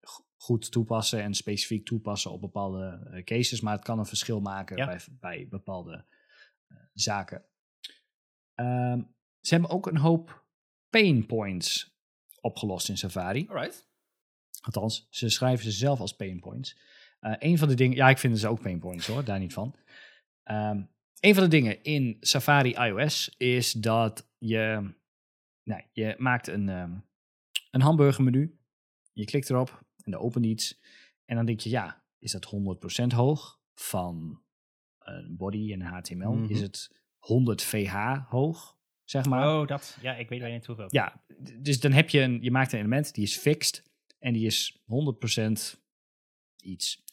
goed 0.43 0.71
toepassen 0.71 1.21
en 1.21 1.33
specifiek 1.33 1.85
toepassen 1.85 2.31
op 2.31 2.41
bepaalde 2.41 3.09
eh, 3.11 3.23
cases. 3.23 3.61
Maar 3.61 3.73
het 3.73 3.83
kan 3.83 3.99
een 3.99 4.05
verschil 4.05 4.41
maken 4.41 4.77
Ja. 4.77 4.85
bij, 4.85 4.99
bij 5.19 5.47
bepaalde 5.49 6.05
eh, 6.67 6.77
zaken. 6.93 7.45
Ehm, 8.55 9.01
ze 9.41 9.53
hebben 9.53 9.71
ook 9.71 9.87
een 9.87 9.97
hoop 9.97 10.45
pain 10.89 11.25
points 11.25 11.97
opgelost 12.41 12.89
in 12.89 12.97
Safari. 12.97 13.47
Alright. 13.49 13.87
Althans, 14.61 15.07
ze 15.09 15.29
schrijven 15.29 15.65
ze 15.65 15.71
zelf 15.71 15.99
als 15.99 16.15
pain 16.15 16.39
points. 16.39 16.77
Eh 17.19 17.35
een 17.39 17.57
van 17.57 17.67
de 17.67 17.75
dingen, 17.75 17.95
ja, 17.97 18.09
ik 18.09 18.17
vind 18.17 18.39
ze 18.39 18.47
ook 18.47 18.61
pain 18.61 18.79
points 18.79 19.07
hoor, 19.07 19.23
daar 19.23 19.39
niet 19.39 19.53
van. 19.53 19.75
Ehm 20.43 20.81
een 21.19 21.33
van 21.33 21.43
de 21.43 21.49
dingen 21.49 21.83
in 21.83 22.17
Safari 22.19 22.73
iOS 22.73 23.35
is 23.37 23.71
dat 23.71 24.27
je, 24.37 24.93
nou, 25.63 25.81
je 25.91 26.15
maakt 26.17 26.47
een, 26.47 26.69
ehm, 26.69 26.91
een 27.71 27.81
hamburgermenu. 27.81 28.57
Je 29.13 29.25
klikt 29.25 29.49
erop 29.49 29.83
en 30.03 30.13
er 30.13 30.19
opent 30.19 30.45
iets. 30.45 30.81
En 31.25 31.35
dan 31.35 31.45
denk 31.45 31.59
je, 31.59 31.69
ja, 31.69 32.03
is 32.19 32.31
dat 32.31 32.53
100% 33.05 33.15
hoog 33.15 33.59
van 33.73 34.41
een 34.99 35.35
body 35.37 35.71
en 35.71 35.81
HTML? 35.81 36.33
Mhm. 36.33 36.51
Is 36.51 36.61
het 36.61 36.95
100 37.17 37.61
VH 37.61 38.17
hoog, 38.29 38.77
zeg 39.03 39.25
maar? 39.25 39.59
Oh, 39.59 39.67
dat. 39.67 39.97
Ja, 40.01 40.15
ik 40.15 40.29
weet 40.29 40.39
waar 40.39 40.47
je 40.47 40.55
naartoe 40.55 40.75
wilt. 40.75 40.91
Ja, 40.91 41.23
dus 41.59 41.79
dan 41.79 41.91
heb 41.91 42.09
je 42.09 42.21
een, 42.21 42.41
je 42.41 42.51
maakt 42.51 42.73
een 42.73 42.79
element 42.79 43.13
die 43.13 43.23
is 43.23 43.37
fixed 43.37 43.83
en 44.19 44.33
die 44.33 44.45
is 44.45 44.81
100% 45.75 45.79
iets. 46.63 47.03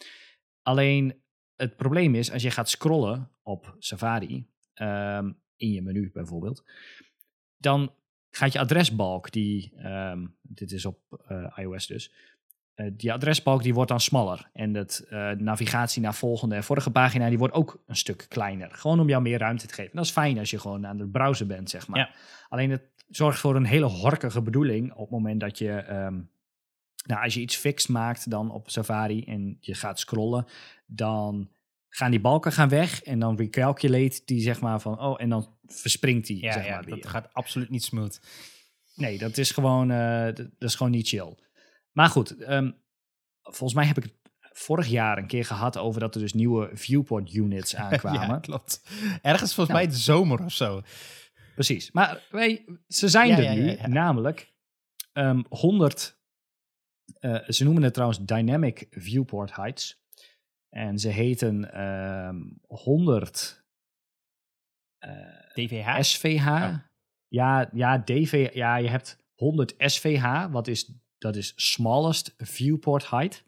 Alleen 0.63 1.23
het 1.57 1.77
probleem 1.77 2.15
is, 2.15 2.31
als 2.33 2.43
je 2.43 2.51
gaat 2.51 2.69
scrollen 2.69 3.31
op 3.43 3.77
Safari, 3.79 4.47
ehm, 4.75 5.33
in 5.57 5.73
je 5.73 5.83
menu 5.83 6.11
bijvoorbeeld, 6.13 6.65
dan 7.57 7.95
gaat 8.31 8.53
je 8.53 8.59
adresbalk, 8.59 9.31
die, 9.33 9.73
ehm, 9.77 10.27
dit 10.43 10.73
is 10.73 10.85
op 10.85 11.25
eh, 11.27 11.57
iOS 11.57 11.87
dus, 11.87 12.13
die 12.93 13.13
adresbalk 13.13 13.63
die 13.63 13.75
wordt 13.75 13.91
dan 13.91 14.01
smaller. 14.01 14.51
En 14.53 14.73
dat 14.73 15.05
eh, 15.09 15.31
navigatie 15.31 16.03
naar 16.03 16.15
volgende 16.15 16.55
en 16.55 16.65
vorige 16.65 16.91
pagina, 16.91 17.29
die 17.29 17.39
wordt 17.39 17.55
ook 17.55 17.83
een 17.87 17.97
stuk 17.97 18.27
kleiner. 18.29 18.71
Gewoon 18.73 19.01
om 19.01 19.09
jou 19.09 19.23
meer 19.23 19.39
ruimte 19.39 19.67
te 19.67 19.75
geven. 19.75 19.97
Dat 19.97 20.05
is 20.05 20.11
fijn 20.11 20.39
als 20.39 20.51
je 20.51 20.59
gewoon 20.59 20.87
aan 20.87 20.97
de 20.97 21.07
browser 21.07 21.47
bent, 21.47 21.71
zeg 21.71 21.89
maar. 21.89 21.99
Ja. 21.99 22.11
Alleen 22.49 22.71
het 22.71 22.83
zorgt 23.09 23.39
voor 23.39 23.57
een 23.57 23.65
hele 23.65 23.87
horkige 23.87 24.43
bedoeling 24.43 24.93
op 24.93 24.99
het 25.01 25.11
moment 25.11 25.41
dat 25.41 25.59
je, 25.59 25.73
ehm, 25.73 26.21
nou, 27.07 27.23
als 27.25 27.35
je 27.35 27.41
iets 27.41 27.57
fixed 27.57 27.89
maakt 27.89 28.31
dan 28.31 28.51
op 28.51 28.71
Safari 28.71 29.25
en 29.25 29.57
je 29.61 29.75
gaat 29.75 29.99
scrollen, 29.99 30.47
dan 30.87 31.49
gaan 31.89 32.11
die 32.11 32.21
balken 32.21 32.53
gaan 32.53 32.69
weg 32.69 33.03
en 33.03 33.19
dan 33.19 33.37
recalculate 33.37 34.21
die 34.25 34.41
zeg 34.41 34.61
maar 34.61 34.81
van, 34.81 35.01
oh, 35.01 35.21
en 35.21 35.29
dan 35.29 35.49
verspringt 35.67 36.27
die, 36.27 36.43
Ja, 36.43 36.53
zeg 36.53 36.67
ja, 36.67 36.75
maar 36.75 36.85
weer. 36.85 36.95
dat 36.95 37.07
gaat 37.07 37.29
absoluut 37.33 37.71
niet 37.71 37.85
smooth. 37.85 38.21
Nee, 38.95 39.19
dat 39.19 39.39
is 39.39 39.51
gewoon, 39.51 39.91
eh, 39.91 40.25
dat 40.35 40.49
is 40.59 40.75
gewoon 40.75 40.93
niet 40.93 41.09
chill. 41.09 41.35
Maar 41.93 42.09
goed, 42.09 42.37
ehm, 42.37 42.71
volgens 43.43 43.75
mij 43.75 43.87
heb 43.87 43.97
ik 43.97 44.03
het 44.03 44.15
vorig 44.53 44.87
jaar 44.87 45.19
een 45.19 45.27
keer 45.27 45.45
gehad 45.45 45.77
over 45.79 46.01
dat 46.01 46.15
er 46.15 46.21
dus 46.21 46.33
nieuwe 46.33 46.71
viewport 46.73 47.35
units 47.35 47.77
aankwamen. 47.85 48.21
Ja, 48.29 48.39
klopt. 48.39 48.83
Ergens 49.23 49.55
volgens 49.55 49.77
Nou. 49.77 49.87
mij 49.87 49.87
de 49.87 50.01
zomer 50.01 50.45
of 50.45 50.53
zo. 50.53 50.83
Precies. 51.55 51.91
Maar 51.91 52.27
wij, 52.31 52.65
ze 52.89 53.09
zijn 53.09 53.29
Ja, 53.29 53.37
er 53.37 53.43
ja, 53.43 53.53
nu, 53.55 53.71
ja, 53.71 53.87
namelijk 53.87 54.53
ehm 55.13 55.43
100. 55.49 56.19
eh, 57.21 57.49
ze 57.49 57.65
noemen 57.65 57.83
het 57.83 57.93
trouwens 57.95 58.25
Dynamic 58.25 58.87
Viewport 58.91 59.55
Heights. 59.57 59.99
En 60.69 60.99
ze 60.99 61.09
heten 61.09 61.73
ehm 61.73 62.41
100 62.67 63.65
DVH? 65.55 65.99
SVH. 66.03 66.47
Oh. 66.47 66.75
Ja, 67.29 67.71
ja, 67.73 67.99
DV, 67.99 68.51
ja, 68.53 68.77
je 68.77 68.89
hebt 68.89 69.19
100 69.35 69.75
SVH, 69.79 70.47
wat 70.51 70.69
is, 70.69 70.93
dat 71.21 71.37
is 71.37 71.53
Smallest 71.57 72.35
Viewport 72.39 73.11
Height. 73.11 73.45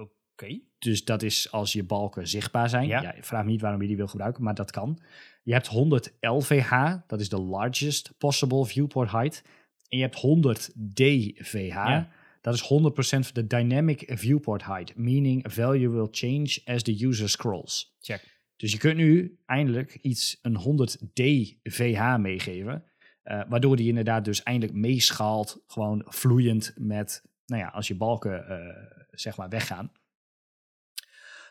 Oké. 0.00 0.60
Dus 0.78 1.04
dat 1.04 1.22
is 1.22 1.50
als 1.52 1.72
je 1.72 1.84
balken 1.84 2.28
zichtbaar 2.28 2.68
zijn. 2.68 2.86
Ja. 2.86 3.14
Vraag 3.20 3.44
me 3.44 3.50
niet 3.50 3.60
waarom 3.60 3.80
je 3.82 3.86
die 3.86 3.96
wil 3.96 4.06
gebruiken, 4.06 4.42
maar 4.42 4.54
dat 4.54 4.70
kan. 4.70 4.98
Je 5.42 5.52
hebt 5.52 5.66
100 5.66 6.12
LVH, 6.20 6.94
dat 7.06 7.20
is 7.20 7.28
de 7.28 7.40
largest 7.40 8.18
possible 8.18 8.64
viewport 8.66 9.10
height. 9.10 9.42
En 9.88 9.96
je 9.98 10.02
hebt 10.04 10.16
100 10.20 10.70
DVH, 10.94 11.74
Ja. 11.74 12.10
dat 12.40 12.54
is 12.54 12.60
100% 12.60 13.32
de 13.34 13.46
dynamic 13.46 14.10
viewport 14.14 14.64
height, 14.64 14.96
meaning 14.96 15.52
value 15.52 15.88
will 15.90 16.08
change 16.10 16.60
as 16.64 16.82
the 16.82 17.06
user 17.06 17.28
scrolls. 17.28 17.96
Check. 18.00 18.32
Dus 18.56 18.72
je 18.72 18.78
kunt 18.78 18.96
nu 18.96 19.38
eindelijk 19.46 19.98
iets 20.02 20.38
een 20.42 20.56
100 20.56 20.98
DVH 21.14 22.16
meegeven, 22.16 22.84
eh, 23.24 23.42
waardoor 23.48 23.76
die 23.76 23.88
inderdaad 23.88 24.24
dus 24.24 24.42
eindelijk 24.42 24.78
meeschaalt, 24.78 25.62
gewoon 25.66 26.02
vloeiend 26.06 26.72
met, 26.76 27.22
nou 27.46 27.62
ja, 27.62 27.68
als 27.68 27.88
je 27.88 27.96
balken 27.96 28.48
eh, 28.48 29.06
zeg 29.10 29.36
maar 29.36 29.48
weggaan. 29.48 29.92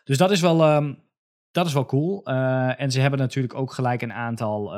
Dus 0.03 0.17
dat 0.17 0.31
is 0.31 0.41
wel, 0.41 0.61
ehm, 0.63 0.93
dat 1.51 1.65
is 1.65 1.73
wel 1.73 1.85
cool. 1.85 2.25
Eh, 2.25 2.81
en 2.81 2.91
ze 2.91 2.99
hebben 2.99 3.19
natuurlijk 3.19 3.53
ook 3.53 3.71
gelijk 3.71 4.01
een 4.01 4.13
aantal 4.13 4.71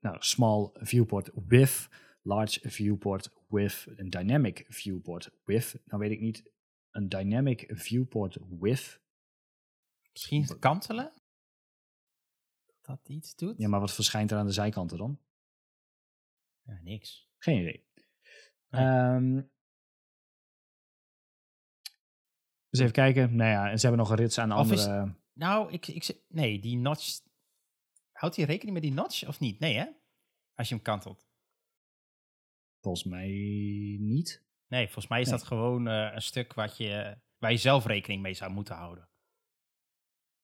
nou, 0.00 0.16
small 0.18 0.70
viewport 0.72 1.30
with, 1.46 1.88
large 2.22 2.68
viewport 2.68 3.30
with, 3.48 3.86
een 3.96 4.10
dynamic 4.10 4.64
viewport 4.68 5.30
with. 5.44 5.80
Nou 5.84 6.02
weet 6.02 6.10
ik 6.10 6.20
niet, 6.20 6.50
een 6.90 7.08
dynamic 7.08 7.64
viewport 7.68 8.38
with. 8.60 9.00
Misschien 10.12 10.46
te 10.46 10.58
kantelen? 10.58 11.12
Dat 12.66 12.76
dat 12.86 13.08
iets 13.08 13.34
doet? 13.34 13.54
Ja, 13.58 13.68
maar 13.68 13.80
wat 13.80 13.92
verschijnt 13.92 14.30
er 14.30 14.38
aan 14.38 14.46
de 14.46 14.52
zijkanten 14.52 14.98
dan? 14.98 15.18
Ja, 16.64 16.78
niks. 16.82 17.28
Geen 17.38 17.60
idee. 17.60 17.86
Ehm, 18.68 19.42
dus 22.70 22.80
even 22.80 22.92
kijken. 22.92 23.36
Nou 23.36 23.50
ja, 23.50 23.70
en 23.70 23.78
ze 23.78 23.86
hebben 23.86 24.04
nog 24.06 24.10
een 24.16 24.22
rits 24.22 24.38
aan 24.38 24.52
Of 24.52 24.72
is- 24.72 24.86
andere... 24.86 25.14
Nou, 25.32 25.72
ik, 25.72 25.86
ik, 25.86 26.20
nee, 26.28 26.60
die 26.60 26.76
notch... 26.76 27.20
Houdt 28.12 28.36
hij 28.36 28.44
rekening 28.44 28.72
met 28.74 28.82
die 28.82 28.92
notch 28.92 29.26
of 29.28 29.40
niet? 29.40 29.58
Nee, 29.58 29.74
hè? 29.76 29.86
Als 30.54 30.68
je 30.68 30.74
hem 30.74 30.82
kantelt. 30.84 31.26
Volgens 32.80 33.04
mij 33.04 33.28
niet. 34.00 34.44
Nee, 34.66 34.84
volgens 34.84 35.06
mij 35.08 35.20
is 35.20 35.28
Nee. 35.28 35.38
dat 35.38 35.46
gewoon 35.46 35.88
eh, 35.88 36.10
een 36.14 36.22
stuk 36.22 36.52
wat 36.54 36.76
je, 36.76 37.18
waar 37.38 37.50
je 37.50 37.56
zelf 37.56 37.86
rekening 37.86 38.22
mee 38.22 38.34
zou 38.34 38.50
moeten 38.52 38.74
houden. 38.74 39.08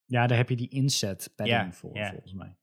Ja, 0.04 0.26
daar 0.26 0.36
heb 0.38 0.48
je 0.48 0.56
die 0.56 0.68
inset 0.68 1.32
padding 1.36 1.58
Ja, 1.58 1.72
voor, 1.72 1.96
ja. 1.96 2.10
volgens 2.10 2.32
mij. 2.32 2.56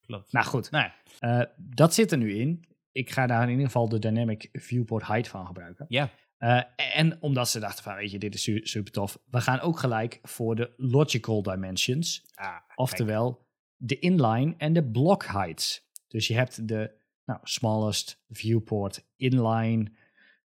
Klopt. 0.00 0.32
Nou 0.32 0.46
goed, 0.46 0.70
Nou, 0.70 0.90
ja. 1.18 1.40
eh, 1.46 1.54
dat 1.56 1.94
zit 1.94 2.12
er 2.12 2.18
nu 2.18 2.34
in. 2.34 2.64
Ik 2.96 3.10
ga 3.10 3.26
daar 3.26 3.42
in 3.42 3.48
ieder 3.50 3.66
geval 3.66 3.88
de 3.88 3.98
Dynamic 3.98 4.48
Viewport 4.52 5.06
Height 5.06 5.28
van 5.28 5.46
gebruiken. 5.46 5.86
ja. 5.88 6.10
Eh, 6.36 6.62
en 6.96 7.22
omdat 7.22 7.48
ze 7.48 7.60
dachten 7.60 7.84
van, 7.84 7.94
weet 7.94 8.10
je, 8.10 8.18
dit 8.18 8.34
is 8.34 8.42
su- 8.42 8.60
super 8.66 8.92
tof. 8.92 9.18
We 9.30 9.40
gaan 9.40 9.60
ook 9.60 9.78
gelijk 9.78 10.18
voor 10.22 10.56
de 10.56 10.72
Logical 10.76 11.42
Dimensions. 11.42 12.24
Ah, 12.34 12.56
Oftewel 12.74 13.46
de 13.76 13.98
inline 13.98 14.54
en 14.58 14.72
de 14.72 14.84
block 14.90 15.24
heights. 15.24 15.88
Dus 16.08 16.26
je 16.26 16.34
hebt 16.34 16.68
de 16.68 16.90
nou, 17.24 17.40
smallest 17.42 18.22
viewport 18.28 19.06
inline, 19.16 19.92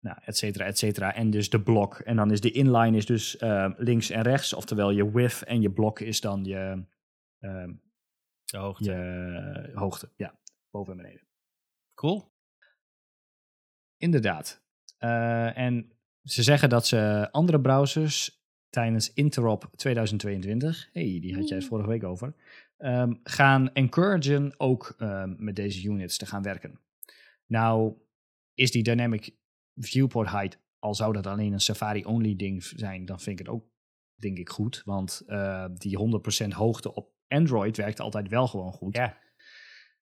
nou, 0.01 0.19
et 0.25 0.37
cetera, 0.37 0.65
et 0.65 0.79
cetera. 0.79 1.15
En 1.15 1.31
dus 1.31 1.51
de 1.51 1.61
blok. 1.63 1.99
En 1.99 2.17
dan 2.17 2.31
is 2.31 2.41
de 2.41 2.51
inline 2.51 2.97
is 2.97 3.07
dus 3.07 3.37
eh, 3.37 3.71
links 3.77 4.11
en 4.11 4.23
rechts. 4.23 4.53
Oftewel 4.53 4.91
je 4.91 5.11
width 5.13 5.43
en 5.43 5.61
je 5.61 5.71
blok 5.71 6.01
is 6.01 6.21
dan 6.21 6.45
je, 6.45 6.85
ehm, 7.41 7.73
De 8.45 8.57
hoogte. 8.59 8.85
je 8.85 9.71
hoogte. 9.75 10.11
Ja, 10.17 10.39
boven 10.71 10.93
en 10.93 10.99
beneden. 11.03 11.23
Cool. 11.95 12.30
Inderdaad. 14.01 14.63
Eh, 14.99 15.59
en 15.59 15.93
ze 16.23 16.43
zeggen 16.43 16.69
dat 16.69 16.87
ze 16.87 17.29
andere 17.31 17.61
browsers 17.61 18.43
tijdens 18.71 19.13
Interop 19.13 19.71
2022, 19.77 20.89
hey, 20.93 21.19
die 21.21 21.35
had 21.35 21.49
jij 21.49 21.57
het 21.59 21.67
vorige 21.67 21.89
week 21.89 22.05
over, 22.05 22.35
ehm, 22.77 23.15
gaan 23.23 23.73
encouragen 23.73 24.55
ook 24.57 24.95
ehm, 24.99 25.35
met 25.39 25.57
deze 25.57 25.89
units 25.89 26.17
te 26.17 26.27
gaan 26.27 26.43
werken. 26.43 26.81
Nou, 27.47 27.95
is 28.55 28.71
die 28.71 28.83
dynamic 28.83 29.35
viewport 29.75 30.31
height, 30.31 30.59
al 30.79 30.95
zou 30.95 31.13
dat 31.13 31.27
alleen 31.27 31.53
een 31.53 31.61
Safari-only 31.61 32.37
ding 32.37 32.65
zijn, 32.65 33.05
dan 33.05 33.21
vind 33.21 33.41
ik 33.41 33.47
het 33.47 33.55
ook, 33.55 33.65
denk 34.15 34.39
ik, 34.39 34.49
goed. 34.49 34.83
Want 34.85 35.23
eh, 35.27 35.67
die 35.75 35.97
100% 35.97 36.53
hoogte 36.53 36.95
op 36.95 37.13
Android 37.29 37.77
werkt 37.77 38.01
altijd 38.01 38.29
wel 38.29 38.47
gewoon 38.47 38.73
goed. 38.73 38.97
Ja. 38.97 39.19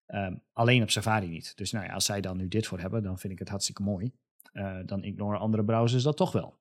Ehm, 0.09 0.37
alleen 0.53 0.83
op 0.83 0.91
Safari 0.91 1.29
niet. 1.29 1.57
Dus 1.57 1.73
nou 1.73 1.87
ja, 1.87 1.93
als 1.93 2.05
zij 2.05 2.21
dan 2.21 2.37
nu 2.37 2.49
dit 2.49 2.67
voor 2.67 2.81
hebben, 2.81 3.03
dan 3.03 3.19
vind 3.19 3.33
ik 3.33 3.39
het 3.39 3.49
hartstikke 3.49 3.83
mooi. 3.83 4.13
Eh, 4.53 4.79
dan 4.85 5.05
ignoren 5.05 5.39
andere 5.39 5.65
browsers 5.65 6.03
dat 6.03 6.17
toch 6.17 6.33
wel. 6.33 6.59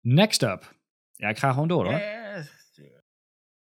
Next 0.00 0.42
up. 0.42 0.74
Ja, 1.12 1.28
ik 1.28 1.38
ga 1.38 1.52
gewoon 1.52 1.68
door 1.68 1.84
hoor. 1.84 2.00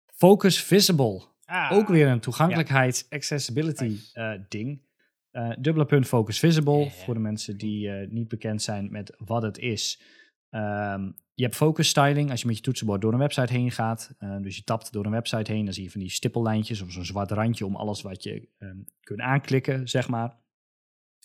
Focus 0.07 0.62
Visible. 0.62 1.22
Ah. 1.45 1.72
Ook 1.72 1.89
weer 1.89 2.09
een 2.09 2.20
toegankelijkheids 2.20 3.07
accessibility 3.11 3.97
eh, 4.12 4.33
ding. 4.49 4.83
Eh, 5.31 5.51
dubbele 5.59 5.85
punt 5.85 6.07
Focus 6.07 6.39
Visible. 6.39 6.91
Voor 6.91 7.14
de 7.14 7.20
mensen 7.20 7.57
die 7.57 7.91
eh, 7.91 8.09
niet 8.09 8.28
bekend 8.28 8.62
zijn 8.62 8.91
met 8.91 9.14
wat 9.18 9.43
het 9.43 9.59
is. 9.59 10.03
Ehm, 10.51 11.11
je 11.41 11.47
hebt 11.47 11.59
focus 11.59 11.88
styling 11.88 12.30
als 12.30 12.41
je 12.41 12.47
met 12.47 12.57
je 12.57 12.62
toetsenbord 12.62 13.01
door 13.01 13.12
een 13.12 13.18
website 13.18 13.53
heen 13.53 13.70
gaat. 13.70 14.14
Eh, 14.18 14.36
dus 14.41 14.57
je 14.57 14.64
tapt 14.64 14.93
door 14.93 15.05
een 15.05 15.11
website 15.11 15.53
heen. 15.53 15.64
Dan 15.64 15.74
zie 15.74 15.84
je 15.84 15.91
van 15.91 16.01
die 16.01 16.11
stippellijntjes 16.11 16.80
of 16.80 16.93
zo'n 16.93 17.05
zwart 17.05 17.30
randje 17.30 17.66
om 17.66 17.76
alles 17.76 18.03
wat 18.03 18.22
je 18.22 18.49
ehm, 18.59 18.76
kunt 19.01 19.20
aanklikken, 19.20 19.88
zeg 19.88 20.09
maar. 20.09 20.36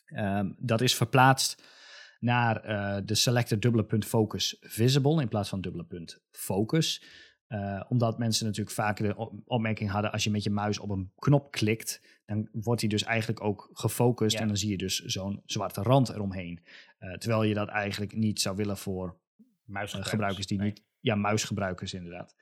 Ehm, 0.05 0.51
dat 0.57 0.82
is 0.82 0.95
verplaatst 0.95 1.63
naar 2.20 2.61
eh, 2.63 3.01
de 3.05 3.16
selected 3.16 3.61
dubbele 3.61 3.84
punt 3.84 4.05
focus 4.05 4.57
visible 4.59 5.22
in 5.22 5.28
plaats 5.28 5.49
van 5.49 5.61
dubbele 5.61 5.86
punt 5.86 6.22
focus. 6.32 7.03
Eh, 7.47 7.82
omdat 7.89 8.18
mensen 8.18 8.45
natuurlijk 8.45 8.76
vaak 8.76 8.97
de 8.97 9.16
op- 9.16 9.41
opmerking 9.45 9.89
hadden, 9.89 10.11
als 10.11 10.24
je 10.24 10.32
met 10.32 10.43
je 10.43 10.49
muis 10.49 10.80
op 10.80 10.89
een 10.89 11.11
knop 11.16 11.51
klikt, 11.51 12.01
dan 12.26 12.49
wordt 12.51 12.82
hij 12.82 12.89
dus 12.89 13.03
eigenlijk 13.03 13.43
ook 13.43 13.70
gefocust 13.74 14.36
Ja. 14.36 14.41
en 14.41 14.47
dan 14.47 14.57
zie 14.57 14.70
je 14.70 14.78
dus 14.78 14.99
zo'n 14.99 15.41
zwarte 15.45 15.82
rand 15.82 16.09
eromheen. 16.09 16.66
Terwijl 17.18 17.43
je 17.43 17.53
dat 17.53 17.68
eigenlijk 17.70 18.16
niet 18.16 18.41
zou 18.41 18.55
willen 18.55 18.78
voor 18.78 19.18
Muisgebruikers. 19.66 20.09
gebruikers 20.09 20.47
die 20.47 20.57
Nee. 20.57 20.68
niet, 20.68 20.84
ja, 20.99 21.16
muisgebruikers 21.16 21.93
inderdaad. 21.93 22.36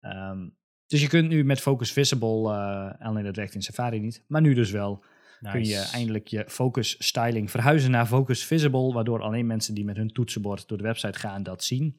Ehm, 0.00 0.48
dus 0.86 1.00
je 1.00 1.08
kunt 1.08 1.28
nu 1.28 1.44
met 1.44 1.60
Focus 1.60 1.92
Visible, 1.92 2.52
eh, 2.52 3.06
alleen 3.06 3.24
dat 3.24 3.36
werkt 3.36 3.54
in 3.54 3.62
Safari 3.62 4.00
niet, 4.00 4.24
maar 4.26 4.40
nu 4.40 4.54
dus 4.54 4.70
wel, 4.70 5.04
kun 5.40 5.64
je 5.64 5.88
eindelijk 5.92 6.28
je 6.28 6.44
focus 6.48 6.96
styling 6.98 7.50
verhuizen 7.50 7.90
naar 7.90 8.06
Focus 8.06 8.44
Visible, 8.44 8.92
waardoor 8.92 9.22
alleen 9.22 9.46
mensen 9.46 9.74
die 9.74 9.84
met 9.84 9.96
hun 9.96 10.12
toetsenbord 10.12 10.68
door 10.68 10.78
de 10.78 10.84
website 10.84 11.18
gaan 11.18 11.42
dat 11.42 11.64
zien. 11.64 11.98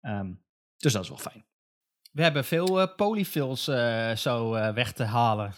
Ehm, 0.00 0.32
dus 0.76 0.92
dat 0.92 1.02
is 1.02 1.08
wel 1.08 1.18
fijn. 1.18 1.44
We 2.12 2.22
hebben 2.22 2.44
veel 2.44 2.80
eh, 2.80 2.96
polyfills 2.96 3.68
eh, 3.68 4.14
zo 4.14 4.54
eh, 4.54 4.74
weg 4.74 4.92
te 4.92 5.04
halen. 5.04 5.52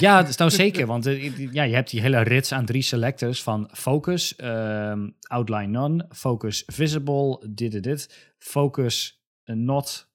Ja, 0.00 0.20
dat 0.20 0.28
is 0.28 0.36
nou 0.36 0.50
zeker, 0.50 0.86
want 0.86 1.06
eh, 1.06 1.52
ja, 1.52 1.62
je 1.62 1.74
hebt 1.74 1.90
die 1.90 2.00
hele 2.00 2.20
rits 2.20 2.52
aan 2.52 2.64
drie 2.64 2.82
selectors 2.82 3.42
van 3.42 3.68
Focus, 3.72 4.36
ehm, 4.36 5.08
Outline 5.20 5.66
None, 5.66 6.06
Focus 6.08 6.62
Visible, 6.66 7.46
dit 7.50 7.74
en 7.74 7.82
dit, 7.82 8.32
Focus 8.38 9.24
eh, 9.44 9.56
Not, 9.56 10.10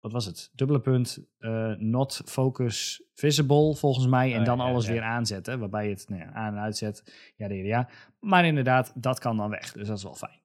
wat 0.00 0.12
was 0.12 0.24
het? 0.24 0.50
Dubbele 0.54 0.80
punt, 0.80 1.26
eh, 1.38 1.72
Not 1.76 2.22
Focus 2.24 3.02
Visible 3.14 3.74
volgens 3.74 4.06
mij, 4.06 4.32
en 4.32 4.40
Oh, 4.40 4.44
dan 4.44 4.58
ja, 4.58 4.64
alles 4.64 4.86
ja. 4.86 4.92
weer 4.92 5.02
aanzetten, 5.02 5.58
waarbij 5.58 5.84
je 5.84 5.90
het 5.94 6.08
nou 6.08 6.20
ja, 6.20 6.32
aan 6.32 6.54
en 6.54 6.60
uitzet. 6.60 7.32
Ja, 7.36 7.48
ja, 7.48 7.64
ja. 7.64 7.88
Maar 8.20 8.44
inderdaad, 8.44 8.92
dat 8.94 9.18
kan 9.18 9.36
dan 9.36 9.50
weg, 9.50 9.72
dus 9.72 9.86
dat 9.86 9.96
is 9.96 10.02
wel 10.02 10.14
fijn. 10.14 10.40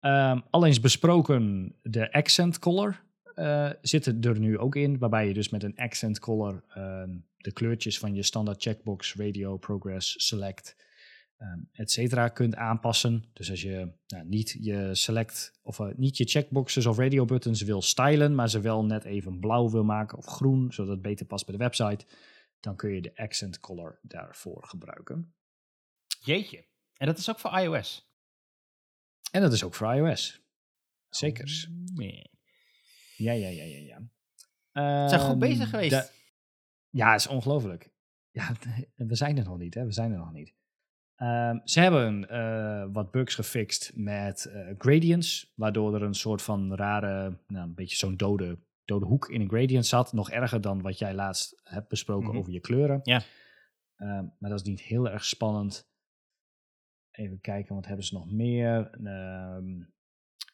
Ehm 0.00 0.40
al 0.50 0.66
eens 0.66 0.80
besproken, 0.80 1.74
de 1.82 2.12
accent 2.12 2.58
color 2.58 3.06
eh, 3.38 3.70
zitten 3.80 4.20
er 4.20 4.38
nu 4.38 4.58
ook 4.58 4.76
in, 4.76 4.98
waarbij 4.98 5.28
je 5.28 5.34
dus 5.34 5.48
met 5.48 5.62
een 5.62 5.76
accent 5.76 6.18
color 6.18 6.64
ehm, 6.68 7.16
de 7.36 7.52
kleurtjes 7.52 7.98
van 7.98 8.14
je 8.14 8.22
standaard 8.22 8.62
checkbox, 8.62 9.14
radio, 9.14 9.56
progress, 9.56 10.26
select, 10.26 10.76
et 11.72 11.90
cetera 11.90 12.28
kunt 12.28 12.54
aanpassen. 12.54 13.24
Dus 13.32 13.50
als 13.50 13.62
je 13.62 13.92
nou, 14.06 14.24
niet 14.24 14.56
je 14.60 14.94
select 14.94 15.58
of 15.62 15.80
eh, 15.80 15.86
niet 15.96 16.16
je 16.16 16.24
checkboxes 16.24 16.86
of 16.86 16.98
radio 16.98 17.24
buttons 17.24 17.62
wil 17.62 17.82
stylen, 17.82 18.34
maar 18.34 18.50
ze 18.50 18.60
wel 18.60 18.84
net 18.84 19.04
even 19.04 19.40
blauw 19.40 19.70
wil 19.70 19.84
maken 19.84 20.18
of 20.18 20.26
groen, 20.26 20.72
zodat 20.72 20.92
het 20.92 21.02
beter 21.02 21.26
past 21.26 21.46
bij 21.46 21.56
de 21.56 21.62
website, 21.62 22.06
dan 22.60 22.76
kun 22.76 22.90
je 22.90 23.00
de 23.00 23.16
accent 23.16 23.60
color 23.60 23.98
daarvoor 24.02 24.64
gebruiken. 24.66 25.34
Jeetje. 26.20 26.66
En 26.96 27.06
dat 27.06 27.18
is 27.18 27.30
ook 27.30 27.38
voor 27.38 27.58
iOS. 27.58 28.12
En 29.30 29.40
dat 29.40 29.52
is 29.52 29.64
ook 29.64 29.74
voor 29.74 29.94
iOS. 29.94 30.40
Zekers. 31.08 31.68
Nee. 31.94 32.30
Ja, 33.18 33.32
ja, 33.32 33.48
ja, 33.48 33.64
ja, 33.64 33.78
ja. 33.78 33.98
Ze 35.02 35.08
zijn 35.08 35.20
goed 35.20 35.30
Ehm, 35.30 35.38
bezig 35.38 35.70
geweest. 35.70 35.90
de- 35.90 36.10
ja, 36.90 37.14
is 37.14 37.26
ongelooflijk. 37.26 37.90
Ja, 38.30 38.52
we 38.94 39.14
zijn 39.14 39.38
er 39.38 39.44
nog 39.44 39.58
niet, 39.58 39.74
hè? 39.74 39.84
We 39.84 39.92
zijn 39.92 40.12
er 40.12 40.18
nog 40.18 40.32
niet. 40.32 40.54
Ehm, 41.16 41.58
ze 41.64 41.80
hebben 41.80 42.28
eh, 42.28 42.86
wat 42.92 43.10
bugs 43.10 43.34
gefixt 43.34 43.92
met 43.94 44.44
eh, 44.44 44.74
gradients, 44.78 45.52
waardoor 45.56 45.94
er 45.94 46.02
een 46.02 46.14
soort 46.14 46.42
van 46.42 46.74
rare, 46.74 47.38
nou, 47.46 47.68
een 47.68 47.74
beetje 47.74 47.96
zo'n 47.96 48.16
dode, 48.16 48.58
dode 48.84 49.06
hoek 49.06 49.28
in 49.28 49.40
een 49.40 49.48
gradient 49.48 49.86
zat. 49.86 50.12
Nog 50.12 50.30
erger 50.30 50.60
dan 50.60 50.80
wat 50.82 50.98
jij 50.98 51.14
laatst 51.14 51.60
hebt 51.64 51.88
besproken 51.88 52.28
Mhm. 52.28 52.36
over 52.38 52.52
je 52.52 52.60
kleuren. 52.60 53.00
Ja. 53.02 53.22
Ehm, 53.96 54.26
maar 54.38 54.50
dat 54.50 54.60
is 54.60 54.66
niet 54.66 54.80
heel 54.80 55.08
erg 55.08 55.24
spannend. 55.24 55.88
Even 57.10 57.40
kijken, 57.40 57.74
wat 57.74 57.86
hebben 57.86 58.04
ze 58.04 58.14
nog 58.14 58.30
meer? 58.30 58.90
Ehm, 58.90 59.76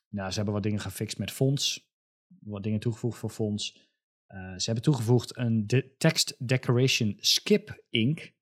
nou, 0.08 0.28
ze 0.30 0.36
hebben 0.36 0.54
wat 0.54 0.62
dingen 0.62 0.80
gefixt 0.80 1.18
met 1.18 1.30
fonts. 1.30 1.92
Wat 2.40 2.62
dingen 2.62 2.80
toegevoegd 2.80 3.18
voor 3.18 3.30
fonts. 3.30 3.92
Eh, 4.26 4.54
ze 4.56 4.64
hebben 4.64 4.84
toegevoegd 4.84 5.36
een 5.36 5.66
de 5.66 5.94
text 5.98 6.34
decoration 6.38 7.14
skip 7.18 7.84
ink. 7.90 8.32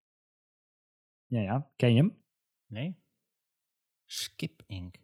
Ja, 1.27 1.41
ja, 1.41 1.71
ken 1.77 1.95
je 1.95 1.97
hem? 1.97 2.23
Nee? 2.67 3.03
Skip 4.13 4.63
Ink. 4.67 4.97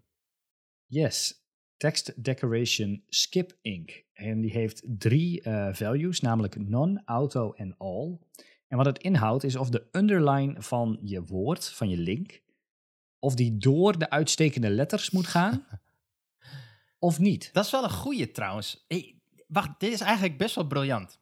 Yes, 0.86 1.44
text 1.76 2.24
decoration 2.24 3.02
skip 3.08 3.58
ink. 3.60 4.04
En 4.12 4.40
die 4.40 4.50
heeft 4.50 4.82
drie 4.86 5.42
eh, 5.42 5.74
values, 5.74 6.20
namelijk 6.20 6.68
none, 6.68 7.02
auto 7.04 7.52
en 7.52 7.76
all. 7.76 8.18
En 8.66 8.76
wat 8.76 8.86
het 8.86 8.98
inhoudt 8.98 9.44
is 9.44 9.56
of 9.56 9.70
de 9.70 9.88
underline 9.92 10.62
van 10.62 10.98
je 11.02 11.24
woord, 11.24 11.68
van 11.68 11.88
je 11.88 11.96
link, 11.96 12.42
of 13.18 13.34
die 13.34 13.58
door 13.58 13.98
de 13.98 14.10
uitstekende 14.10 14.70
letters 14.70 15.10
moet 15.10 15.26
gaan, 15.26 15.66
of 16.98 17.18
niet. 17.18 17.52
Dat 17.52 17.64
is 17.64 17.70
wel 17.70 17.84
een 17.84 17.90
goeie 17.90 18.30
trouwens. 18.30 18.84
Hey, 18.88 19.18
wacht, 19.46 19.70
dit 19.80 19.92
is 19.92 20.00
eigenlijk 20.00 20.38
best 20.38 20.54
wel 20.54 20.66
briljant. 20.66 21.20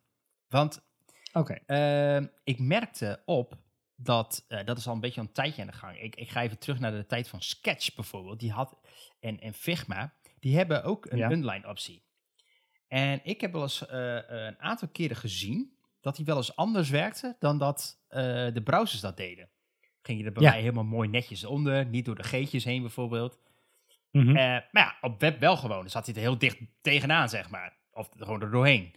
Want 0.48 0.84
Oké, 1.32 1.58
Ehm, 1.66 2.26
ik 2.44 2.58
merkte 2.58 3.22
op 3.24 3.56
dat, 3.96 4.44
eh, 4.48 4.64
dat 4.64 4.78
is 4.78 4.86
al 4.86 4.94
een 4.94 5.00
beetje 5.00 5.20
een 5.20 5.32
tijdje 5.32 5.60
aan 5.62 5.68
de 5.68 5.72
gang. 5.74 6.00
Ik, 6.00 6.16
ik 6.16 6.28
ga 6.28 6.42
even 6.42 6.58
terug 6.58 6.78
naar 6.78 6.90
de 6.92 7.06
tijd 7.06 7.28
van 7.28 7.42
Sketch 7.42 7.94
bijvoorbeeld. 7.94 8.40
Die 8.40 8.50
had, 8.52 8.78
en, 9.20 9.40
en 9.40 9.54
Figma, 9.54 10.14
die 10.40 10.56
hebben 10.56 10.84
ook 10.84 11.06
een 11.10 11.18
Ja. 11.18 11.30
underline 11.30 11.68
optie. 11.68 12.04
En 12.88 13.20
ik 13.24 13.40
heb 13.40 13.52
wel 13.52 13.62
eens 13.62 13.86
eh, 13.86 14.18
een 14.26 14.58
aantal 14.60 14.88
keren 14.88 15.16
gezien 15.16 15.76
dat 16.00 16.16
die 16.16 16.24
wel 16.24 16.36
eens 16.36 16.56
anders 16.56 16.90
werkte 16.90 17.36
dan 17.38 17.58
dat 17.58 18.00
eh, 18.08 18.22
de 18.52 18.62
browsers 18.64 19.00
dat 19.00 19.16
deden. 19.16 19.50
Ging 20.02 20.18
je 20.20 20.24
er 20.24 20.32
bij 20.32 20.42
Ja. 20.42 20.50
mij 20.50 20.60
helemaal 20.60 20.84
mooi 20.84 21.08
netjes 21.08 21.44
onder, 21.44 21.86
niet 21.86 22.04
door 22.04 22.14
de 22.16 22.22
geetjes 22.22 22.64
heen 22.64 22.80
bijvoorbeeld. 22.80 23.38
Mhm. 24.16 24.28
Eh, 24.28 24.34
maar 24.44 24.68
ja, 24.72 24.96
op 25.00 25.20
web 25.20 25.40
wel 25.40 25.56
gewoon. 25.56 25.80
Dan 25.80 25.90
zat 25.90 26.06
hij 26.06 26.14
er 26.14 26.20
heel 26.20 26.38
dicht 26.38 26.58
tegenaan, 26.80 27.28
zeg 27.28 27.50
maar. 27.50 27.76
Of 27.90 28.08
gewoon 28.16 28.42
er 28.42 28.50
doorheen. 28.50 28.94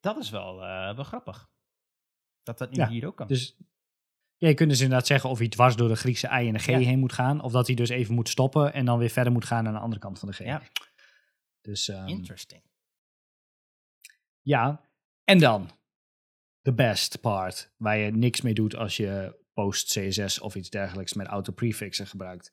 Dat 0.00 0.16
is 0.16 0.30
wel, 0.30 0.62
eh, 0.64 0.94
wel 0.94 1.04
grappig. 1.04 1.48
Dat 2.42 2.58
dat 2.58 2.70
nu 2.70 2.76
Ja, 2.76 2.88
hier 2.88 3.06
ook 3.06 3.16
kan. 3.16 3.26
Dus 3.26 3.56
ja, 4.36 4.48
je 4.48 4.54
kunt 4.54 4.70
dus 4.70 4.80
inderdaad 4.80 5.06
zeggen 5.06 5.30
of 5.30 5.38
hij 5.38 5.48
dwars 5.48 5.76
door 5.76 5.88
de 5.88 5.96
Griekse 5.96 6.26
I 6.26 6.46
en 6.46 6.52
de 6.52 6.58
G 6.58 6.66
Ja. 6.66 6.78
heen 6.78 6.98
moet 6.98 7.12
gaan. 7.12 7.40
Of 7.40 7.52
dat 7.52 7.66
hij 7.66 7.76
dus 7.76 7.88
even 7.88 8.14
moet 8.14 8.28
stoppen 8.28 8.72
en 8.72 8.84
dan 8.84 8.98
weer 8.98 9.10
verder 9.10 9.32
moet 9.32 9.44
gaan 9.44 9.66
aan 9.66 9.72
de 9.72 9.78
andere 9.78 10.00
kant 10.00 10.18
van 10.18 10.28
de 10.28 10.34
G. 10.34 10.38
Ja. 10.38 10.62
Dus 11.60 11.88
ehm, 11.88 12.06
Interesting. 12.08 12.62
ja, 14.40 14.80
en 15.24 15.38
dan 15.38 15.70
de 16.60 16.74
best 16.74 17.20
part, 17.20 17.72
waar 17.76 17.96
je 17.96 18.10
niks 18.10 18.40
mee 18.40 18.54
doet 18.54 18.76
als 18.76 18.96
je 18.96 19.44
post 19.52 19.98
CSS 19.98 20.38
of 20.40 20.54
iets 20.54 20.70
dergelijks 20.70 21.12
met 21.14 21.26
auto 21.26 21.52
prefixen 21.52 22.06
gebruikt. 22.06 22.52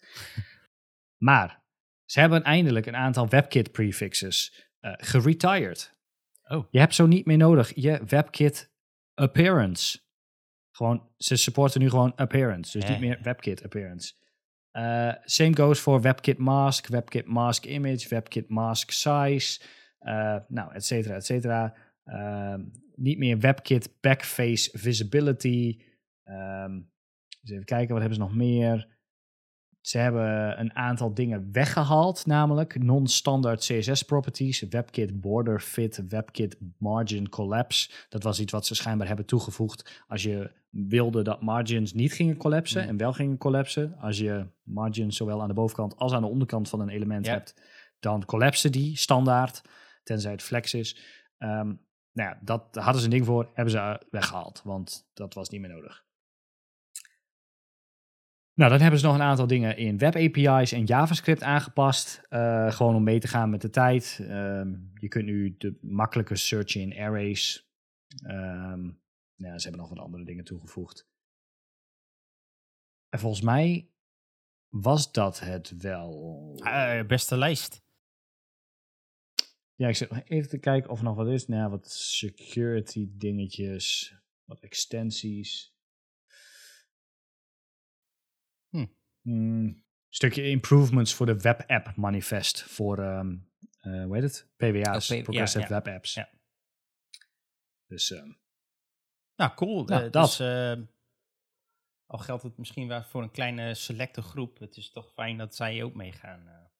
Maar 1.23 1.63
ze 2.05 2.19
hebben 2.19 2.43
eindelijk 2.43 2.85
een 2.85 2.95
aantal 2.95 3.29
WebKit 3.29 3.71
prefixes 3.71 4.67
eh 4.79 4.93
geretired. 4.97 5.91
Oh. 6.43 6.67
Je 6.69 6.79
hebt 6.79 6.95
zo 6.95 7.05
niet 7.05 7.25
meer 7.25 7.37
nodig 7.37 7.71
je 7.75 8.01
WebKit 8.05 8.71
appearance. 9.13 9.99
Gewoon, 10.71 11.09
ze 11.17 11.35
supporten 11.35 11.81
nu 11.81 11.89
gewoon 11.89 12.15
appearance, 12.15 12.71
dus 12.71 12.87
Ja, 12.87 12.93
niet 12.93 12.99
ja, 12.99 13.07
meer 13.07 13.17
ja. 13.17 13.23
WebKit 13.23 13.63
appearance. 13.63 14.13
Eh, 14.71 15.13
same 15.23 15.55
goes 15.55 15.79
voor 15.79 16.01
WebKit 16.01 16.37
mask, 16.37 16.87
WebKit 16.87 17.25
mask 17.25 17.65
image, 17.65 18.09
WebKit 18.09 18.49
mask 18.49 18.91
size. 18.91 19.61
Uh, 19.99 20.37
nou, 20.47 20.73
et 20.73 20.85
cetera, 20.85 21.15
et 21.15 21.25
cetera. 21.25 21.75
Ehm, 22.03 22.63
niet 22.95 23.17
meer 23.17 23.39
WebKit 23.39 23.97
Backface 24.01 24.77
Visibility. 24.77 25.81
Um, 26.23 26.91
dus 27.41 27.51
even 27.51 27.65
kijken, 27.65 27.93
wat 27.93 27.99
hebben 27.99 28.17
ze 28.17 28.23
nog 28.23 28.35
meer? 28.35 28.97
Ze 29.83 29.97
hebben 29.97 30.59
een 30.59 30.75
aantal 30.75 31.13
dingen 31.13 31.49
weggehaald, 31.51 32.25
namelijk 32.25 32.83
non-standard 32.83 33.59
CSS 33.59 34.01
properties, 34.03 34.61
WebKit 34.69 35.21
Border 35.21 35.59
Fit, 35.59 36.03
WebKit 36.09 36.57
Margin 36.77 37.29
Collapse. 37.29 37.89
Dat 38.09 38.23
was 38.23 38.39
iets 38.39 38.51
wat 38.51 38.65
ze 38.65 38.75
schijnbaar 38.75 39.07
hebben 39.07 39.25
toegevoegd 39.25 40.03
als 40.07 40.23
je 40.23 40.51
wilde 40.69 41.21
dat 41.21 41.41
margins 41.41 41.93
niet 41.93 42.13
gingen 42.13 42.37
collapsen 42.37 42.81
Hmm. 42.81 42.89
en 42.89 42.97
wel 42.97 43.13
gingen 43.13 43.37
collapsen. 43.37 43.95
Als 43.97 44.17
je 44.17 44.45
margins 44.63 45.17
zowel 45.17 45.41
aan 45.41 45.47
de 45.47 45.53
bovenkant 45.53 45.97
als 45.97 46.13
aan 46.13 46.21
de 46.21 46.27
onderkant 46.27 46.69
van 46.69 46.79
een 46.79 46.89
element 46.89 47.25
Ja. 47.25 47.31
hebt, 47.31 47.55
dan 47.99 48.25
collapsen 48.25 48.71
die 48.71 48.97
standaard, 48.97 49.61
tenzij 50.03 50.31
het 50.31 50.41
flex 50.43 50.73
is. 50.73 50.97
Ehm, 51.37 51.67
nou 52.11 52.29
ja, 52.29 52.39
dat 52.41 52.63
hadden 52.71 52.99
ze 52.99 53.03
een 53.03 53.13
ding 53.13 53.25
voor, 53.25 53.49
hebben 53.53 53.73
ze 53.73 53.79
eh, 53.79 53.95
weggehaald, 54.09 54.61
want 54.63 55.09
dat 55.13 55.33
was 55.33 55.49
niet 55.49 55.61
meer 55.61 55.69
nodig. 55.69 56.03
Nou, 58.55 58.71
dan 58.71 58.81
hebben 58.81 58.99
ze 58.99 59.05
nog 59.05 59.15
een 59.15 59.21
aantal 59.21 59.47
dingen 59.47 59.77
in 59.77 59.97
web 59.97 60.15
API's 60.15 60.71
en 60.71 60.85
JavaScript 60.85 61.43
aangepast. 61.43 62.21
eh, 62.29 62.71
gewoon 62.71 62.95
om 62.95 63.03
mee 63.03 63.19
te 63.19 63.27
gaan 63.27 63.49
met 63.49 63.61
de 63.61 63.69
tijd. 63.69 64.19
Ehm, 64.21 64.75
je 64.93 65.07
kunt 65.07 65.25
nu 65.25 65.55
de 65.57 65.77
makkelijke 65.81 66.35
searchen 66.35 66.81
in 66.81 66.97
arrays. 66.97 67.69
Ehm, 68.25 68.85
ja, 69.35 69.57
ze 69.57 69.63
hebben 69.63 69.81
nog 69.81 69.89
wat 69.89 69.99
andere 69.99 70.25
dingen 70.25 70.43
toegevoegd. 70.43 71.07
En 73.09 73.19
volgens 73.19 73.41
mij 73.41 73.89
was 74.69 75.11
dat 75.11 75.39
het 75.39 75.77
wel. 75.77 76.53
Eh, 76.63 77.05
beste 77.07 77.37
lijst. 77.37 77.81
Ja, 79.75 79.87
ik 79.87 79.95
zit 79.95 80.09
nog 80.09 80.21
even 80.25 80.49
te 80.49 80.59
kijken 80.59 80.89
of 80.89 80.97
er 80.97 81.03
nog 81.03 81.15
wat 81.15 81.27
is. 81.27 81.47
Nou, 81.47 81.69
wat 81.69 81.91
security 81.91 83.07
dingetjes, 83.11 84.15
wat 84.43 84.59
extensies. 84.59 85.72
Hm. 88.73 88.85
Hmm, 89.21 89.83
stukje 90.09 90.49
improvements 90.49 91.13
voor 91.13 91.25
de 91.25 91.37
web 91.39 91.63
app 91.67 91.95
manifest 91.95 92.63
voor, 92.63 92.99
ehm 92.99 93.35
eh, 93.79 94.03
hoe 94.03 94.13
heet 94.15 94.23
het? 94.23 94.49
PWA's, 94.55 95.11
Oh, 95.11 95.19
P- 95.19 95.23
Progressive 95.23 95.59
ja. 95.59 95.67
Web 95.81 95.87
Apps. 95.87 96.13
Ja. 96.13 96.29
Dus 97.85 98.11
ehm, 98.11 98.31
Nou, 99.35 99.53
cool. 99.55 99.83
Nou, 99.83 100.03
Eh, 100.05 100.11
dat. 100.11 100.25
Dus, 100.25 100.39
eh, 100.39 100.73
al 102.05 102.17
geldt 102.19 102.43
het 102.43 102.57
misschien 102.57 102.87
wel 102.87 103.03
voor 103.03 103.23
een 103.23 103.31
kleine 103.31 103.73
selecte 103.73 104.21
groep. 104.21 104.59
Het 104.59 104.77
is 104.77 104.91
toch 104.91 105.11
fijn 105.13 105.37
dat 105.37 105.55
zij 105.55 105.83
ook 105.83 105.93
meegaan. 105.93 106.71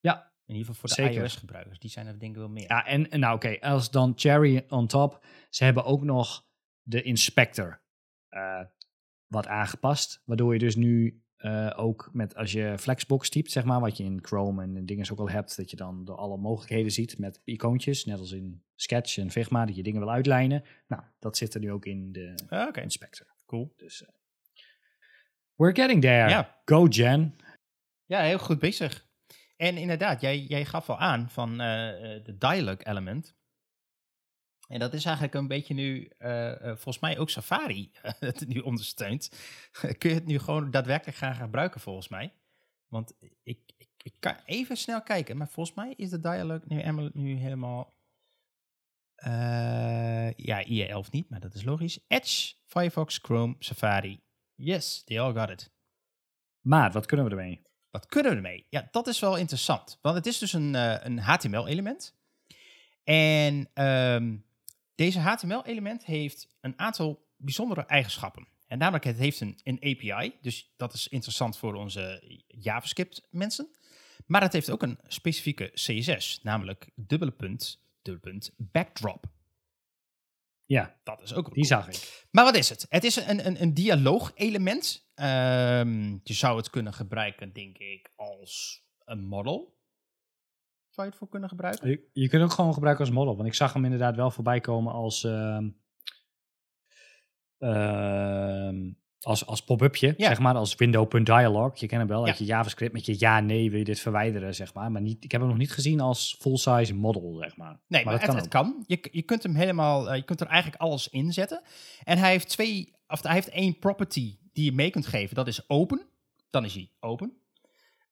ja, 0.00 0.32
In 0.44 0.54
ieder 0.56 0.74
geval 0.74 0.88
voor 0.88 1.04
de 1.06 1.12
iOS-gebruikers. 1.12 1.78
Die 1.78 1.90
zijn 1.90 2.06
er 2.06 2.18
denk 2.18 2.32
ik 2.32 2.38
wel 2.38 2.48
meer. 2.48 2.68
Ja, 2.68 2.86
en, 2.86 3.10
en 3.10 3.20
nou 3.20 3.34
oké, 3.34 3.60
als 3.60 3.90
dan 3.90 4.12
cherry 4.16 4.64
on 4.68 4.86
top, 4.86 5.24
ze 5.50 5.64
hebben 5.64 5.84
ook 5.84 6.02
nog 6.02 6.46
de 6.82 7.02
inspector 7.02 7.82
wat 9.30 9.46
aangepast, 9.46 10.22
waardoor 10.24 10.52
je 10.52 10.58
dus 10.58 10.76
nu 10.76 11.22
eh, 11.36 11.72
ook 11.76 12.10
met 12.12 12.34
als 12.36 12.52
je 12.52 12.74
Flexbox 12.78 13.28
typt, 13.28 13.50
zeg 13.50 13.64
maar, 13.64 13.80
wat 13.80 13.96
je 13.96 14.04
in 14.04 14.18
Chrome 14.22 14.62
en 14.62 14.86
dingen 14.86 15.10
ook 15.12 15.18
al 15.18 15.30
hebt, 15.30 15.56
dat 15.56 15.70
je 15.70 15.76
dan 15.76 16.04
de 16.04 16.12
alle 16.14 16.36
mogelijkheden 16.36 16.92
ziet 16.92 17.18
met 17.18 17.40
icoontjes, 17.44 18.04
net 18.04 18.18
als 18.18 18.32
in 18.32 18.62
Sketch 18.74 19.18
en 19.18 19.30
Figma, 19.30 19.64
dat 19.66 19.76
je 19.76 19.82
dingen 19.82 20.00
wil 20.00 20.10
uitlijnen. 20.10 20.64
Nou, 20.88 21.02
dat 21.18 21.36
zit 21.36 21.54
er 21.54 21.60
nu 21.60 21.72
ook 21.72 21.84
in 21.86 22.12
de 22.12 22.34
Ah, 22.48 22.76
inspector. 22.82 23.26
cool. 23.46 23.72
Dus 23.76 24.02
eh, 24.02 24.08
we're 25.54 25.74
getting 25.74 26.00
there. 26.00 26.28
Ja. 26.28 26.60
Go 26.64 26.86
Jen. 26.86 27.36
Ja, 28.04 28.20
heel 28.20 28.38
goed 28.38 28.58
bezig. 28.58 29.06
En 29.56 29.76
inderdaad, 29.76 30.20
jij, 30.20 30.38
jij 30.40 30.64
gaf 30.64 30.90
al 30.90 30.98
aan 30.98 31.30
van 31.30 31.50
eh, 31.50 31.58
de 32.24 32.34
dialog 32.38 32.82
element. 32.84 33.34
En 34.70 34.78
dat 34.78 34.92
is 34.94 35.04
eigenlijk 35.04 35.34
een 35.34 35.46
beetje 35.48 35.74
nu, 35.74 36.10
eh, 36.18 36.50
eh, 36.52 36.60
volgens 36.76 36.98
mij 36.98 37.18
ook 37.18 37.30
Safari 37.30 37.90
het 38.18 38.46
nu 38.48 38.58
ondersteunt. 38.60 39.30
Kun 39.98 40.08
je 40.10 40.14
het 40.16 40.26
nu 40.26 40.38
gewoon 40.38 40.70
daadwerkelijk 40.70 41.16
gaan 41.18 41.34
gebruiken 41.34 41.80
volgens 41.80 42.08
mij. 42.08 42.32
Want 42.86 43.14
ik, 43.42 43.60
ik, 43.76 43.88
ik 44.02 44.14
kan 44.18 44.36
even 44.44 44.76
snel 44.76 45.02
kijken, 45.02 45.36
maar 45.36 45.48
volgens 45.48 45.76
mij 45.76 45.94
is 45.96 46.10
de 46.10 46.20
dialog 46.20 46.60
nu, 46.66 46.76
helemaal- 46.76 47.10
nu 47.12 47.34
helemaal... 47.34 47.94
eh, 49.14 50.32
ja, 50.32 50.64
IE11 50.64 51.10
niet, 51.10 51.28
maar 51.30 51.40
dat 51.40 51.54
is 51.54 51.62
logisch. 51.64 51.98
Edge, 52.08 52.54
Firefox, 52.66 53.18
Chrome, 53.22 53.54
Safari. 53.58 54.20
Yes, 54.54 55.02
they 55.04 55.20
all 55.20 55.32
got 55.32 55.50
it. 55.50 55.70
Maar 56.60 56.92
wat 56.92 57.06
kunnen 57.06 57.26
we 57.26 57.32
ermee? 57.32 57.62
Wat 57.90 58.06
kunnen 58.06 58.30
we 58.30 58.36
ermee? 58.36 58.66
Ja, 58.68 58.88
dat 58.90 59.06
is 59.06 59.20
wel 59.20 59.36
interessant. 59.36 59.98
Want 60.02 60.16
het 60.16 60.26
is 60.26 60.38
dus 60.38 60.52
een, 60.52 60.74
eh, 60.74 60.96
een 61.04 61.18
HTML-element. 61.18 62.18
En 63.04 63.70
ehm, 63.74 64.36
deze 65.00 65.18
HTML-element 65.18 66.04
heeft 66.04 66.48
een 66.60 66.78
aantal 66.78 67.26
bijzondere 67.36 67.86
eigenschappen. 67.86 68.48
En 68.66 68.78
namelijk, 68.78 69.04
het 69.04 69.16
heeft 69.16 69.40
een, 69.40 69.60
een 69.62 69.76
API. 69.76 70.38
Dus 70.40 70.72
dat 70.76 70.92
is 70.92 71.08
interessant 71.08 71.58
voor 71.58 71.74
onze 71.74 72.22
JavaScript-mensen. 72.46 73.68
Maar 74.26 74.42
het 74.42 74.52
heeft 74.52 74.70
ook 74.70 74.82
een 74.82 74.98
specifieke 75.06 75.70
CSS. 75.74 76.40
Namelijk 76.42 76.90
dubbele 76.94 77.30
punt, 77.30 77.82
dubbele 78.02 78.32
punt, 78.32 78.54
backdrop. 78.56 79.24
Ja, 80.64 81.00
Dat 81.02 81.22
is 81.22 81.34
ook 81.34 81.44
die 81.44 81.66
cool. 81.66 81.66
zag 81.66 81.88
ik. 81.88 82.26
Maar 82.30 82.44
wat 82.44 82.56
is 82.56 82.68
het? 82.68 82.86
Het 82.88 83.04
is 83.04 83.16
een, 83.16 83.46
een, 83.46 83.62
een 83.62 83.74
dialoog-element. 83.74 85.10
Ehm, 85.14 86.18
je 86.22 86.34
zou 86.34 86.56
het 86.56 86.70
kunnen 86.70 86.92
gebruiken, 86.92 87.52
denk 87.52 87.78
ik, 87.78 88.12
als 88.16 88.84
een 89.04 89.24
model. 89.26 89.78
Zou 90.90 91.06
je 91.06 91.12
het 91.12 91.16
voor 91.16 91.28
kunnen 91.28 91.48
gebruiken? 91.48 91.88
Je, 91.88 92.08
je 92.12 92.28
kunt 92.28 92.42
ook 92.42 92.52
gewoon 92.52 92.72
gebruiken 92.74 93.04
als 93.04 93.14
model. 93.14 93.36
Want 93.36 93.48
ik 93.48 93.54
zag 93.54 93.72
hem 93.72 93.84
inderdaad 93.84 94.16
wel 94.16 94.30
voorbij 94.30 94.60
komen 94.60 94.92
als, 94.92 95.24
ehm, 95.24 95.68
ehm, 97.58 98.90
als, 99.20 99.46
als 99.46 99.64
pop-upje. 99.64 100.14
Ja. 100.16 100.26
Zeg 100.26 100.38
maar, 100.38 100.54
als 100.54 100.74
window.dialog. 100.74 101.76
Je 101.76 101.86
kent 101.86 102.00
hem 102.00 102.10
wel 102.10 102.20
Ja. 102.20 102.26
uit 102.26 102.38
je 102.38 102.44
JavaScript 102.44 102.92
met 102.92 103.06
je 103.06 103.16
ja-nee 103.18 103.70
wil 103.70 103.78
je 103.78 103.84
dit 103.84 104.00
verwijderen, 104.00 104.54
zeg 104.54 104.74
maar. 104.74 104.90
Maar 104.90 105.02
niet, 105.02 105.24
ik 105.24 105.32
heb 105.32 105.40
hem 105.40 105.50
nog 105.50 105.58
niet 105.58 105.72
gezien 105.72 106.00
als 106.00 106.36
full-size 106.38 106.94
model, 106.94 107.36
zeg 107.40 107.56
maar. 107.56 107.80
Nee, 107.86 108.04
maar, 108.04 108.12
dat 108.12 108.22
het, 108.22 108.30
kan 108.30 108.40
het 108.40 108.48
kan. 108.48 108.84
Je, 108.86 109.08
je 109.12 109.22
kunt 109.22 109.42
hem 109.42 109.54
helemaal, 109.54 110.10
eh, 110.10 110.16
je 110.16 110.24
kunt 110.24 110.40
er 110.40 110.46
eigenlijk 110.46 110.82
alles 110.82 111.08
in 111.08 111.32
zetten. 111.32 111.62
En 112.04 112.18
hij 112.18 112.30
heeft 112.30 112.48
twee, 112.48 112.94
of 113.06 113.22
hij 113.22 113.34
heeft 113.34 113.48
één 113.48 113.78
property 113.78 114.38
die 114.52 114.64
je 114.64 114.72
mee 114.72 114.90
kunt 114.90 115.06
geven. 115.06 115.34
Dat 115.34 115.46
is 115.46 115.68
open. 115.70 116.06
Dan 116.50 116.64
is 116.64 116.74
hij 116.74 116.90
open. 117.00 117.39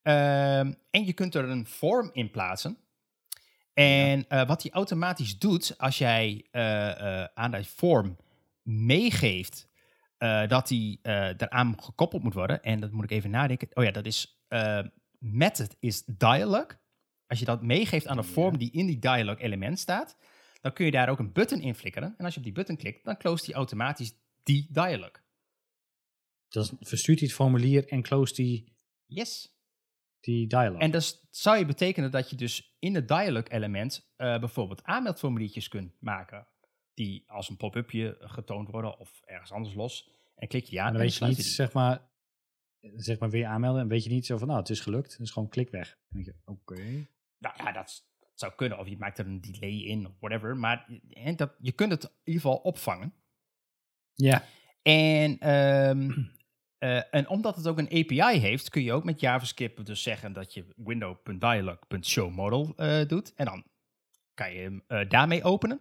Ehm, 0.09 0.73
en 0.91 1.05
je 1.05 1.13
kunt 1.13 1.35
er 1.35 1.49
een 1.49 1.67
form 1.67 2.11
in 2.13 2.31
plaatsen. 2.31 2.79
En 3.75 4.29
eh, 4.29 4.47
wat 4.47 4.63
hij 4.63 4.71
automatisch 4.73 5.39
doet, 5.39 5.79
als 5.79 5.99
jij 5.99 6.47
eh, 6.51 7.23
eh, 7.23 7.29
aan 7.35 7.51
die 7.51 7.65
form 7.65 8.17
meegeeft 8.63 9.67
dat 10.49 10.69
die 10.69 10.99
eraan 11.03 11.83
gekoppeld 11.83 12.23
moet 12.23 12.35
worden. 12.35 12.63
En 12.63 12.81
dat 12.81 12.91
moet 12.91 13.05
ik 13.05 13.11
even 13.11 13.31
nadenken. 13.31 13.69
Oh 13.75 13.85
ja, 13.85 13.91
dat 13.91 14.07
is 14.07 14.43
method 15.19 15.77
is 15.81 16.05
dialog. 16.07 16.67
Als 17.27 17.39
je 17.39 17.45
dat 17.45 17.63
meegeeft 17.63 18.07
aan 18.07 18.19
een 18.19 18.25
Ja. 18.25 18.31
vorm 18.31 18.59
die 18.59 18.73
in 18.73 18.87
die 18.87 18.99
dialog 18.99 19.39
element 19.39 19.79
staat, 19.79 20.17
dan 20.61 20.73
kun 20.73 20.85
je 20.85 20.91
daar 20.91 21.09
ook 21.09 21.19
een 21.19 21.33
button 21.33 21.61
in 21.61 21.75
flikkeren. 21.75 22.15
En 22.19 22.25
als 22.25 22.33
je 22.35 22.39
op 22.39 22.45
die 22.47 22.55
button 22.55 22.77
klikt, 22.77 23.05
dan 23.05 23.17
close 23.17 23.45
die 23.45 23.55
automatisch 23.55 24.13
die 24.43 24.67
dialog. 24.71 25.13
Dan 26.49 26.67
verstuurt 26.81 27.19
hij 27.19 27.29
het 27.29 27.37
formulier 27.37 27.89
en 27.89 28.03
close 28.03 28.35
die, 28.35 28.77
Yes. 29.07 29.58
Die 30.21 30.47
dialog. 30.47 30.81
En 30.81 30.91
dat 30.91 31.27
zou 31.31 31.59
je 31.59 31.65
betekenen 31.65 32.11
dat 32.11 32.31
je 32.31 32.37
dus 32.37 32.77
in 32.79 32.95
het 32.95 33.09
dialog 33.09 33.49
element 33.49 34.13
eh, 34.17 34.39
bijvoorbeeld 34.39 34.83
aanmeldformuliertjes 34.85 35.69
kunt 35.69 35.93
maken. 36.01 36.47
Die 36.95 37.25
als 37.27 37.49
een 37.49 37.57
pop-upje 37.57 38.17
getoond 38.21 38.69
worden 38.71 38.99
of 38.99 39.21
ergens 39.25 39.53
anders 39.53 39.75
los. 39.75 40.11
En 40.37 40.49
klik 40.49 40.65
je 40.65 40.75
ja 40.75 40.81
En 40.81 40.87
en 40.87 40.93
dan 40.93 41.03
weet 41.03 41.15
je 41.15 41.25
niet, 41.25 41.37
die. 41.37 41.45
zeg 41.45 41.73
maar, 41.73 42.09
zeg 42.97 43.19
maar 43.19 43.31
weer 43.31 43.47
aanmelden. 43.47 43.83
En 43.83 43.89
weet 43.89 44.05
je 44.05 44.11
niet 44.11 44.27
zo 44.27 44.39
van, 44.39 44.47
nou, 44.47 44.61
het 44.61 44.71
is 44.71 44.81
gelukt. 44.81 45.19
Dus 45.19 45.31
gewoon 45.31 45.49
klik 45.49 45.71
weg. 45.71 45.89
Dan 45.89 46.23
denk 46.23 46.25
je, 46.25 46.35
oké. 46.45 46.83
Nou 47.39 47.55
ja, 47.57 47.73
dat, 47.73 48.07
dat 48.19 48.31
zou 48.35 48.53
kunnen. 48.57 48.79
Of 48.79 48.89
je 48.89 48.99
maakt 48.99 49.19
er 49.19 49.27
een 49.27 49.41
delay 49.41 49.71
in 49.83 50.07
of 50.07 50.13
whatever. 50.21 50.57
Maar 50.57 50.89
en 51.11 51.37
dat, 51.37 51.55
je 51.59 51.73
kunt 51.73 51.91
het 51.91 52.03
in 52.03 52.11
ieder 52.25 52.43
geval 52.43 52.57
opvangen. 52.57 53.13
Ja, 54.15 54.45
En, 54.83 55.39
ehm, 55.39 56.11
eh, 56.79 57.15
en 57.15 57.29
omdat 57.29 57.57
het 57.57 57.67
ook 57.67 57.79
een 57.79 57.91
API 57.91 58.39
heeft, 58.39 58.69
kun 58.69 58.83
je 58.83 58.93
ook 58.93 59.05
met 59.05 59.21
JavaScript 59.21 59.87
dus 59.87 60.03
zeggen 60.03 60.33
dat 60.33 60.55
je 60.55 60.65
window.dialog.showModel 60.77 62.73
eh 62.77 63.09
doet. 63.09 63.35
En 63.35 63.45
dan 63.45 63.65
kan 64.35 64.53
je 64.53 64.61
hem 64.61 64.83
eh, 64.87 65.09
daarmee 65.09 65.43
openen. 65.43 65.81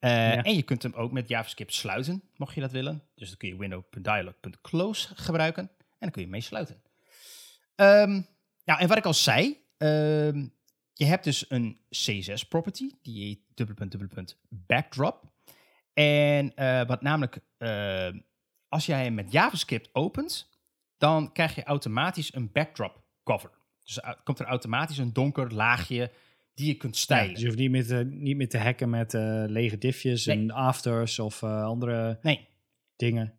Ja. 0.00 0.42
En 0.42 0.54
je 0.54 0.62
kunt 0.62 0.82
hem 0.82 0.92
ook 0.94 1.12
met 1.12 1.28
JavaScript 1.28 1.74
sluiten, 1.74 2.22
mocht 2.36 2.54
je 2.54 2.60
dat 2.60 2.72
willen. 2.72 3.02
Dus 3.14 3.28
dan 3.28 3.36
kun 3.36 3.48
je 3.48 3.56
window.dialog.close 3.56 5.08
gebruiken. 5.14 5.62
En 5.78 5.96
dan 5.98 6.10
kun 6.10 6.22
je 6.22 6.28
mee 6.28 6.40
sluiten. 6.40 6.82
Ehm, 7.74 8.20
nou, 8.64 8.80
en 8.80 8.88
wat 8.88 8.96
ik 8.96 9.04
al 9.04 9.14
zei, 9.14 9.64
ehm, 9.76 10.46
je 10.92 11.04
hebt 11.04 11.24
dus 11.24 11.44
een 11.50 11.80
CSS-property, 11.90 12.90
die 13.02 13.24
heet 13.24 13.40
backdrop. 14.48 15.24
En 15.92 16.52
wat 16.86 17.02
namelijk, 17.02 17.38
als 18.68 18.86
jij 18.86 19.02
hem 19.02 19.14
met 19.14 19.32
JavaScript 19.32 19.88
opent, 19.92 20.48
dan 20.98 21.32
krijg 21.32 21.54
je 21.54 21.64
automatisch 21.64 22.34
een 22.34 22.52
backdrop 22.52 23.02
cover. 23.24 23.50
Dus 23.84 24.00
au- 24.00 24.16
komt 24.24 24.38
er 24.38 24.46
automatisch 24.46 24.98
een 24.98 25.12
donker 25.12 25.54
laagje 25.54 26.12
die 26.54 26.66
je 26.66 26.74
kunt 26.74 26.94
Ja, 26.96 27.00
stijlen. 27.02 27.30
dus 27.32 27.40
je 27.40 27.46
hoeft 27.46 27.58
niet 27.58 27.70
meer 27.70 27.86
te, 27.86 28.04
niet 28.04 28.36
meer 28.36 28.48
te 28.48 28.58
hacken 28.58 28.90
met 28.90 29.14
eh, 29.14 29.44
lege 29.46 29.78
diffjes 29.78 30.26
Nee. 30.26 30.36
en 30.36 30.50
afters 30.50 31.18
of 31.18 31.42
eh, 31.42 31.62
andere 31.64 32.18
Nee. 32.22 32.48
dingen. 32.96 33.38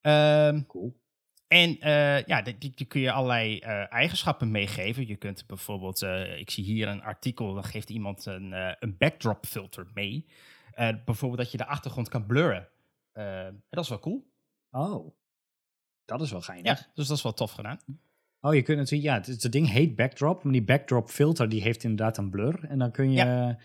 Ehm, 0.00 0.62
Cool. 0.66 1.02
En 1.48 1.80
eh, 1.80 2.22
ja, 2.24 2.42
die, 2.42 2.58
die, 2.74 2.84
kun 2.86 3.00
je 3.00 3.12
allerlei 3.12 3.58
eh, 3.58 3.92
eigenschappen 3.92 4.50
meegeven. 4.50 5.06
Je 5.06 5.16
kunt 5.16 5.46
bijvoorbeeld, 5.46 6.02
eh, 6.02 6.38
ik 6.38 6.50
zie 6.50 6.64
hier 6.64 6.88
een 6.88 7.02
artikel, 7.02 7.54
dan 7.54 7.64
geeft 7.64 7.90
iemand 7.90 8.26
een, 8.26 8.52
eh, 8.52 8.72
een 8.80 8.96
backdrop 8.96 9.46
filter 9.46 9.86
mee. 9.94 10.26
Eh, 10.72 10.88
bijvoorbeeld 11.04 11.40
dat 11.42 11.50
je 11.50 11.56
de 11.58 11.66
achtergrond 11.66 12.08
kan 12.08 12.26
blurren. 12.26 12.68
Eh, 13.12 13.46
en 13.46 13.62
dat 13.70 13.82
is 13.84 13.88
wel 13.90 13.98
cool. 13.98 14.32
Oh, 14.74 15.14
dat 16.04 16.20
is 16.20 16.30
wel 16.30 16.40
geinig. 16.40 16.78
Ja, 16.78 16.86
dus 16.94 17.06
dat 17.06 17.16
is 17.16 17.22
wel 17.22 17.34
tof 17.34 17.52
gedaan. 17.52 17.78
Oh, 18.40 18.54
je 18.54 18.62
kunt 18.62 18.78
natuurlijk, 18.78 19.10
ja, 19.10 19.14
het, 19.14 19.42
het 19.42 19.52
ding 19.52 19.70
heet 19.70 19.96
backdrop, 19.96 20.42
maar 20.42 20.52
die 20.52 20.64
backdrop 20.64 21.08
filter 21.08 21.48
die 21.48 21.62
heeft 21.62 21.82
inderdaad 21.82 22.16
een 22.16 22.30
blur. 22.30 22.64
En 22.64 22.78
dan 22.78 22.90
kun 22.90 23.12
je, 23.12 23.56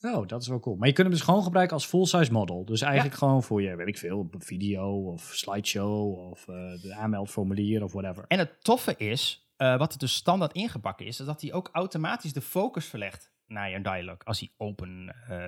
oh, 0.00 0.26
dat 0.26 0.42
is 0.42 0.48
wel 0.48 0.60
cool. 0.60 0.76
Maar 0.76 0.88
je 0.88 0.94
kunt 0.94 1.06
hem 1.06 1.16
dus 1.16 1.24
gewoon 1.24 1.42
gebruiken 1.42 1.76
als 1.76 1.86
full-size 1.86 2.32
model. 2.32 2.64
Dus 2.64 2.80
eigenlijk 2.80 3.14
gewoon 3.14 3.42
voor 3.42 3.62
je, 3.62 3.76
weet 3.76 3.88
ik 3.88 3.98
veel, 3.98 4.30
video 4.38 5.12
of 5.12 5.22
slideshow 5.22 6.18
of 6.30 6.48
eh, 6.48 6.54
de 6.80 6.94
aanmeldformulier 6.94 7.82
of 7.82 7.92
whatever. 7.92 8.24
En 8.28 8.38
het 8.38 8.64
toffe 8.64 8.96
is, 8.96 9.48
eh, 9.56 9.78
wat 9.78 9.92
er 9.92 9.98
dus 9.98 10.14
standaard 10.14 10.52
ingebakken 10.52 11.06
is, 11.06 11.20
is 11.20 11.26
dat 11.26 11.40
hij 11.40 11.52
ook 11.52 11.68
automatisch 11.72 12.32
de 12.32 12.40
focus 12.40 12.84
verlegt 12.84 13.32
naar 13.46 13.70
je 13.70 13.80
dialog 13.80 14.24
als, 14.24 14.40
hij 14.40 14.50
open, 14.56 15.14
eh, 15.28 15.46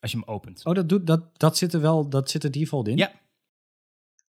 als 0.00 0.10
je 0.10 0.18
hem 0.18 0.28
opent. 0.28 0.64
Oh, 0.64 0.74
dat, 0.74 0.88
doet, 0.88 1.06
dat, 1.06 1.38
dat 1.38 1.56
zit 1.56 1.72
er 1.72 1.80
wel, 1.80 2.08
dat 2.08 2.30
zit 2.30 2.44
er 2.44 2.50
default 2.50 2.88
in? 2.88 2.96
Ja. 2.96 3.10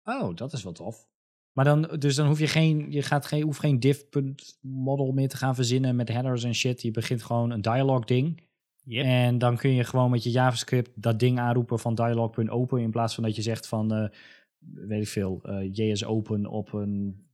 Oh, 0.08 0.36
dat 0.36 0.52
is 0.52 0.62
wel 0.62 0.72
tof. 0.72 1.06
Maar 1.52 1.64
dan, 1.64 1.82
dus 1.98 2.14
dan 2.14 2.26
hoef 2.26 2.38
je 2.38 2.46
geen, 2.46 2.92
je 2.92 3.02
gaat 3.02 3.26
geen, 3.26 3.42
hoeft 3.42 3.60
geen 3.60 3.80
div.model 3.80 5.12
meer 5.12 5.28
te 5.28 5.36
gaan 5.36 5.54
verzinnen 5.54 5.96
met 5.96 6.08
headers 6.08 6.44
en 6.44 6.54
shit. 6.54 6.82
Je 6.82 6.90
begint 6.90 7.22
gewoon 7.22 7.50
een 7.50 7.60
dialog 7.60 8.04
ding. 8.04 8.42
Yep. 8.84 9.04
En 9.04 9.38
dan 9.38 9.56
kun 9.56 9.70
je 9.70 9.84
gewoon 9.84 10.10
met 10.10 10.22
je 10.22 10.30
JavaScript 10.30 10.90
dat 10.94 11.18
ding 11.18 11.38
aanroepen 11.38 11.78
van 11.78 11.94
dialog.open 11.94 12.80
in 12.80 12.90
plaats 12.90 13.14
van 13.14 13.24
dat 13.24 13.36
je 13.36 13.42
zegt 13.42 13.68
van, 13.68 13.94
eh, 13.94 14.08
weet 14.58 15.02
ik 15.02 15.08
veel, 15.08 15.40
eh 15.42 15.68
JS 15.72 16.04
open 16.04 16.46
op 16.46 16.72
een 16.72 17.26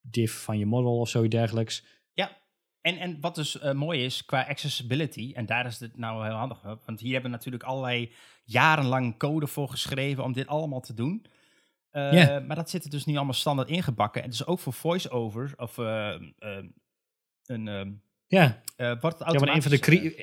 div 0.00 0.32
van 0.32 0.58
je 0.58 0.66
model 0.66 0.98
of 0.98 1.08
zoiets 1.08 1.34
dergelijks. 1.34 1.84
Ja, 2.12 2.36
en, 2.80 2.98
en 2.98 3.20
wat 3.20 3.34
dus 3.34 3.58
eh, 3.58 3.72
mooi 3.72 4.04
is 4.04 4.24
qua 4.24 4.46
accessibility, 4.48 5.32
en 5.34 5.46
daar 5.46 5.66
is 5.66 5.80
het 5.80 5.96
nou 5.96 6.24
heel 6.24 6.34
handig 6.34 6.66
op, 6.66 6.82
want 6.84 7.00
hier 7.00 7.12
hebben 7.12 7.30
we 7.30 7.36
natuurlijk 7.36 7.64
allerlei 7.64 8.12
jarenlang 8.44 9.18
code 9.18 9.46
voor 9.46 9.68
geschreven 9.68 10.24
om 10.24 10.32
dit 10.32 10.46
allemaal 10.46 10.80
te 10.80 10.94
doen. 10.94 11.26
Ja. 11.92 12.40
Maar 12.40 12.56
dat 12.56 12.70
zit 12.70 12.84
er 12.84 12.90
dus 12.90 13.04
nu 13.04 13.16
allemaal 13.16 13.34
standaard 13.34 13.68
ingebakken. 13.68 14.22
En 14.22 14.28
dus 14.30 14.46
ook 14.46 14.58
voor 14.58 14.72
voice-over, 14.72 15.52
of 15.56 15.78
eh, 15.78 16.14
eh, 16.38 16.64
een, 17.46 17.68
eh, 17.68 17.86
Ja, 18.26 18.62
eh, 18.76 19.00
wordt 19.00 19.18
het 19.18 19.32
ja 19.32 19.38
maar 19.38 19.54
een 19.54 19.62
van 19.62 19.70
de, 19.70 19.78
cri- 19.78 20.14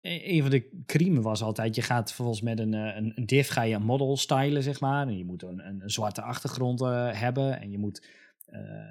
een 0.00 0.40
van 0.42 0.50
de 0.50 0.82
criemen 0.86 1.22
was 1.22 1.42
altijd, 1.42 1.74
je 1.74 1.82
gaat 1.82 2.06
vervolgens 2.12 2.40
met 2.40 2.58
een, 2.58 2.72
een, 2.72 3.12
een 3.14 3.26
div 3.26 3.50
ga 3.50 3.62
je 3.62 3.74
een 3.74 3.82
model 3.82 4.16
stylen, 4.16 4.62
zeg 4.62 4.80
maar. 4.80 5.06
En 5.06 5.18
je 5.18 5.24
moet 5.24 5.42
een, 5.42 5.66
een, 5.66 5.82
een 5.82 5.90
zwarte 5.90 6.22
achtergrond 6.22 6.80
hebben 6.80 7.60
en 7.60 7.70
je 7.70 7.78
moet 7.78 8.06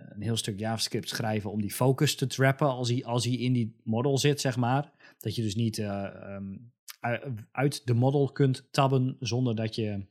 een 0.10 0.22
heel 0.22 0.38
stuk 0.38 0.60
JavaScript 0.60 1.10
schrijven 1.10 1.52
om 1.52 1.62
die 1.62 1.72
focus 1.72 2.16
te 2.16 2.28
trappen 2.28 2.68
als 2.68 2.90
hij, 2.90 3.06
als 3.06 3.26
hij 3.26 3.34
in 3.34 3.54
die 3.54 3.76
model 3.84 4.18
zit, 4.18 4.42
zeg 4.42 4.58
maar. 4.58 4.92
Dat 5.18 5.36
je 5.36 5.42
dus 5.42 5.56
niet 5.56 5.78
eh, 5.78 6.06
ehm, 6.06 6.58
uit 7.52 7.88
de 7.88 7.94
model 7.94 8.32
kunt 8.32 8.68
tabben 8.72 9.16
zonder 9.20 9.56
dat 9.56 9.76
je 9.76 10.06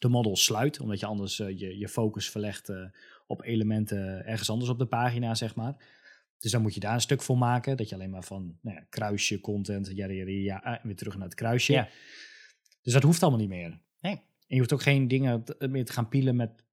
de 0.00 0.08
model 0.08 0.36
sluit, 0.36 0.80
omdat 0.80 1.00
je 1.00 1.06
anders 1.06 1.38
eh, 1.38 1.58
je, 1.58 1.78
je 1.78 1.88
focus 1.88 2.30
verlegt 2.30 2.68
eh, 2.68 2.84
op 3.26 3.42
elementen 3.42 4.26
ergens 4.26 4.50
anders 4.50 4.70
op 4.70 4.78
de 4.78 4.86
pagina, 4.86 5.34
zeg 5.34 5.54
maar. 5.54 5.76
Dus 6.38 6.50
dan 6.50 6.62
moet 6.62 6.74
je 6.74 6.80
daar 6.80 6.94
een 6.94 7.00
stuk 7.00 7.22
voor 7.22 7.38
maken, 7.38 7.76
dat 7.76 7.88
je 7.88 7.94
alleen 7.94 8.10
maar 8.10 8.22
van 8.22 8.58
nou 8.60 8.76
ja, 8.76 8.86
kruisje, 8.88 9.40
content, 9.40 9.90
ja, 9.94 10.06
ja, 10.06 10.24
ja, 10.26 10.62
eh, 10.64 10.84
weer 10.84 10.96
terug 10.96 11.14
naar 11.14 11.24
het 11.24 11.34
kruisje. 11.34 11.72
Ja. 11.72 11.88
Dus 12.82 12.92
dat 12.92 13.02
hoeft 13.02 13.22
allemaal 13.22 13.40
niet 13.40 13.48
meer. 13.48 13.80
Nee. 14.00 14.12
En 14.12 14.22
je 14.46 14.58
hoeft 14.58 14.72
ook 14.72 14.82
geen 14.82 15.08
dingen 15.08 15.44
meer 15.58 15.84
te 15.84 15.92
gaan 15.92 16.08
pielen 16.08 16.36
met 16.36 16.64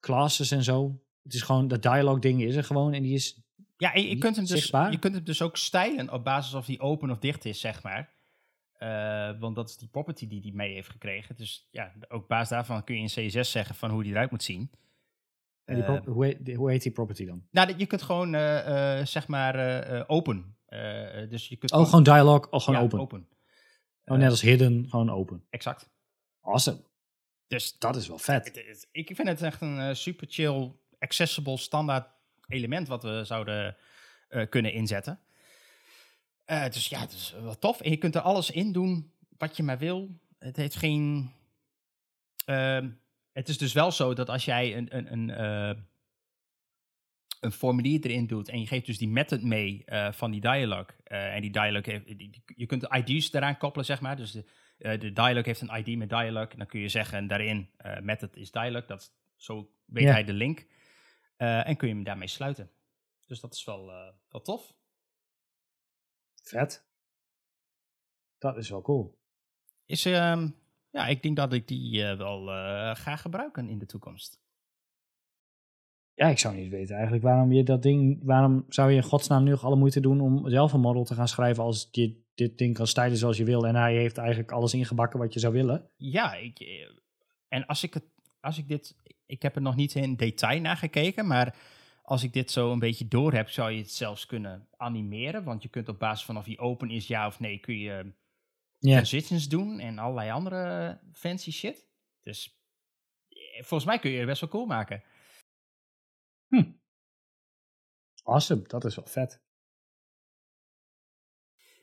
classes 0.00 0.50
en 0.50 0.62
zo. 0.62 1.02
Het 1.22 1.34
is 1.34 1.42
gewoon, 1.42 1.68
dat 1.68 1.82
dialogue 1.82 2.20
ding 2.20 2.42
is 2.42 2.56
er 2.56 2.64
gewoon 2.64 2.92
en 2.92 3.02
die 3.02 3.14
is 3.14 3.40
Ja, 3.76 3.94
en 3.94 4.08
je 4.08 4.18
kunt, 4.18 4.36
hem 4.36 4.44
dus, 4.44 4.58
zichtbaar. 4.58 4.90
je 4.90 4.98
kunt 4.98 5.14
hem 5.14 5.24
dus 5.24 5.42
ook 5.42 5.56
stylen 5.56 6.12
op 6.12 6.24
basis 6.24 6.54
of 6.54 6.66
die 6.66 6.80
open 6.80 7.10
of 7.10 7.18
dicht 7.18 7.44
is, 7.44 7.60
zeg 7.60 7.82
maar. 7.82 8.12
Eh, 8.84 9.30
want 9.40 9.56
dat 9.56 9.68
is 9.68 9.76
die 9.76 9.88
property 9.88 10.26
die 10.28 10.40
hij 10.40 10.50
mee 10.52 10.72
heeft 10.74 10.88
gekregen. 10.90 11.36
Dus 11.36 11.68
ja, 11.70 11.92
ook 12.08 12.28
basis 12.28 12.48
daarvan 12.48 12.84
kun 12.84 12.94
je 12.94 13.00
in 13.18 13.28
CSS 13.30 13.50
zeggen 13.50 13.74
van 13.74 13.90
hoe 13.90 14.02
die 14.02 14.12
eruit 14.12 14.30
moet 14.30 14.42
zien. 14.42 14.70
En 15.64 15.74
die 15.74 15.84
Eh, 15.84 16.00
pro- 16.02 16.12
hoe, 16.12 16.24
heet, 16.24 16.44
die- 16.44 16.56
hoe 16.56 16.70
heet 16.70 16.82
die 16.82 16.92
property 16.92 17.26
dan? 17.26 17.46
Nou, 17.50 17.74
je 17.76 17.86
kunt 17.86 18.02
gewoon, 18.02 18.34
eh, 18.34 18.98
eh, 19.00 19.06
zeg 19.06 19.26
maar, 19.28 19.54
open. 20.08 20.56
Dus 21.28 21.48
je 21.48 21.56
kunt 21.56 21.72
Oh, 21.72 21.84
gewoon 21.84 22.02
dialogue, 22.02 22.50
oh, 22.50 22.60
gewoon 22.60 22.78
ja, 22.80 22.84
open. 22.86 22.98
open. 23.00 23.28
Oh, 24.04 24.16
net 24.18 24.30
als 24.30 24.40
hidden, 24.40 24.86
gewoon 24.88 25.10
open. 25.10 25.44
Exact. 25.50 25.90
Awesome. 26.40 26.80
Dus 27.46 27.78
Dat 27.78 27.96
is 27.96 28.08
wel 28.08 28.18
vet. 28.18 28.44
het- 28.46 28.66
het- 28.66 28.88
ik 28.92 29.06
vind 29.16 29.28
het 29.28 29.42
echt 29.42 29.60
een 29.60 29.96
super 29.96 30.26
chill, 30.30 30.72
accessible, 30.98 31.56
standaard 31.56 32.08
element 32.46 32.88
wat 32.88 33.02
we 33.02 33.24
zouden 33.24 33.76
kunnen 34.48 34.72
inzetten. 34.72 35.18
Dus 36.46 36.88
ja, 36.88 37.00
het 37.00 37.12
is 37.12 37.34
wel 37.40 37.58
tof. 37.58 37.80
En 37.80 37.90
je 37.90 37.96
kunt 37.96 38.14
er 38.14 38.20
alles 38.20 38.50
in 38.50 38.72
doen 38.72 39.12
wat 39.38 39.56
je 39.56 39.62
maar 39.62 39.78
wil. 39.78 40.18
Het 40.38 40.56
heeft 40.56 40.76
geen... 40.76 41.30
ehm, 42.44 42.90
het 43.32 43.48
is 43.48 43.58
dus 43.58 43.72
wel 43.72 43.92
zo 43.92 44.14
dat 44.14 44.28
als 44.28 44.44
jij 44.44 44.76
een, 44.76 44.96
een, 44.96 45.12
een, 45.12 45.30
eh, 45.30 45.82
een 47.40 47.52
formulier 47.52 48.04
erin 48.04 48.26
doet 48.26 48.48
en 48.48 48.60
je 48.60 48.66
geeft 48.66 48.86
dus 48.86 48.98
die 48.98 49.08
method 49.08 49.42
mee 49.42 49.84
eh, 49.84 50.12
van 50.12 50.30
die 50.30 50.40
dialog. 50.40 50.86
en 51.04 51.40
die 51.40 51.50
dialog 51.50 51.84
heeft, 51.86 52.06
die- 52.18 52.42
je 52.56 52.66
kunt 52.66 52.80
de 52.80 53.02
ID's 53.04 53.32
eraan 53.32 53.58
koppelen, 53.58 53.86
zeg 53.86 54.00
maar. 54.00 54.16
Dus 54.16 54.32
de, 54.32 54.44
de 54.78 55.12
dialog 55.12 55.44
heeft 55.44 55.60
een 55.60 55.76
ID 55.86 55.96
met 55.98 56.08
dialog. 56.08 56.48
En 56.50 56.58
dan 56.58 56.66
kun 56.66 56.80
je 56.80 56.88
zeggen 56.88 57.26
daarin, 57.26 57.70
method 58.00 58.36
is 58.36 58.50
dialog. 58.50 58.84
Dat, 58.86 59.12
zo 59.36 59.70
weet 59.84 60.04
Ja. 60.04 60.10
hij 60.12 60.24
de 60.24 60.32
link. 60.32 60.66
En 61.36 61.76
kun 61.76 61.88
je 61.88 61.94
hem 61.94 62.04
daarmee 62.04 62.28
sluiten. 62.28 62.70
Dus 63.26 63.40
dat 63.40 63.54
is 63.54 63.64
wel, 63.64 63.86
wel 64.28 64.42
tof. 64.42 64.74
Vet. 66.44 66.86
Dat 68.38 68.56
is 68.56 68.68
wel 68.68 68.82
cool. 68.82 69.18
Is, 69.84 70.04
ehm, 70.04 70.48
ja, 70.90 71.06
ik 71.06 71.22
denk 71.22 71.36
dat 71.36 71.52
ik 71.52 71.68
die 71.68 72.04
eh, 72.04 72.16
wel 72.16 72.50
eh, 72.50 72.94
ga 72.94 73.16
gebruiken 73.16 73.68
in 73.68 73.78
de 73.78 73.86
toekomst. 73.86 74.42
Ja, 76.14 76.26
ik 76.26 76.38
zou 76.38 76.54
niet 76.54 76.70
weten 76.70 76.94
eigenlijk 76.94 77.24
waarom 77.24 77.52
je 77.52 77.62
dat 77.62 77.82
ding, 77.82 78.20
waarom 78.24 78.64
zou 78.68 78.90
je 78.90 78.96
in 78.96 79.02
godsnaam 79.02 79.44
nu 79.44 79.50
nog 79.50 79.64
alle 79.64 79.76
moeite 79.76 80.00
doen 80.00 80.20
om 80.20 80.48
zelf 80.48 80.72
een 80.72 80.80
model 80.80 81.04
te 81.04 81.14
gaan 81.14 81.28
schrijven 81.28 81.62
als 81.62 81.88
je 81.90 82.22
dit 82.34 82.58
ding 82.58 82.74
kan 82.74 82.86
stijlen 82.86 83.16
zoals 83.16 83.36
je 83.36 83.44
wil 83.44 83.66
en 83.66 83.74
hij 83.74 83.94
heeft 83.94 84.18
eigenlijk 84.18 84.52
alles 84.52 84.74
ingebakken 84.74 85.18
wat 85.18 85.32
je 85.32 85.40
zou 85.40 85.52
willen. 85.52 85.90
Ja, 85.96 86.34
ik, 86.34 86.60
eh, 86.60 86.90
en 87.48 87.66
als 87.66 87.82
ik, 87.82 87.94
het, 87.94 88.04
als 88.40 88.58
ik 88.58 88.68
dit, 88.68 88.96
ik 89.26 89.42
heb 89.42 89.56
er 89.56 89.62
nog 89.62 89.76
niet 89.76 89.94
in 89.94 90.16
detail 90.16 90.60
naar 90.60 90.76
gekeken, 90.76 91.26
maar 91.26 91.56
als 92.06 92.22
ik 92.22 92.32
dit 92.32 92.50
zo 92.50 92.72
een 92.72 92.78
beetje 92.78 93.08
door 93.08 93.32
heb, 93.32 93.50
zou 93.50 93.70
je 93.70 93.78
het 93.78 93.90
zelfs 93.90 94.26
kunnen 94.26 94.68
animeren. 94.76 95.44
Want 95.44 95.62
je 95.62 95.68
kunt 95.68 95.88
op 95.88 95.98
basis 95.98 96.24
van 96.24 96.36
of 96.36 96.44
hij 96.44 96.58
open 96.58 96.90
is, 96.90 97.06
ja 97.06 97.26
of 97.26 97.40
nee, 97.40 97.58
kun 97.58 97.78
je 97.78 98.12
Ja. 98.78 98.92
transitions 98.92 99.48
doen 99.48 99.80
en 99.80 99.98
allerlei 99.98 100.30
andere 100.30 101.00
fancy 101.12 101.50
shit. 101.50 101.86
Dus 102.22 102.58
eh, 103.28 103.62
volgens 103.62 103.84
mij 103.84 103.98
kun 103.98 104.10
je 104.10 104.18
het 104.18 104.26
best 104.26 104.40
wel 104.40 104.50
cool 104.50 104.66
maken. 104.66 105.02
Awesome, 108.24 108.62
dat 108.62 108.84
is 108.84 108.94
wel 108.96 109.06
vet. 109.06 109.42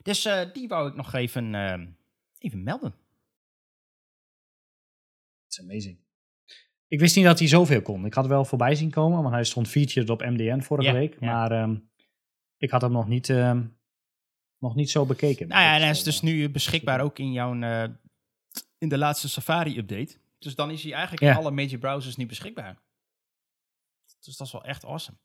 Dus 0.01 0.26
eh, 0.26 0.53
die 0.53 0.67
wou 0.67 0.89
ik 0.89 0.95
nog 0.95 1.13
even, 1.13 1.55
eh, 1.55 1.88
even 2.38 2.63
melden. 2.63 2.95
Is 5.47 5.59
amazing. 5.59 6.01
Ik 6.91 6.99
wist 6.99 7.15
niet 7.15 7.25
dat 7.25 7.39
hij 7.39 7.47
zoveel 7.47 7.81
kon. 7.81 8.05
Ik 8.05 8.13
had 8.13 8.27
wel 8.27 8.45
voorbij 8.45 8.75
zien 8.75 8.91
komen, 8.91 9.21
want 9.21 9.33
hij 9.33 9.43
stond 9.43 9.67
featured 9.67 10.09
op 10.09 10.21
MDN 10.21 10.59
vorige 10.61 10.87
Ja, 10.87 10.93
week. 10.93 11.17
ja. 11.19 11.25
Maar 11.31 11.51
ehm, 11.51 11.77
ik 12.57 12.69
had 12.69 12.81
hem 12.81 12.91
nog 12.91 13.07
niet, 13.07 13.29
ehm, 13.29 13.67
nog 14.57 14.75
niet 14.75 14.89
zo 14.89 15.05
bekeken. 15.05 15.47
Nou 15.47 15.61
ja, 15.61 15.67
en 15.67 15.73
Dat 15.73 15.81
hij 15.81 15.89
is 15.91 16.03
dus 16.03 16.17
eh, 16.17 16.23
nu 16.23 16.49
beschikbaar 16.49 17.01
ook 17.01 17.19
in 17.19 17.31
jouw, 17.31 17.59
eh, 17.61 17.89
in 18.77 18.89
de 18.89 18.97
laatste 18.97 19.29
Safari-update. 19.29 20.17
Dus 20.39 20.55
dan 20.55 20.71
is 20.71 20.83
hij 20.83 20.91
eigenlijk 20.93 21.23
Ja. 21.23 21.31
in 21.31 21.37
alle 21.37 21.51
major 21.51 21.77
browsers 21.79 22.15
nu 22.15 22.25
beschikbaar. 22.25 22.81
Dus 24.19 24.37
dat 24.37 24.47
is 24.47 24.53
wel 24.53 24.63
echt 24.65 24.85
awesome. 24.85 25.17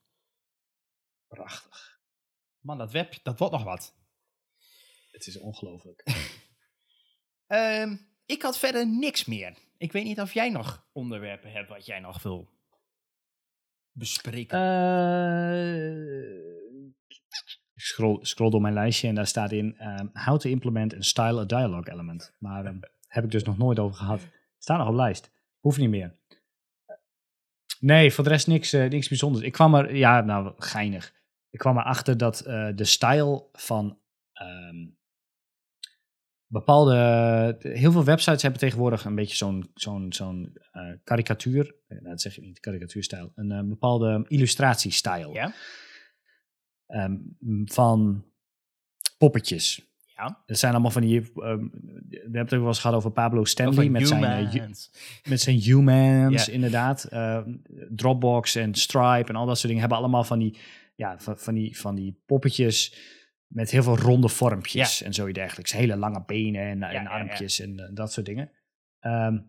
Prachtig. 1.27 1.99
Man, 2.59 2.77
dat 2.77 2.91
web, 2.91 3.19
dat 3.23 3.39
wordt 3.39 3.53
nog 3.53 3.63
wat. 3.63 3.95
Het 5.11 5.27
is 5.27 5.37
ongelooflijk. 5.39 6.03
Ehm, 7.47 7.97
ik 8.25 8.41
had 8.41 8.57
verder 8.57 8.87
niks 8.87 9.25
meer. 9.25 9.57
Ik 9.77 9.91
weet 9.91 10.03
niet 10.03 10.21
of 10.21 10.33
jij 10.33 10.49
nog 10.49 10.87
onderwerpen 10.91 11.51
hebt 11.51 11.69
wat 11.69 11.85
jij 11.85 11.99
nog 11.99 12.23
wil 12.23 12.49
bespreken. 13.91 14.59
Ik 17.73 17.83
scroll, 17.83 18.17
scroll 18.21 18.49
door 18.49 18.61
mijn 18.61 18.73
lijstje 18.73 19.07
en 19.07 19.15
daar 19.15 19.27
staat 19.27 19.51
in 19.51 19.77
ehm, 19.77 20.07
how 20.13 20.39
to 20.39 20.49
implement 20.49 20.93
and 20.93 21.05
style 21.05 21.39
a 21.39 21.45
dialogue 21.45 21.93
element. 21.93 22.35
Maar 22.39 22.65
ehm, 22.65 22.79
heb 23.07 23.23
ik 23.23 23.31
dus 23.31 23.43
nog 23.43 23.57
nooit 23.57 23.79
over 23.79 23.97
gehad. 23.97 24.27
Staat 24.57 24.77
nog 24.77 24.87
op 24.87 24.95
lijst. 24.95 25.31
Hoeft 25.59 25.77
niet 25.77 25.89
meer. 25.89 26.15
Nee, 27.79 28.13
voor 28.13 28.23
de 28.23 28.29
rest 28.29 28.47
niks, 28.47 28.73
eh, 28.73 28.89
niks 28.89 29.07
bijzonders. 29.07 29.45
Ik 29.45 29.51
kwam 29.51 29.75
er, 29.75 29.95
ja, 29.95 30.21
nou, 30.21 30.53
geinig. 30.57 31.13
ik 31.49 31.59
kwam 31.59 31.77
erachter 31.77 32.17
dat 32.17 32.39
eh, 32.39 32.69
de 32.75 32.83
stijl 32.83 33.49
van 33.53 33.99
ehm, 34.33 34.85
bepaalde. 36.47 37.55
Heel 37.59 37.91
veel 37.91 38.03
websites 38.03 38.41
hebben 38.41 38.59
tegenwoordig 38.59 39.05
een 39.05 39.15
beetje 39.15 39.35
zo'n 39.35 39.71
zo'n 39.73 40.13
zo'n 40.13 40.57
eh, 40.71 40.81
karikatuur. 41.03 41.75
eh, 41.87 41.97
nou, 41.97 42.09
dat 42.09 42.21
zeg 42.21 42.37
ik 42.37 42.43
niet, 42.43 42.59
karikatuurstijl. 42.59 43.31
Een 43.35 43.51
eh, 43.51 43.61
bepaalde 43.63 44.25
illustratiestijl. 44.27 45.33
Ja? 45.33 45.53
Ehm, 46.87 47.15
van 47.65 48.25
poppetjes. 49.17 49.85
Ja. 50.15 50.43
Het 50.45 50.59
zijn 50.59 50.71
allemaal 50.71 50.91
van 50.91 51.01
die. 51.01 51.21
ehm, 51.21 51.67
we 52.09 52.19
hebben 52.21 52.41
het 52.41 52.53
ook 52.53 52.59
wel 52.59 52.67
eens 52.67 52.79
gehad 52.79 52.95
over 52.95 53.11
Pablo 53.11 53.45
Stanley 53.45 53.89
met 53.89 54.07
zijn, 54.07 54.75
met 55.29 55.41
zijn 55.41 55.59
humans, 55.59 56.49
inderdaad. 56.49 57.03
Ehm, 57.03 57.55
Dropbox 57.89 58.55
en 58.55 58.75
Stripe 58.75 59.29
en 59.29 59.35
al 59.35 59.45
dat 59.45 59.55
soort 59.55 59.67
dingen 59.67 59.79
hebben 59.79 59.97
allemaal 59.97 60.23
van 60.23 60.39
die, 60.39 60.57
ja, 60.95 61.19
van, 61.19 61.37
van 61.37 61.53
die, 61.53 61.79
van 61.79 61.95
die 61.95 62.21
poppetjes 62.25 62.95
met 63.47 63.71
heel 63.71 63.83
veel 63.83 63.97
ronde 63.97 64.29
vormpjes 64.29 65.01
en 65.01 65.13
zo 65.13 65.31
dergelijks. 65.31 65.71
Hele 65.71 65.95
lange 65.95 66.23
benen 66.25 66.61
en, 66.61 66.79
ja, 66.79 67.03
armpjes 67.03 67.59
en 67.59 67.79
eh, 67.79 67.89
dat 67.93 68.13
soort 68.13 68.25
dingen. 68.25 68.51
Ehm, 68.99 69.39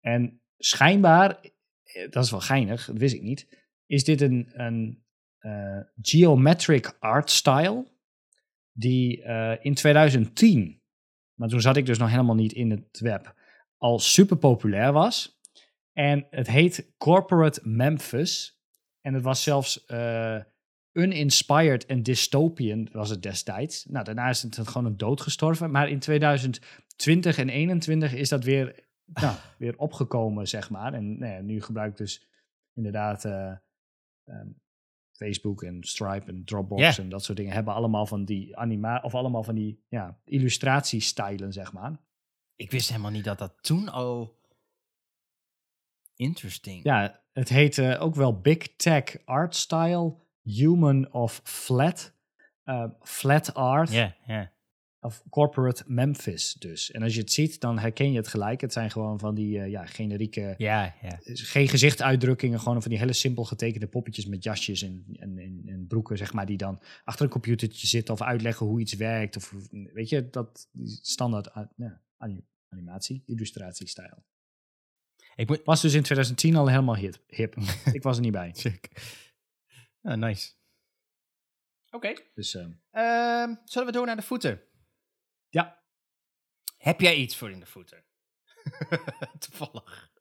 en 0.00 0.40
schijnbaar, 0.58 1.40
eh, 1.82 2.10
dat 2.10 2.24
is 2.24 2.30
wel 2.30 2.40
geinig, 2.40 2.86
dat 2.86 2.98
wist 2.98 3.14
ik 3.14 3.22
niet, 3.22 3.66
is 3.86 4.04
dit 4.04 4.20
een, 4.20 4.50
een 4.52 5.04
eh, 5.38 5.80
geometric 6.00 6.96
art 6.98 7.30
style 7.30 7.92
die 8.76 9.22
in 9.60 9.74
2010, 9.74 10.82
maar 11.34 11.48
toen 11.48 11.60
zat 11.60 11.76
ik 11.76 11.86
dus 11.86 11.98
nog 11.98 12.10
helemaal 12.10 12.34
niet 12.34 12.52
in 12.52 12.70
het 12.70 13.00
web, 13.00 13.34
al 13.76 13.98
super 13.98 14.36
populair 14.36 14.92
was. 14.92 15.40
En 15.92 16.26
het 16.30 16.46
heet 16.46 16.92
Corporate 16.96 17.60
Memphis. 17.62 18.62
En 19.00 19.14
het 19.14 19.22
was 19.22 19.42
zelfs 19.42 19.84
uninspired 20.94 21.86
en 21.86 22.02
dystopian 22.02 22.88
was 22.92 23.10
het 23.10 23.22
destijds. 23.22 23.84
Nou, 23.84 24.04
daarna 24.04 24.28
is 24.28 24.42
het 24.42 24.68
gewoon 24.68 24.86
een 24.86 24.96
dood 24.96 25.20
gestorven. 25.20 25.70
Maar 25.70 25.88
in 25.88 25.98
2020 25.98 27.38
en 27.38 27.46
2021 27.46 28.14
is 28.14 28.28
dat 28.28 28.44
weer, 28.44 28.84
nou, 29.04 29.36
weer 29.58 29.76
opgekomen, 29.76 30.48
zeg 30.48 30.70
maar. 30.70 30.94
En 30.94 31.18
nou 31.18 31.32
ja, 31.32 31.40
nu 31.40 31.62
gebruik 31.62 31.90
ik 31.90 31.96
dus 31.96 32.28
inderdaad 32.74 33.24
eh, 33.24 33.52
ehm, 34.24 34.48
Facebook 35.12 35.62
en 35.62 35.84
Stripe 35.84 36.26
en 36.26 36.44
Dropbox 36.44 36.98
en 36.98 37.08
dat 37.08 37.24
soort 37.24 37.38
dingen. 37.38 37.52
Hebben 37.52 37.74
allemaal 37.74 38.06
van 38.06 38.24
die 38.24 38.56
anima 38.56 39.00
of 39.02 39.14
allemaal 39.14 39.42
van 39.42 39.54
die 39.54 39.84
ja, 39.88 40.18
illustratiestijlen, 40.24 41.52
zeg 41.52 41.72
maar. 41.72 42.00
Ik 42.56 42.70
wist 42.70 42.88
helemaal 42.88 43.10
niet 43.10 43.24
dat 43.24 43.38
dat 43.38 43.54
toen 43.60 43.88
al... 43.88 44.42
Interesting. 46.16 46.84
Ja, 46.84 47.20
het 47.32 47.48
heet 47.48 47.78
eh, 47.78 48.02
ook 48.02 48.14
wel 48.14 48.40
Big 48.40 48.76
Tech 48.76 49.24
Art 49.24 49.54
Style, 49.54 50.14
Human 50.44 51.12
of 51.12 51.40
Flat, 51.44 52.12
eh, 52.64 52.84
Flat 53.00 53.54
Art 53.54 53.92
Ja, 53.92 54.16
ja. 54.26 54.52
of 55.00 55.22
Corporate 55.30 55.84
Memphis 55.86 56.52
dus. 56.54 56.90
En 56.90 57.02
als 57.02 57.14
je 57.14 57.20
het 57.20 57.32
ziet, 57.32 57.60
dan 57.60 57.78
herken 57.78 58.10
je 58.12 58.16
het 58.16 58.28
gelijk. 58.28 58.60
Het 58.60 58.72
zijn 58.72 58.90
gewoon 58.90 59.18
van 59.18 59.34
die 59.34 59.58
eh, 59.60 59.70
ja, 59.70 59.86
generieke, 59.86 60.54
Ja, 60.58 60.94
ja. 61.02 61.18
geen 61.22 61.68
gezichtuitdrukkingen, 61.68 62.60
gewoon 62.60 62.82
van 62.82 62.90
die 62.90 62.98
hele 63.00 63.12
simpel 63.12 63.44
getekende 63.44 63.86
poppetjes 63.86 64.26
met 64.26 64.44
jasjes 64.44 64.82
en, 64.82 65.04
en, 65.12 65.38
en, 65.38 65.62
en 65.66 65.86
broeken, 65.86 66.16
zeg 66.16 66.32
maar, 66.32 66.46
die 66.46 66.56
dan 66.56 66.80
achter 67.04 67.24
een 67.24 67.30
computertje 67.30 67.86
zitten 67.86 68.14
of 68.14 68.22
uitleggen 68.22 68.66
hoe 68.66 68.80
iets 68.80 68.94
werkt. 68.94 69.36
Of 69.36 69.54
weet 69.92 70.08
je, 70.08 70.30
dat 70.30 70.68
standaard 71.02 71.50
ja, 71.76 72.00
ani- 72.16 72.44
animatie, 72.68 73.22
illustratiestijl. 73.26 74.24
Ik 75.36 75.48
moet... 75.48 75.60
Was 75.64 75.80
dus 75.80 75.94
in 75.94 76.02
2010 76.02 76.56
al 76.56 76.68
helemaal 76.68 76.96
hip. 76.96 77.16
hip. 77.26 77.56
Ik 77.92 78.02
was 78.02 78.16
er 78.16 78.22
niet 78.22 78.32
bij. 78.32 78.50
Check. 78.54 78.88
Ah, 80.04 80.16
nice. 80.18 80.52
Oké. 81.90 82.14
Dus 82.34 82.54
eh, 82.54 82.66
Ehm, 82.90 83.54
zullen 83.64 83.86
we 83.86 83.92
door 83.92 84.06
naar 84.06 84.16
de 84.16 84.22
voeten? 84.22 84.60
ja, 85.48 85.82
Heb 86.76 87.00
jij 87.00 87.14
iets 87.16 87.36
voor 87.36 87.50
in 87.50 87.60
de 87.60 87.66
voeten? 87.66 88.04
Toevallig. 89.38 90.12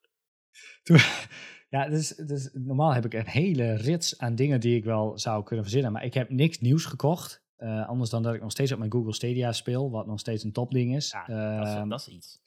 Ja, 1.70 1.88
dus, 1.90 2.08
dus 2.08 2.50
normaal 2.54 2.94
heb 2.94 3.06
ik 3.06 3.14
een 3.14 3.28
hele 3.28 3.74
rits 3.76 4.18
aan 4.18 4.36
dingen 4.36 4.60
die 4.60 4.76
ik 4.76 4.84
wel 4.84 5.20
zou 5.20 5.44
kunnen 5.44 5.64
verzinnen. 5.66 5.92
Maar 5.92 6.04
ik 6.04 6.14
heb 6.14 6.30
niks 6.30 6.60
nieuws 6.60 6.86
gekocht. 6.86 7.44
Eh, 7.56 7.88
anders 7.88 8.10
dan 8.10 8.24
dat 8.24 8.34
ik 8.34 8.42
nog 8.42 8.52
steeds 8.52 8.72
op 8.72 8.78
mijn 8.78 8.92
Google 8.92 9.14
Stadia 9.14 9.52
speel. 9.52 9.92
Wat 9.92 10.06
nog 10.06 10.20
steeds 10.20 10.44
een 10.44 10.52
topding 10.52 10.96
is. 10.96 11.12
Ja, 11.12 11.26
dat, 11.58 11.68
is, 11.68 11.74
Ehm, 11.74 11.90
dat 11.90 12.00
is 12.00 12.08
iets. 12.08 12.42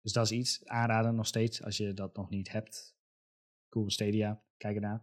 Dus 0.00 0.12
dat 0.12 0.24
is 0.24 0.30
iets. 0.30 0.64
Aanraden 0.66 1.14
nog 1.14 1.26
steeds. 1.26 1.62
Als 1.62 1.76
je 1.76 1.92
dat 1.94 2.16
nog 2.16 2.30
niet 2.30 2.50
hebt. 2.52 2.96
Google 3.70 3.90
Stadia. 3.90 4.42
Kijk 4.56 4.74
ernaar. 4.74 5.00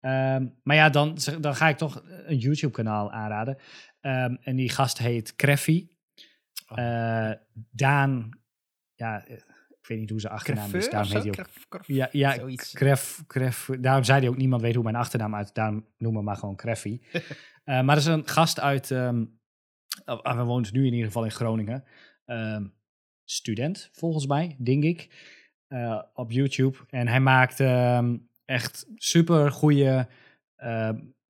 Ehm, 0.00 0.46
maar 0.62 0.76
ja, 0.76 0.90
dan, 0.90 1.16
dan 1.40 1.54
ga 1.54 1.68
ik 1.68 1.76
toch 1.76 2.02
een 2.06 2.38
YouTube 2.38 2.72
kanaal 2.72 3.12
aanraden. 3.12 3.56
Ehm, 4.00 4.36
en 4.42 4.56
die 4.56 4.68
gast 4.68 4.98
heet 4.98 5.36
Kreffy. 5.36 5.88
Oh. 6.68 6.78
Eh, 6.78 7.36
Daan. 7.70 8.30
Ja, 8.94 9.24
ik 9.26 9.86
weet 9.86 9.98
niet 9.98 10.10
hoe 10.10 10.20
zijn 10.20 10.32
achternaam 10.32 10.74
is. 10.74 10.90
Daarom 10.90 11.10
heet 11.12 11.20
hij 11.20 11.28
ook 11.30 11.36
Cref- 11.36 11.66
cref- 11.68 11.86
ja, 11.86 12.08
ja. 12.12 12.36
Kref, 12.72 13.22
Kref. 13.26 13.68
Daarom 13.80 14.04
zei 14.04 14.20
hij 14.20 14.28
ook, 14.28 14.36
niemand 14.36 14.62
weet 14.62 14.74
hoe 14.74 14.84
mijn 14.84 14.96
achternaam 14.96 15.34
uit. 15.34 15.54
Daarom 15.54 15.86
noemen 15.98 16.20
we 16.20 16.26
maar 16.26 16.36
gewoon 16.36 16.56
Kreffy. 16.56 17.00
Eh, 17.64 17.76
maar 17.82 17.94
dat 17.94 18.04
is 18.04 18.10
een 18.10 18.28
gast 18.28 18.60
uit, 18.60 18.90
ehm 18.90 19.24
uh, 20.06 20.18
hij 20.22 20.44
woont 20.44 20.72
nu 20.72 20.86
in 20.86 20.92
ieder 20.92 21.06
geval 21.06 21.24
in 21.24 21.30
Groningen. 21.30 21.84
Student, 23.24 23.88
volgens 23.92 24.26
mij, 24.26 24.56
denk 24.62 24.84
ik, 24.84 25.08
eh, 25.66 26.02
op 26.14 26.30
YouTube. 26.30 26.78
En 26.88 27.08
hij 27.08 27.20
maakt 27.20 27.60
echt 28.50 28.86
super 28.96 29.50
goede 29.50 30.08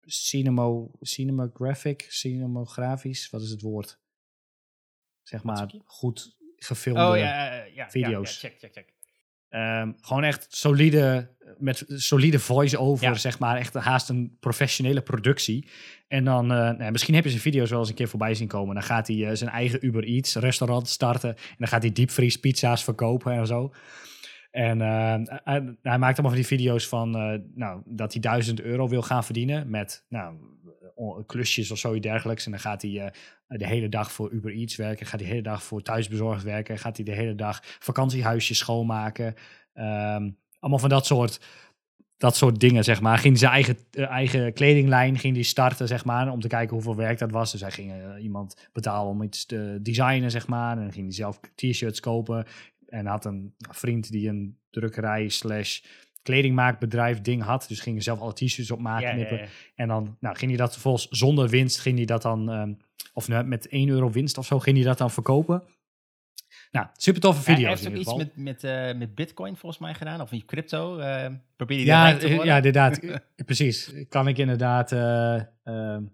cinemo, 0.05 0.91
cinematographic, 1.01 2.07
cinemografisch, 2.09 3.31
wat 3.31 3.43
is 3.43 3.51
het 3.51 3.61
woord? 3.61 3.99
Zeg 5.23 5.43
maar 5.43 5.75
goed 5.85 6.37
gefilmde 6.57 7.05
Oh 7.07 7.17
ja, 7.17 7.55
ja, 7.55 7.65
ja. 7.75 7.91
video's. 7.91 8.39
Check, 8.39 8.59
check, 8.59 8.73
check. 8.73 8.93
Ehm, 9.49 9.93
gewoon 10.01 10.25
echt 10.25 10.47
solide, 10.57 11.31
met 11.59 11.85
solide 11.87 12.39
voice-over, 12.39 13.07
Ja. 13.07 13.15
zeg 13.15 13.39
maar. 13.39 13.57
Echt 13.57 13.75
haast 13.75 14.09
een 14.09 14.37
professionele 14.41 15.03
productie. 15.03 15.69
En 16.09 16.25
dan, 16.25 16.43
eh, 16.51 16.57
nou, 16.57 16.83
ja, 16.83 16.91
misschien 16.91 17.15
heb 17.15 17.25
je 17.25 17.31
zijn 17.31 17.43
video's 17.43 17.71
wel 17.71 17.79
eens 17.79 17.89
een 17.89 17.95
keer 17.95 18.09
voorbij 18.09 18.35
zien 18.35 18.49
komen. 18.49 18.75
Dan 18.75 18.83
gaat 18.85 19.07
hij 19.07 19.27
eh, 19.29 19.37
zijn 19.37 19.51
eigen 19.51 19.87
Uber 19.87 20.05
Eats 20.05 20.35
restaurant 20.35 20.89
starten. 20.89 21.37
En 21.37 21.57
dan 21.59 21.69
gaat 21.69 21.83
hij 21.83 21.93
diepvries 21.93 22.37
pizza's 22.37 22.85
verkopen 22.85 23.33
en 23.33 23.47
zo. 23.47 23.73
En 24.51 24.81
eh, 24.81 25.39
hij, 25.45 25.77
hij 25.83 25.99
maakt 25.99 26.19
allemaal 26.19 26.37
van 26.37 26.47
die 26.47 26.47
video's 26.47 26.89
van, 26.89 27.17
eh, 27.17 27.39
nou, 27.55 27.83
dat 27.85 28.13
hij 28.13 28.21
1000 28.21 28.61
euro 28.61 28.89
wil 28.89 29.03
gaan 29.03 29.25
verdienen 29.25 29.71
met, 29.71 30.05
nou, 30.09 30.35
klusjes 31.27 31.71
of 31.71 31.79
zoiets 31.79 32.07
dergelijks. 32.07 32.45
En 32.45 32.51
dan 32.51 32.61
gaat 32.61 32.83
hij 32.83 33.01
eh, 33.01 33.11
de 33.59 33.67
hele 33.67 33.89
dag 33.89 34.13
voor 34.13 34.31
Uber 34.31 34.53
Eats 34.53 34.77
werken, 34.77 35.07
gaat 35.07 35.21
hij 35.21 35.29
de 35.29 35.35
hele 35.35 35.49
dag 35.49 35.63
voor 35.63 35.83
thuisbezorgd 35.83 36.43
werken, 36.43 36.79
gaat 36.79 36.97
hij 36.97 37.05
de 37.05 37.15
hele 37.15 37.35
dag 37.35 37.61
vakantiehuisjes 37.63 38.59
schoonmaken. 38.59 39.35
Ehm, 39.75 40.31
allemaal 40.59 40.79
van 40.79 40.89
dat 40.89 41.07
soort, 41.07 41.41
dat 42.17 42.37
soort 42.37 42.61
dingen, 42.61 42.85
zeg 42.85 43.01
maar. 43.01 43.19
Ging 43.19 43.39
zijn 43.39 43.53
eigen, 43.53 43.77
eigen 43.91 44.53
kledinglijn 44.53 45.19
ging 45.19 45.35
die 45.35 45.45
starten, 45.45 45.89
zeg 45.89 46.05
maar, 46.05 46.33
om 46.33 46.41
te 46.41 46.49
kijken 46.49 46.75
hoeveel 46.75 46.97
werk 46.97 47.19
dat 47.19 47.31
was. 47.31 47.53
Dus 47.53 47.61
hij 47.61 47.71
ging 47.71 48.19
iemand 48.19 48.69
betalen 48.73 49.11
om 49.11 49.23
iets 49.23 49.47
te 49.47 49.79
designen, 49.83 50.31
zeg 50.31 50.47
maar. 50.47 50.77
En 50.77 50.83
dan 50.83 50.93
ging 50.93 51.05
hij 51.05 51.15
zelf 51.15 51.41
t-shirts 51.55 52.01
kopen. 52.01 52.47
En 52.91 53.07
had 53.07 53.25
een 53.25 53.55
vriend 53.59 54.11
die 54.11 54.29
een 54.29 54.59
drukkerij 54.71 55.29
slash 55.29 55.81
kledingmaakbedrijf 56.23 57.21
ding 57.21 57.43
had. 57.43 57.65
Dus 57.69 57.81
ging 57.81 57.95
hij 57.95 58.05
zelf 58.05 58.21
alle 58.21 58.33
t-shirts 58.33 58.69
ja, 58.69 59.13
knippen. 59.13 59.39
ja. 59.39 59.47
En 59.75 59.89
dan 59.89 60.17
nou, 60.21 60.37
ging 60.37 60.51
hij 60.51 60.61
dat 60.61 60.73
vervolgens 60.73 61.09
zonder 61.09 61.49
winst, 61.49 61.81
ging 61.81 61.97
hij 61.97 62.07
dat 62.07 62.23
dan, 62.23 62.51
ehm, 62.51 62.73
of 63.13 63.29
nou, 63.29 63.45
met 63.45 63.67
1 63.69 63.89
euro 63.89 64.11
winst 64.11 64.39
of 64.39 64.47
zo, 64.47 64.59
ging 64.59 64.77
hij 64.77 64.87
dat 64.87 64.99
dan 64.99 65.11
verkopen. 65.11 65.63
Nou, 66.71 66.87
super 66.93 67.21
toffe 67.21 67.45
Hij 67.45 67.55
video's 67.55 67.81
heeft 67.81 67.85
in 67.85 67.93
ook 67.93 68.01
iets 68.01 68.15
met, 68.15 68.37
met, 68.37 68.65
eh, 68.65 68.99
met 68.99 69.15
bitcoin 69.15 69.57
volgens 69.57 69.81
mij 69.81 69.95
gedaan, 69.95 70.21
of 70.21 70.33
in 70.33 70.45
crypto. 70.45 70.99
eh 70.99 71.31
probeer 71.57 71.79
je 71.79 71.85
ja, 71.85 72.17
te 72.17 72.27
eh, 72.27 72.29
worden? 72.29 72.47
ja, 72.47 72.57
inderdaad. 72.57 73.01
Precies. 73.47 73.95
Kan 74.09 74.29
ik 74.29 74.39
inderdaad, 74.39 74.93
eh, 74.93 75.35
ehm, 75.63 76.05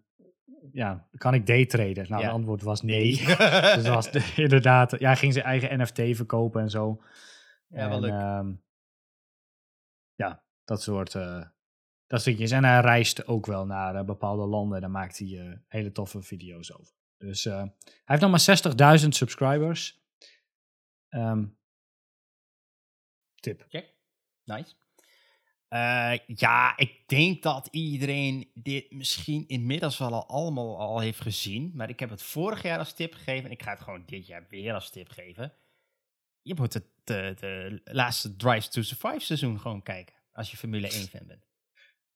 ja, 0.77 1.09
kan 1.17 1.35
ik 1.35 1.47
daytraden? 1.47 2.07
Nou, 2.09 2.23
het 2.23 2.33
antwoord 2.33 2.63
was 2.63 2.83
nee. 2.83 3.17
dus 3.75 3.85
dat 3.85 3.87
was 3.87 4.11
de- 4.11 4.33
inderdaad, 4.43 4.91
ja, 4.91 5.07
hij 5.07 5.17
ging 5.17 5.33
zijn 5.33 5.45
eigen 5.45 5.81
NFT 5.81 6.01
verkopen 6.17 6.63
en 6.63 6.71
zo. 6.71 7.03
ja, 7.69 7.89
wel 7.89 7.97
En, 7.97 8.01
leuk. 8.01 8.11
ehm, 8.11 8.53
ja, 10.15 10.45
dat 10.65 10.83
soort, 10.83 11.15
eh 11.15 11.45
dat 12.07 12.23
soort 12.23 12.25
dingetjes. 12.25 12.51
En 12.51 12.65
hij 12.65 12.81
reist 12.81 13.27
ook 13.27 13.47
wel 13.47 13.67
naar 13.67 13.95
eh, 13.95 14.05
bepaalde 14.05 14.47
landen 14.47 14.75
en 14.75 14.81
daar 14.81 14.91
maakt 14.91 15.19
hij 15.19 15.29
eh, 15.49 15.57
hele 15.69 15.93
toffe 15.93 16.23
video's 16.23 16.73
over. 16.79 16.95
Dus 17.17 17.45
hij 17.45 17.75
heeft 18.05 18.21
nog 18.23 18.31
maar 18.31 18.99
60.000 19.01 19.09
subscribers. 19.09 20.05
Ehm, 21.09 21.45
tip. 23.35 23.65
Check. 23.69 23.95
Nice. 24.45 24.75
Eh, 25.77 26.19
ja, 26.37 26.77
ik 26.77 26.93
denk 27.07 27.43
dat 27.43 27.69
iedereen 27.71 28.51
dit 28.55 28.93
misschien 28.93 29.45
inmiddels 29.49 29.99
wel 29.99 30.13
al 30.13 30.27
allemaal 30.29 30.79
al 30.79 30.99
heeft 31.01 31.21
gezien. 31.21 31.71
Maar 31.75 31.89
ik 31.89 32.01
heb 32.01 32.11
het 32.11 32.23
vorig 32.23 32.63
jaar 32.63 32.79
als 32.79 32.93
tip 32.95 33.15
gegeven. 33.15 33.45
En 33.45 33.51
ik 33.51 33.63
ga 33.63 33.71
het 33.71 33.81
gewoon 33.81 34.03
dit 34.07 34.27
jaar 34.27 34.47
weer 34.49 34.75
als 34.75 34.91
tip 34.91 35.09
geven. 35.09 35.53
Je 36.43 36.55
moet 36.55 36.73
het 36.73 36.85
de, 37.05 37.35
de 37.41 37.81
laatste 37.85 38.37
Drive 38.37 38.69
to 38.69 38.83
Survive 38.83 39.19
seizoen 39.25 39.61
gewoon 39.61 39.83
kijken. 39.83 40.15
Als 40.33 40.51
je 40.51 40.57
Formule 40.57 40.89
1 40.89 41.07
fan 41.09 41.27
bent. 41.27 41.47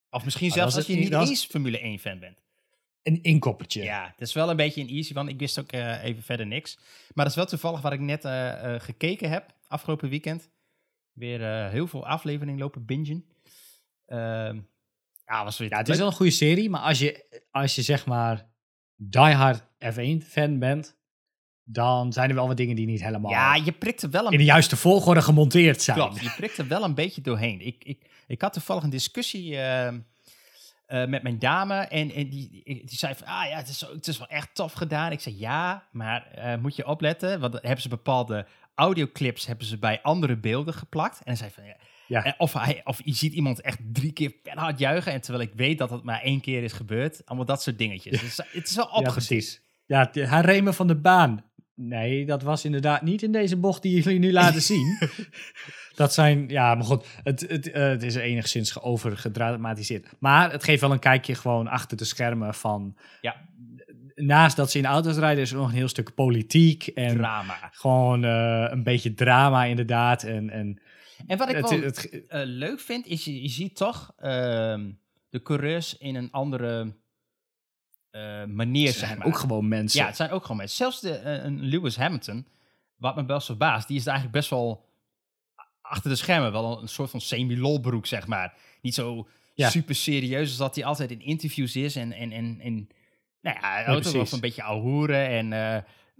Of 0.09 0.23
misschien 0.23 0.47
Maar 0.47 0.57
zelfs 0.57 0.75
als 0.75 0.85
je 0.87 0.95
niet- 0.95 1.13
eens 1.13 1.45
Formule 1.45 1.79
1 1.83 1.99
fan 1.99 2.19
bent. 2.19 2.41
een 3.03 3.21
inkoppertje. 3.23 3.83
Ja, 3.83 4.07
het 4.11 4.21
is 4.21 4.33
wel 4.33 4.49
een 4.49 4.55
beetje 4.55 4.81
een 4.81 4.89
easy, 4.89 5.13
want 5.13 5.29
ik 5.29 5.39
wist 5.39 5.59
ook 5.59 5.71
eh, 5.71 6.03
even 6.03 6.23
verder 6.23 6.45
niks. 6.47 6.75
Maar 7.13 7.25
dat 7.25 7.27
is 7.27 7.35
wel 7.35 7.45
toevallig 7.45 7.81
wat 7.81 7.93
ik 7.93 7.99
net 7.99 8.25
eh, 8.25 8.75
gekeken 8.79 9.29
heb, 9.29 9.55
afgelopen 9.67 10.09
weekend. 10.09 10.49
Weer 11.11 11.69
heel 11.69 11.87
veel 11.87 12.05
afleveringen 12.05 12.59
lopen 12.59 12.85
bingen. 12.85 13.25
Ehm, 14.11 14.59
ja, 15.25 15.43
was 15.43 15.57
weer 15.57 15.69
Ja, 15.69 15.77
het 15.77 15.89
is 15.89 15.97
wel 15.97 16.07
een 16.07 16.13
goede 16.13 16.31
serie, 16.31 16.69
maar 16.69 16.81
als 16.81 16.99
je, 16.99 17.41
als 17.51 17.75
je 17.75 17.81
zeg 17.81 18.05
maar 18.05 18.49
diehard 18.95 19.61
F1-fan 19.61 20.59
bent, 20.59 20.97
dan 21.63 22.13
zijn 22.13 22.29
er 22.29 22.35
wel 22.35 22.47
wat 22.47 22.57
dingen 22.57 22.75
die 22.75 22.85
niet 22.85 23.03
helemaal 23.03 23.31
Ja, 23.31 23.55
je 23.55 23.71
prikt 23.71 24.01
er 24.01 24.09
wel 24.09 24.25
een 24.25 24.31
in 24.31 24.37
de 24.37 24.43
juiste 24.43 24.77
volgorde 24.77 25.21
gemonteerd 25.21 25.81
zijn. 25.81 25.97
Klopt, 25.97 26.19
je 26.19 26.33
prikt 26.37 26.57
er 26.57 26.67
wel 26.67 26.83
een 26.83 26.95
beetje 26.95 27.21
doorheen. 27.21 27.61
Ik, 27.61 27.83
ik, 27.83 28.09
ik 28.27 28.41
had 28.41 28.53
toevallig 28.53 28.83
een 28.83 28.89
discussie 28.89 29.57
ehm, 29.57 29.99
eh, 30.85 31.05
met 31.05 31.23
mijn 31.23 31.39
dame 31.39 31.75
en, 31.75 32.11
en 32.11 32.29
die, 32.29 32.63
die, 32.63 32.83
zei 32.85 33.15
van, 33.15 33.27
ah 33.27 33.49
ja, 33.49 33.57
het 33.57 33.67
is, 33.67 33.81
het 33.81 34.07
is 34.07 34.17
wel 34.17 34.27
echt 34.27 34.55
tof 34.55 34.73
gedaan. 34.73 35.11
Ik 35.11 35.19
zei, 35.19 35.39
ja, 35.39 35.87
maar 35.91 36.31
eh, 36.31 36.57
moet 36.57 36.75
je 36.75 36.87
opletten, 36.87 37.39
want 37.39 37.53
hebben 37.53 37.81
ze 37.81 37.89
bepaalde 37.89 38.47
audioclips 38.75 39.45
hebben 39.45 39.65
ze 39.65 39.77
bij 39.77 40.01
andere 40.01 40.37
beelden 40.37 40.73
geplakt. 40.73 41.17
En 41.17 41.23
hij 41.25 41.35
zei 41.35 41.51
van, 41.51 41.63
ja, 41.63 41.75
Ja. 42.11 42.35
of, 42.37 42.53
hij, 42.53 42.81
of 42.83 43.01
je 43.03 43.13
ziet 43.13 43.33
iemand 43.33 43.61
echt 43.61 43.79
drie 43.91 44.11
keer 44.11 44.33
hard 44.43 44.79
juichen, 44.79 45.11
en 45.11 45.21
terwijl 45.21 45.43
ik 45.47 45.53
weet 45.55 45.77
dat 45.77 45.89
het 45.89 46.03
maar 46.03 46.21
één 46.21 46.41
keer 46.41 46.63
is 46.63 46.73
gebeurd. 46.73 47.21
Allemaal 47.25 47.45
dat 47.45 47.61
soort 47.61 47.77
dingetjes. 47.77 48.21
Het, 48.21 48.29
is, 48.29 48.37
het 48.51 48.69
is 48.69 48.75
wel 48.75 48.85
Ja, 48.85 48.91
opgezet. 48.91 49.27
precies. 49.27 49.61
Ja, 49.85 50.09
hij 50.13 50.41
reed 50.41 50.63
me 50.63 50.73
van 50.73 50.87
de 50.87 50.95
baan. 50.95 51.43
Nee, 51.75 52.25
dat 52.25 52.41
was 52.43 52.65
inderdaad 52.65 53.01
niet 53.01 53.21
in 53.21 53.31
deze 53.31 53.57
bocht 53.57 53.81
die 53.81 54.01
jullie 54.01 54.19
nu 54.19 54.31
laten 54.41 54.61
zien. 54.61 54.97
dat 55.95 56.13
zijn, 56.13 56.49
ja, 56.49 56.75
maar 56.75 56.85
goed, 56.85 57.05
het, 57.23 57.45
het, 57.47 57.71
eh, 57.71 57.83
het 57.83 58.03
is 58.03 58.15
enigszins 58.15 58.81
overgedramatiseerd. 58.81 60.07
Maar 60.19 60.51
het 60.51 60.63
geeft 60.63 60.81
wel 60.81 60.91
een 60.91 60.99
kijkje 60.99 61.35
gewoon 61.35 61.67
achter 61.67 61.97
de 61.97 62.05
schermen 62.05 62.53
van... 62.53 62.97
Ja. 63.21 63.35
Naast 64.15 64.55
dat 64.55 64.71
ze 64.71 64.77
in 64.77 64.85
auto's 64.85 65.17
rijden, 65.17 65.43
is 65.43 65.51
er 65.51 65.57
nog 65.57 65.67
een 65.67 65.75
heel 65.75 65.87
stuk 65.87 66.13
politiek 66.13 66.87
en 66.87 67.17
Drama. 67.17 67.69
gewoon 67.71 68.23
eh, 68.23 68.65
een 68.69 68.83
beetje 68.83 69.13
drama 69.13 69.63
inderdaad. 69.63 70.23
En, 70.23 70.49
en 70.49 70.81
En 71.27 71.37
wat 71.37 71.49
ik 71.49 71.57
wel 71.57 71.81
het, 71.81 72.27
eh, 72.27 72.41
leuk 72.43 72.79
vind, 72.79 73.05
is 73.07 73.25
je, 73.25 73.41
je 73.41 73.49
ziet 73.49 73.75
toch 73.75 74.13
ehm, 74.17 74.91
de 75.29 75.41
coureurs 75.41 75.97
in 75.97 76.15
een 76.15 76.31
andere 76.31 76.95
eh, 78.09 78.45
manier, 78.45 78.91
zijn 78.91 79.17
maar. 79.17 79.27
ook 79.27 79.37
gewoon 79.37 79.67
mensen. 79.67 79.99
Ja, 79.99 80.05
het 80.05 80.15
zijn 80.15 80.29
ook 80.29 80.41
gewoon 80.41 80.57
mensen. 80.57 80.77
Zelfs 80.77 81.01
de, 81.01 81.15
eh, 81.15 81.43
een 81.43 81.61
Lewis 81.61 81.95
Hamilton, 81.95 82.47
wat 82.95 83.15
me 83.15 83.25
best 83.25 83.45
verbaast, 83.45 83.87
die 83.87 83.97
is 83.97 84.05
eigenlijk 84.05 84.35
best 84.35 84.49
wel 84.49 84.89
achter 85.81 86.09
de 86.09 86.15
schermen 86.15 86.51
wel 86.51 86.81
een 86.81 86.87
soort 86.87 87.09
van 87.09 87.21
semi-lolbroek, 87.21 88.05
zeg 88.05 88.27
maar. 88.27 88.53
Niet 88.81 88.93
zo 88.93 89.27
Ja. 89.53 89.69
super 89.69 89.95
serieus 89.95 90.47
als 90.47 90.57
dat 90.57 90.75
hij 90.75 90.85
altijd 90.85 91.11
in 91.11 91.21
interviews 91.21 91.75
is 91.75 91.95
en, 91.95 92.11
en, 92.11 92.31
en, 92.31 92.59
en 92.59 92.89
nou 93.41 93.57
ja, 93.61 93.69
hij 93.71 93.83
houdt 93.83 94.07
ook 94.07 94.13
wel 94.13 94.27
een 94.31 94.39
beetje 94.39 94.63
ouwehoeren 94.63 95.27
en 95.27 95.53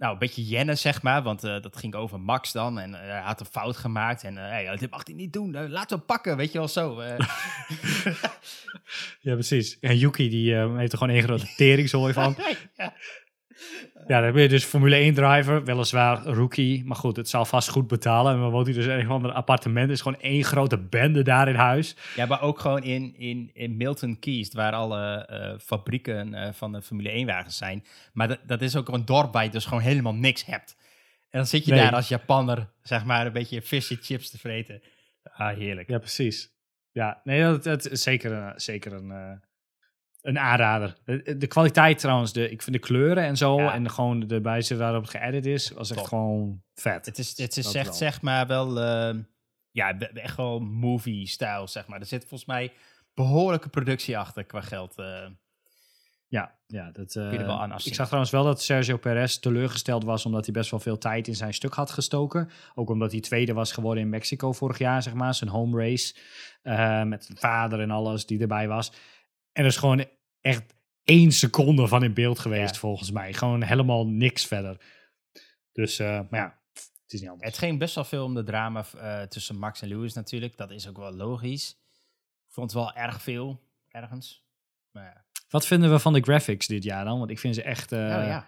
nou, 0.02 0.14
een 0.14 0.18
beetje 0.18 0.44
jennen, 0.44 0.78
zeg 0.78 1.02
maar, 1.02 1.22
want 1.22 1.44
eh, 1.44 1.60
dat 1.60 1.76
ging 1.76 1.94
over 1.94 2.20
Max 2.20 2.52
dan 2.52 2.78
en 2.78 2.94
eh, 2.94 3.00
hij 3.00 3.20
had 3.20 3.40
een 3.40 3.46
fout 3.46 3.76
gemaakt 3.76 4.24
en 4.24 4.36
hey, 4.36 4.76
dit 4.76 4.90
mag 4.90 5.06
hij 5.06 5.14
niet 5.14 5.32
doen, 5.32 5.68
laten 5.70 5.98
we 5.98 6.04
pakken, 6.04 6.36
weet 6.36 6.52
je 6.52 6.58
wel 6.58 6.68
zo. 6.68 7.02
Ja, 9.20 9.34
precies. 9.34 9.78
En 9.80 9.98
Yuki 9.98 10.28
die 10.28 10.54
heeft 10.54 10.92
er 10.92 10.98
gewoon 10.98 11.14
één 11.14 11.22
grote 11.22 11.54
teringzooi 11.56 12.12
van. 12.12 12.36
ja. 12.76 12.94
Ja, 14.06 14.20
dan 14.20 14.32
ben 14.32 14.42
je 14.42 14.48
dus 14.48 14.64
Formule 14.64 15.12
1-driver, 15.12 15.64
weliswaar 15.64 16.22
rookie. 16.24 16.84
Maar 16.84 16.96
goed, 16.96 17.16
het 17.16 17.28
zal 17.28 17.44
vast 17.44 17.68
goed 17.68 17.86
betalen. 17.86 18.34
En 18.34 18.40
dan 18.40 18.50
woont 18.50 18.66
hij 18.66 18.74
dus 18.74 18.84
in 18.84 18.90
een 18.90 19.06
of 19.06 19.12
ander 19.12 19.32
appartement. 19.32 19.90
Is 19.90 20.00
gewoon 20.00 20.20
één 20.20 20.44
grote 20.44 20.78
bende 20.78 21.22
daar 21.22 21.48
in 21.48 21.54
huis. 21.54 21.96
Ja, 22.16 22.26
maar 22.26 22.42
ook 22.42 22.58
gewoon 22.60 22.82
in, 22.82 23.14
in, 23.16 23.50
in 23.52 23.76
Milton 23.76 24.18
Keyes, 24.18 24.52
waar 24.52 24.72
alle 24.72 25.26
eh, 25.26 25.58
fabrieken 25.58 26.34
eh, 26.34 26.52
van 26.52 26.72
de 26.72 26.82
Formule 26.82 27.22
1-wagens 27.24 27.56
zijn. 27.56 27.84
Maar 28.12 28.28
dat, 28.28 28.38
dat 28.46 28.60
is 28.62 28.76
ook 28.76 28.88
een 28.88 29.04
dorp 29.04 29.32
waar 29.32 29.44
je 29.44 29.50
dus 29.50 29.64
gewoon 29.64 29.82
helemaal 29.82 30.14
niks 30.14 30.44
hebt. 30.44 30.76
En 31.30 31.38
dan 31.38 31.46
zit 31.46 31.64
je 31.64 31.72
Nee. 31.72 31.80
daar 31.82 31.94
als 31.94 32.08
Japanner, 32.08 32.68
zeg 32.82 33.04
maar, 33.04 33.26
een 33.26 33.32
beetje 33.32 33.62
fishy 33.62 33.96
chips 34.00 34.30
te 34.30 34.38
vreten. 34.38 34.82
Ah, 35.22 35.56
heerlijk. 35.56 35.88
Ja, 35.88 35.98
precies. 35.98 36.50
Ja, 36.90 37.20
nee, 37.24 37.42
dat, 37.42 37.64
dat 37.64 37.90
is 37.90 38.02
zeker, 38.02 38.32
een- 38.32 38.60
zeker 38.60 38.92
een, 38.92 39.10
eh, 39.10 39.30
een 40.22 40.38
aanrader. 40.38 40.96
De, 41.04 41.36
de 41.36 41.46
kwaliteit 41.46 41.98
trouwens, 41.98 42.32
de, 42.32 42.50
ik 42.50 42.62
vind 42.62 42.76
de 42.76 42.82
kleuren 42.82 43.24
en 43.24 43.36
zo. 43.36 43.60
Ja. 43.60 43.74
En 43.74 43.90
gewoon 43.90 44.20
de 44.20 44.40
wijze 44.40 44.76
waarop 44.76 45.02
het 45.02 45.10
geëdit 45.10 45.46
is, 45.46 45.70
was 45.70 45.90
echt 45.90 45.98
Top. 45.98 46.08
gewoon 46.08 46.62
vet. 46.74 47.06
Het 47.06 47.18
is, 47.18 47.38
het 47.38 47.56
is 47.56 47.74
echt, 47.74 47.86
wel. 47.86 47.94
zeg 47.94 48.22
maar, 48.22 48.46
wel, 48.46 48.80
eh, 48.80 49.14
ja, 49.70 49.98
echt 49.98 50.36
wel 50.36 50.60
movie-stijl, 50.60 51.68
zeg 51.68 51.86
maar. 51.86 52.00
Er 52.00 52.06
zit 52.06 52.20
volgens 52.20 52.44
mij 52.44 52.72
behoorlijke 53.14 53.68
productie 53.68 54.18
achter 54.18 54.44
qua 54.44 54.60
geld. 54.60 54.94
eh. 54.98 55.26
Ja, 56.28 56.58
ja 56.66 56.90
dat, 56.90 57.14
er 57.14 57.46
wel 57.46 57.60
aan 57.60 57.72
ik 57.84 57.94
zag 57.94 58.06
trouwens 58.06 58.32
wel 58.32 58.44
dat 58.44 58.62
Sergio 58.62 58.96
Perez 58.96 59.36
teleurgesteld 59.36 60.04
was 60.04 60.26
omdat 60.26 60.44
hij 60.44 60.54
best 60.54 60.70
wel 60.70 60.80
veel 60.80 60.98
tijd 60.98 61.28
in 61.28 61.34
zijn 61.34 61.54
stuk 61.54 61.74
had 61.74 61.90
gestoken. 61.90 62.50
Ook 62.74 62.90
omdat 62.90 63.12
hij 63.12 63.20
tweede 63.20 63.52
was 63.52 63.72
geworden 63.72 64.02
in 64.02 64.08
Mexico 64.08 64.52
vorig 64.52 64.78
jaar, 64.78 65.02
zeg 65.02 65.14
maar, 65.14 65.34
zijn 65.34 65.50
home 65.50 65.78
race. 65.78 66.14
eh, 66.62 67.02
met 67.02 67.24
zijn 67.24 67.38
vader 67.38 67.80
en 67.80 67.90
alles 67.90 68.26
die 68.26 68.40
erbij 68.40 68.68
was. 68.68 68.92
En 69.52 69.62
er 69.62 69.68
is 69.68 69.76
gewoon 69.76 70.04
echt 70.40 70.74
één 71.04 71.32
seconde 71.32 71.88
van 71.88 72.04
in 72.04 72.14
beeld 72.14 72.38
geweest, 72.38 72.74
Ja. 72.74 72.80
volgens 72.80 73.10
mij. 73.10 73.32
Gewoon 73.32 73.62
helemaal 73.62 74.06
niks 74.06 74.46
verder. 74.46 74.80
Dus, 75.72 75.98
eh, 75.98 76.20
maar 76.30 76.40
ja, 76.40 76.58
het 76.72 77.12
is 77.12 77.20
niet 77.20 77.28
anders. 77.30 77.48
Het 77.48 77.58
ging 77.58 77.78
best 77.78 77.94
wel 77.94 78.04
veel 78.04 78.24
om 78.24 78.34
de 78.34 78.42
drama 78.42 78.84
eh, 78.96 79.22
tussen 79.22 79.58
Max 79.58 79.82
en 79.82 79.88
Lewis 79.88 80.12
natuurlijk. 80.12 80.56
Dat 80.56 80.70
is 80.70 80.88
ook 80.88 80.96
wel 80.96 81.12
logisch. 81.12 81.70
Ik 82.46 82.52
vond 82.58 82.72
het 82.72 82.80
wel 82.80 82.92
erg 82.94 83.22
veel, 83.22 83.60
ergens. 83.88 84.44
Maar 84.90 85.04
ja. 85.04 85.24
Wat 85.48 85.66
vinden 85.66 85.90
we 85.90 85.98
van 85.98 86.12
de 86.12 86.20
graphics 86.20 86.66
dit 86.66 86.84
jaar 86.84 87.04
dan? 87.04 87.18
Want 87.18 87.30
ik 87.30 87.38
vind 87.38 87.54
ze 87.54 87.62
echt 87.62 87.92
eh, 87.92 87.98
Oh, 87.98 88.04
ja. 88.26 88.46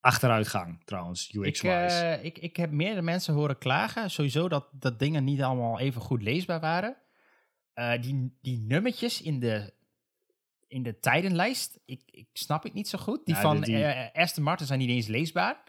achteruitgang, 0.00 0.82
trouwens, 0.84 1.28
Ik, 1.30 1.34
UX-wise. 1.34 1.96
eh, 2.04 2.24
ik, 2.24 2.38
ik 2.38 2.56
heb 2.56 2.70
meerdere 2.70 3.02
mensen 3.02 3.34
horen 3.34 3.58
klagen. 3.58 4.10
Sowieso 4.10 4.48
dat, 4.48 4.68
dat 4.72 4.98
dingen 4.98 5.24
niet 5.24 5.42
allemaal 5.42 5.78
even 5.80 6.00
goed 6.00 6.22
leesbaar 6.22 6.60
waren. 6.60 6.96
Die, 8.00 8.38
die 8.40 8.58
nummertjes 8.58 9.22
in 9.22 9.40
de, 9.40 9.72
in 10.72 10.82
de 10.82 10.98
tijdenlijst, 10.98 11.78
ik, 11.84 12.02
ik 12.10 12.26
snap 12.32 12.62
het 12.62 12.74
niet 12.74 12.88
zo 12.88 12.98
goed. 12.98 13.26
Die 13.26 13.34
Ja, 13.34 13.40
van 13.40 13.56
die- 13.60 13.74
die- 13.74 13.84
eh, 13.84 14.22
Aston 14.22 14.42
Martin 14.44 14.66
zijn 14.66 14.78
niet 14.78 14.88
eens 14.88 15.06
leesbaar. 15.06 15.62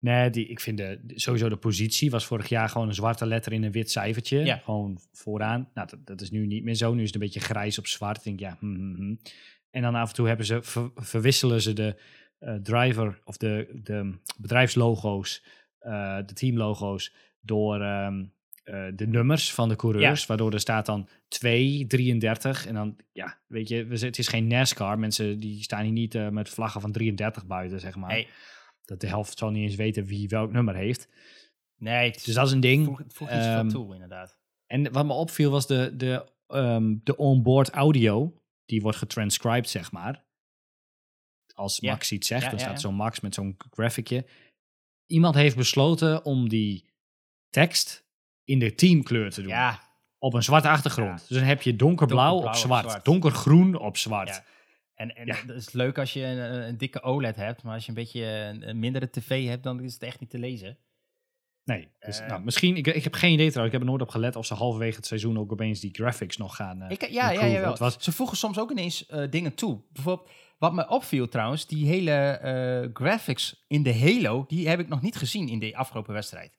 Nee, 0.00 0.30
die, 0.30 0.46
ik 0.48 0.60
vind 0.60 0.78
de, 0.78 1.00
sowieso 1.06 1.48
de 1.48 1.56
positie 1.56 2.10
was 2.10 2.26
vorig 2.26 2.48
jaar 2.48 2.68
gewoon 2.68 2.88
een 2.88 2.94
zwarte 2.94 3.26
letter 3.26 3.52
in 3.52 3.62
een 3.62 3.72
wit 3.72 3.90
cijfertje. 3.90 4.38
Ja. 4.44 4.56
Gewoon 4.56 4.98
vooraan. 5.12 5.70
Nou, 5.74 5.88
dat, 5.88 6.06
dat 6.06 6.20
is 6.20 6.30
nu 6.30 6.46
niet 6.46 6.64
meer 6.64 6.74
zo. 6.74 6.94
Nu 6.94 7.00
is 7.00 7.06
het 7.06 7.14
een 7.14 7.20
beetje 7.20 7.40
grijs 7.40 7.78
op 7.78 7.86
zwart. 7.86 8.16
Ik 8.16 8.22
denk, 8.24 8.40
ja, 8.40 8.56
hm, 8.60 8.74
hm, 8.74 8.94
hm. 8.94 9.14
En 9.70 9.82
dan 9.82 9.94
af 9.94 10.08
en 10.08 10.14
toe 10.14 10.26
hebben 10.28 10.46
ze, 10.46 10.62
ver- 10.62 10.90
verwisselen 10.94 11.62
ze 11.62 11.72
de 11.72 12.00
eh, 12.38 12.54
driver 12.54 13.20
of 13.24 13.36
de, 13.36 13.80
de 13.82 14.18
bedrijfslogo's, 14.38 15.44
eh, 15.78 16.16
de 16.26 16.32
teamlogo's, 16.34 17.14
door 17.40 17.80
ehm, 17.82 18.24
eh, 18.68 18.86
de 18.94 19.06
nummers 19.06 19.54
van 19.54 19.68
de 19.68 19.76
coureurs. 19.76 20.26
Waardoor 20.26 20.52
er 20.52 20.60
staat 20.60 20.86
dan 20.86 21.08
2, 21.28 21.86
33. 21.86 22.66
En 22.66 22.74
dan, 22.74 22.96
ja, 23.12 23.38
weet 23.46 23.68
je, 23.68 23.86
het 23.90 24.18
is 24.18 24.28
geen 24.28 24.46
NASCAR. 24.46 24.98
Mensen 24.98 25.40
die 25.40 25.62
staan 25.62 25.82
hier 25.82 25.92
niet 25.92 26.14
eh, 26.14 26.28
met 26.28 26.48
vlaggen 26.48 26.80
van 26.80 26.92
33 26.92 27.46
buiten, 27.46 27.80
zeg 27.80 27.96
maar. 27.96 28.10
Nee, 28.10 28.28
Dat 28.84 29.00
de 29.00 29.06
helft 29.06 29.38
zal 29.38 29.50
niet 29.50 29.62
eens 29.62 29.74
weten 29.76 30.04
wie 30.04 30.28
welk 30.28 30.52
nummer 30.52 30.74
heeft. 30.74 31.08
nee 31.76 32.10
het 32.10 32.24
Dus 32.24 32.34
dat 32.34 32.46
is 32.46 32.52
een 32.52 32.60
ding. 32.60 32.84
voeg, 32.84 32.98
het 32.98 33.14
voegt 33.14 33.30
iets 33.32 33.40
Ehm, 33.46 33.56
van 33.56 33.68
toe, 33.68 33.92
inderdaad. 33.94 34.38
En 34.66 34.92
wat 34.92 35.06
me 35.06 35.12
opviel 35.12 35.50
was 35.50 35.66
de, 35.66 35.92
de, 35.96 36.26
ehm, 36.46 36.96
de 37.04 37.16
onboard 37.16 37.70
audio. 37.70 38.34
Die 38.64 38.80
wordt 38.82 38.98
getranscribed, 38.98 39.68
zeg 39.68 39.92
maar. 39.92 40.24
Als 41.54 41.78
Ja. 41.80 41.90
Max 41.90 42.12
iets 42.12 42.26
zegt, 42.26 42.42
Ja, 42.42 42.50
dan 42.50 42.58
staat 42.58 42.80
zo'n 42.80 42.94
Max 42.94 43.20
met 43.20 43.34
zo'n 43.34 43.56
graphicje. 43.70 44.26
Iemand 45.06 45.34
heeft 45.34 45.56
besloten 45.56 46.24
om 46.24 46.48
die 46.48 46.84
tekst 47.50 48.06
in 48.48 48.58
de 48.58 48.74
teamkleur 48.74 49.30
te 49.30 49.40
doen. 49.40 49.50
Ja, 49.50 49.80
Op 50.18 50.34
een 50.34 50.42
zwarte 50.42 50.68
achtergrond. 50.68 51.20
Ja. 51.20 51.26
Dus 51.28 51.36
dan 51.36 51.46
heb 51.46 51.62
je 51.62 51.76
donkerblauw, 51.76 52.40
Donkerblauw 52.40 52.78
op 52.78 52.84
op 52.84 52.90
zwart. 52.90 53.04
Donkergroen 53.04 53.78
op 53.78 53.96
zwart. 53.96 54.28
Ja. 54.28 54.44
En, 54.94 55.16
en 55.16 55.28
het 55.30 55.48
is 55.48 55.72
leuk 55.72 55.98
als 55.98 56.12
je 56.12 56.22
een, 56.24 56.66
een 56.68 56.78
dikke 56.78 57.02
OLED 57.02 57.36
hebt, 57.36 57.62
maar 57.62 57.74
als 57.74 57.82
je 57.82 57.88
een 57.88 57.94
beetje 57.94 58.24
een, 58.24 58.68
een 58.68 58.78
mindere 58.78 59.10
tv 59.10 59.46
hebt, 59.46 59.62
dan 59.62 59.80
is 59.82 59.92
het 59.92 60.02
echt 60.02 60.20
niet 60.20 60.30
te 60.30 60.38
lezen. 60.38 60.78
Nee, 61.64 61.88
dus, 61.98 62.20
Eh. 62.20 62.28
nou, 62.28 62.42
misschien, 62.42 62.76
ik, 62.76 62.86
ik 62.86 63.04
heb 63.04 63.14
geen 63.14 63.32
idee 63.32 63.50
trouwens. 63.50 63.74
Ik 63.74 63.80
heb 63.80 63.80
er 63.80 63.96
nooit 63.96 64.02
op 64.08 64.14
gelet 64.14 64.36
of 64.36 64.46
ze 64.46 64.54
halverwege 64.54 64.96
het 64.96 65.06
seizoen 65.06 65.38
ook 65.38 65.52
opeens 65.52 65.80
die 65.80 65.94
graphics 65.94 66.36
nog 66.36 66.56
gaan 66.56 66.82
eh 66.82 66.90
Ik, 66.90 67.08
ja, 67.08 67.30
ja, 67.30 67.44
ja, 67.44 67.76
was, 67.76 67.96
Ze 67.98 68.12
voegen 68.12 68.36
soms 68.36 68.58
ook 68.58 68.70
ineens 68.70 69.06
eh, 69.06 69.30
dingen 69.30 69.54
toe. 69.54 69.80
Bijvoorbeeld, 69.92 70.30
wat 70.58 70.72
me 70.72 70.88
opviel 70.88 71.28
trouwens, 71.28 71.66
die 71.66 71.86
hele 71.86 72.90
graphics 72.92 73.64
in 73.68 73.82
de 73.82 73.98
Halo, 73.98 74.44
die 74.46 74.68
heb 74.68 74.80
ik 74.80 74.88
nog 74.88 75.02
niet 75.02 75.16
gezien 75.16 75.48
in 75.48 75.58
de 75.58 75.76
afgelopen 75.76 76.14
wedstrijd. 76.14 76.57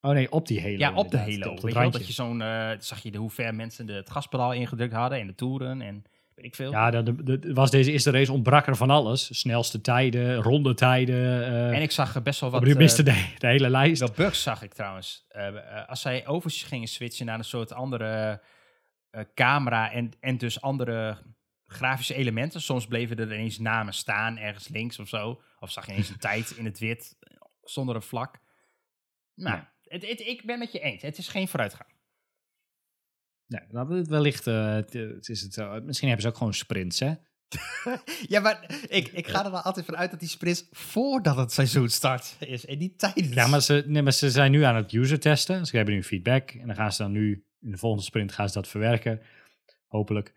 Oh 0.00 0.10
nee, 0.12 0.32
op 0.32 0.46
die 0.46 0.60
Halo. 0.60 0.76
ja, 0.76 0.94
op 0.94 1.10
de 1.10 1.18
Halo. 1.18 1.50
Op 1.50 1.60
Weet 1.60 1.72
je 1.72 1.78
wel, 1.78 1.90
dat 1.90 2.06
je 2.06 2.12
zo'n, 2.12 2.42
eh, 2.42 2.70
zag 2.78 3.02
je 3.02 3.10
de, 3.10 3.18
hoe 3.18 3.30
ver 3.30 3.54
mensen 3.54 3.86
de, 3.86 3.92
het 3.92 4.10
gaspedaal 4.10 4.52
ingedrukt 4.52 4.92
hadden 4.92 5.20
en 5.20 5.26
de 5.26 5.34
toeren 5.34 5.80
en 5.82 6.02
weet 6.34 6.44
ik 6.44 6.54
veel. 6.54 6.70
Ja, 6.70 6.90
de, 6.90 7.22
de, 7.22 7.38
de- 7.38 7.52
was 7.52 7.70
deze 7.70 7.92
eerste 7.92 8.10
race 8.10 8.32
ontbrak 8.32 8.66
er 8.66 8.76
van 8.76 8.90
alles. 8.90 9.38
Snelste 9.38 9.80
tijden, 9.80 10.36
rondetijden. 10.42 11.44
eh 11.44 11.76
en 11.76 11.82
ik 11.82 11.90
zag 11.90 12.22
best 12.22 12.40
wel 12.40 12.50
wat... 12.50 12.66
wat, 12.66 12.76
miste 12.76 13.02
eh, 13.02 13.38
de, 13.38 13.46
hele 13.46 13.70
lijst. 13.70 14.00
Wel 14.00 14.12
bugs 14.16 14.42
zag 14.42 14.62
ik 14.62 14.72
trouwens. 14.74 15.26
Als 15.86 16.00
zij 16.00 16.26
over 16.26 16.50
gingen 16.50 16.88
switchen 16.88 17.26
naar 17.26 17.38
een 17.38 17.44
soort 17.44 17.72
andere 17.72 18.42
camera 19.34 19.92
en, 19.92 20.10
en 20.20 20.38
dus 20.38 20.60
andere 20.60 21.16
grafische 21.66 22.14
elementen. 22.14 22.60
Soms 22.60 22.86
bleven 22.86 23.16
er 23.16 23.24
ineens 23.32 23.58
namen 23.58 23.94
staan 23.94 24.38
ergens 24.38 24.68
links 24.68 24.98
of 24.98 25.08
zo. 25.08 25.42
Of 25.58 25.70
zag 25.70 25.86
je 25.86 25.92
ineens 25.92 26.08
een 26.08 26.18
tijd 26.30 26.50
in 26.50 26.64
het 26.64 26.78
wit 26.78 27.16
zonder 27.62 27.94
een 27.94 28.02
vlak. 28.02 28.38
Nou, 29.34 29.56
Ja. 29.56 29.72
Het, 29.90 30.08
het, 30.08 30.20
ik 30.20 30.44
ben 30.44 30.58
met 30.58 30.72
je 30.72 30.80
eens. 30.80 31.02
Het 31.02 31.18
is 31.18 31.28
geen 31.28 31.48
vooruitgang. 31.48 31.88
Nee, 33.46 33.60
nou, 33.68 34.04
wellicht 34.08 34.46
eh, 34.46 34.72
het, 34.74 34.92
het 34.92 35.28
is 35.28 35.40
het, 35.40 35.52
zo. 35.54 35.80
misschien 35.80 36.08
hebben 36.08 36.26
ze 36.26 36.32
ook 36.32 36.38
gewoon 36.38 36.54
sprints, 36.54 36.98
hè? 37.00 37.12
Ja, 38.28 38.40
maar 38.40 38.80
ik, 38.88 39.08
ik 39.08 39.26
ga 39.26 39.44
er 39.44 39.50
wel 39.50 39.60
altijd 39.60 39.86
vanuit 39.86 40.10
dat 40.10 40.20
die 40.20 40.28
sprints 40.28 40.66
voordat 40.70 41.36
het 41.36 41.52
seizoen 41.52 41.88
start 41.88 42.36
is. 42.40 42.66
En 42.66 42.78
niet 42.78 42.98
tijdens. 42.98 43.34
Ja, 43.34 43.46
maar 43.46 43.60
ze, 43.62 43.84
nee, 43.86 44.02
maar 44.02 44.12
ze 44.12 44.30
zijn 44.30 44.50
nu 44.50 44.62
aan 44.62 44.76
het 44.76 44.92
user 44.92 45.20
testen. 45.20 45.66
Ze 45.66 45.76
hebben 45.76 45.94
nu 45.94 46.02
feedback. 46.04 46.50
En 46.50 46.66
dan 46.66 46.76
gaan 46.76 46.92
ze 46.92 47.02
dan 47.02 47.12
nu, 47.12 47.44
in 47.60 47.70
de 47.70 47.76
volgende 47.76 48.04
sprint, 48.04 48.32
gaan 48.32 48.48
ze 48.48 48.54
dat 48.54 48.68
verwerken. 48.68 49.22
Hopelijk. 49.86 50.34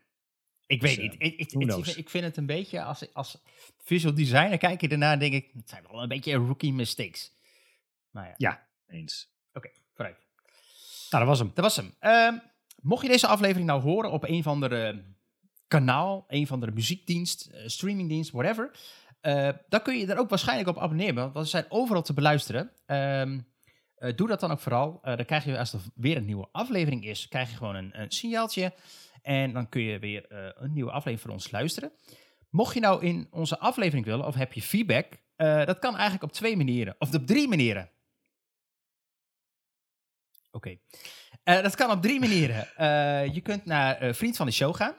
Ik 0.65 0.81
weet 0.81 0.95
Dus, 0.95 1.03
niet. 1.03 1.13
eh, 1.21 1.27
Ik, 1.27 1.39
ik, 1.51 1.95
ik, 1.95 2.09
vind 2.09 2.23
het 2.23 2.37
een 2.37 2.45
beetje 2.45 2.83
als, 2.83 3.13
als 3.13 3.41
visual 3.83 4.13
designer 4.13 4.57
kijk 4.57 4.81
je 4.81 4.87
ernaar 4.87 5.13
en 5.13 5.19
denk 5.19 5.33
ik, 5.33 5.49
het 5.53 5.69
zijn 5.69 5.83
wel 5.91 6.01
een 6.01 6.07
beetje 6.07 6.33
rookie 6.35 6.73
mistakes. 6.73 7.31
Maar 8.09 8.27
ja, 8.27 8.33
Ja, 8.37 8.67
eens. 8.87 9.31
Nou, 11.13 11.25
dat 11.25 11.37
was 11.37 11.39
hem. 11.39 11.51
Dat 11.53 11.63
was 11.63 11.75
hem. 11.75 11.93
Ehm, 11.99 12.37
mocht 12.81 13.01
je 13.01 13.09
deze 13.09 13.27
aflevering 13.27 13.67
nou 13.67 13.81
horen 13.81 14.11
op 14.11 14.23
een 14.23 14.43
van 14.43 14.59
de 14.59 15.03
kanaal, 15.67 16.25
een 16.27 16.47
van 16.47 16.59
de 16.59 16.71
muziekdienst, 16.71 17.45
eh, 17.45 17.61
streamingdienst, 17.65 18.31
whatever, 18.31 18.71
eh, 19.21 19.49
dan 19.69 19.81
kun 19.81 19.97
je 19.97 20.07
er 20.07 20.17
ook 20.17 20.29
waarschijnlijk 20.29 20.69
op 20.69 20.77
abonneren, 20.77 21.15
want 21.15 21.33
we 21.33 21.43
zijn 21.43 21.65
overal 21.69 22.01
te 22.01 22.13
beluisteren. 22.13 22.71
Ehm, 22.85 23.39
eh, 23.95 24.15
doe 24.15 24.27
dat 24.27 24.39
dan 24.39 24.51
ook 24.51 24.59
vooral. 24.59 24.99
Dan 25.03 25.25
krijg 25.25 25.45
je, 25.45 25.57
als 25.57 25.73
er 25.73 25.79
weer 25.95 26.17
een 26.17 26.25
nieuwe 26.25 26.47
aflevering 26.51 27.05
is, 27.05 27.27
krijg 27.27 27.49
je 27.49 27.55
gewoon 27.57 27.75
een, 27.75 27.99
een 28.01 28.11
signaaltje. 28.11 28.73
En 29.21 29.53
dan 29.53 29.69
kun 29.69 29.81
je 29.81 29.99
weer 29.99 30.25
een 30.57 30.73
nieuwe 30.73 30.91
aflevering 30.91 31.21
van 31.21 31.31
ons 31.31 31.51
luisteren. 31.51 31.91
Mocht 32.49 32.73
je 32.73 32.79
nou 32.79 33.05
in 33.05 33.27
onze 33.31 33.59
aflevering 33.59 34.05
willen, 34.05 34.25
of 34.25 34.35
heb 34.35 34.53
je 34.53 34.61
feedback, 34.61 35.05
dat 35.65 35.79
kan 35.79 35.93
eigenlijk 35.93 36.23
op 36.23 36.31
twee 36.31 36.57
manieren. 36.57 36.95
Of 36.99 37.13
op 37.13 37.27
drie 37.27 37.47
manieren. 37.47 37.89
Oké. 40.53 40.77
Eh, 41.43 41.61
dat 41.61 41.75
kan 41.75 41.91
op 41.91 42.01
drie 42.01 42.19
manieren. 42.19 42.67
Eh, 42.77 43.33
je 43.33 43.41
kunt 43.41 43.65
naar 43.65 43.97
eh, 43.97 44.13
Vriend 44.13 44.35
van 44.35 44.45
de 44.45 44.51
Show 44.51 44.75
gaan. 44.75 44.95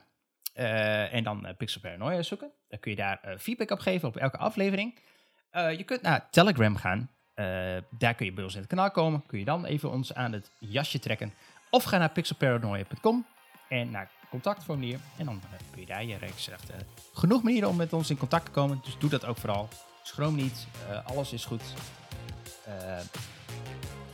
en 1.11 1.25
dan 1.25 1.55
Pixel 1.57 1.81
Paranoia 1.81 2.23
zoeken. 2.23 2.53
Dan 2.69 2.79
kun 2.79 2.91
je 2.91 2.97
daar 2.97 3.37
feedback 3.39 3.71
op 3.71 3.79
geven 3.79 4.09
op 4.09 4.17
elke 4.17 4.37
aflevering. 4.37 4.99
Je 5.53 5.83
kunt 5.85 6.03
naar 6.03 6.31
Telegram 6.31 6.77
gaan. 6.77 7.11
Daar 7.91 8.15
kun 8.15 8.27
je 8.27 8.33
bij 8.33 8.45
ons 8.45 8.55
in 8.55 8.61
het 8.61 8.69
kanaal 8.69 8.91
komen. 8.91 9.27
Kun 9.27 9.39
je 9.39 9.45
dan 9.45 9.65
even 9.65 9.91
ons 9.91 10.15
aan 10.15 10.33
het 10.33 10.51
jasje 10.59 10.99
trekken. 10.99 11.33
Of 11.71 11.85
ga 11.85 11.99
naar 11.99 12.11
pixelparanoia.com 12.11 13.27
en 13.69 13.91
naar 13.91 14.11
contactformulier. 14.31 14.99
En 15.17 15.25
dan 15.25 15.41
kun 15.71 15.81
je 15.81 15.87
daar 15.87 16.05
je 16.05 16.17
reeks 16.17 16.49
echt 16.49 16.71
eh, 16.71 16.77
genoeg 17.13 17.43
manieren 17.43 17.69
om 17.69 17.77
met 17.77 17.93
ons 17.93 18.11
in 18.11 18.17
contact 18.17 18.45
te 18.45 18.51
komen. 18.51 18.81
Dus 18.85 18.99
doe 18.99 19.11
dat 19.11 19.25
ook 19.25 19.37
vooral. 19.37 19.69
Schroom 20.03 20.35
niet. 20.35 20.67
Alles 21.05 21.33
is 21.33 21.45
goed. 21.45 21.63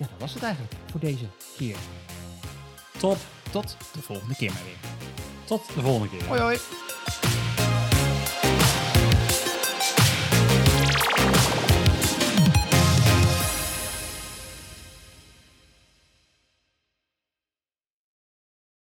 Ja, 0.01 0.07
dat 0.07 0.18
was 0.18 0.34
het 0.34 0.42
eigenlijk 0.42 0.74
voor 0.90 1.01
deze 1.01 1.24
keer. 1.57 1.76
Top. 2.98 3.16
Tot 3.51 3.76
de 3.92 4.03
volgende 4.03 4.34
keer 4.34 4.53
maar 4.53 4.62
weer. 4.64 4.90
Tot 5.44 5.66
de 5.74 5.80
volgende 5.80 6.09
keer. 6.09 6.26
Hoi 6.26 6.40
hoi. 6.40 6.59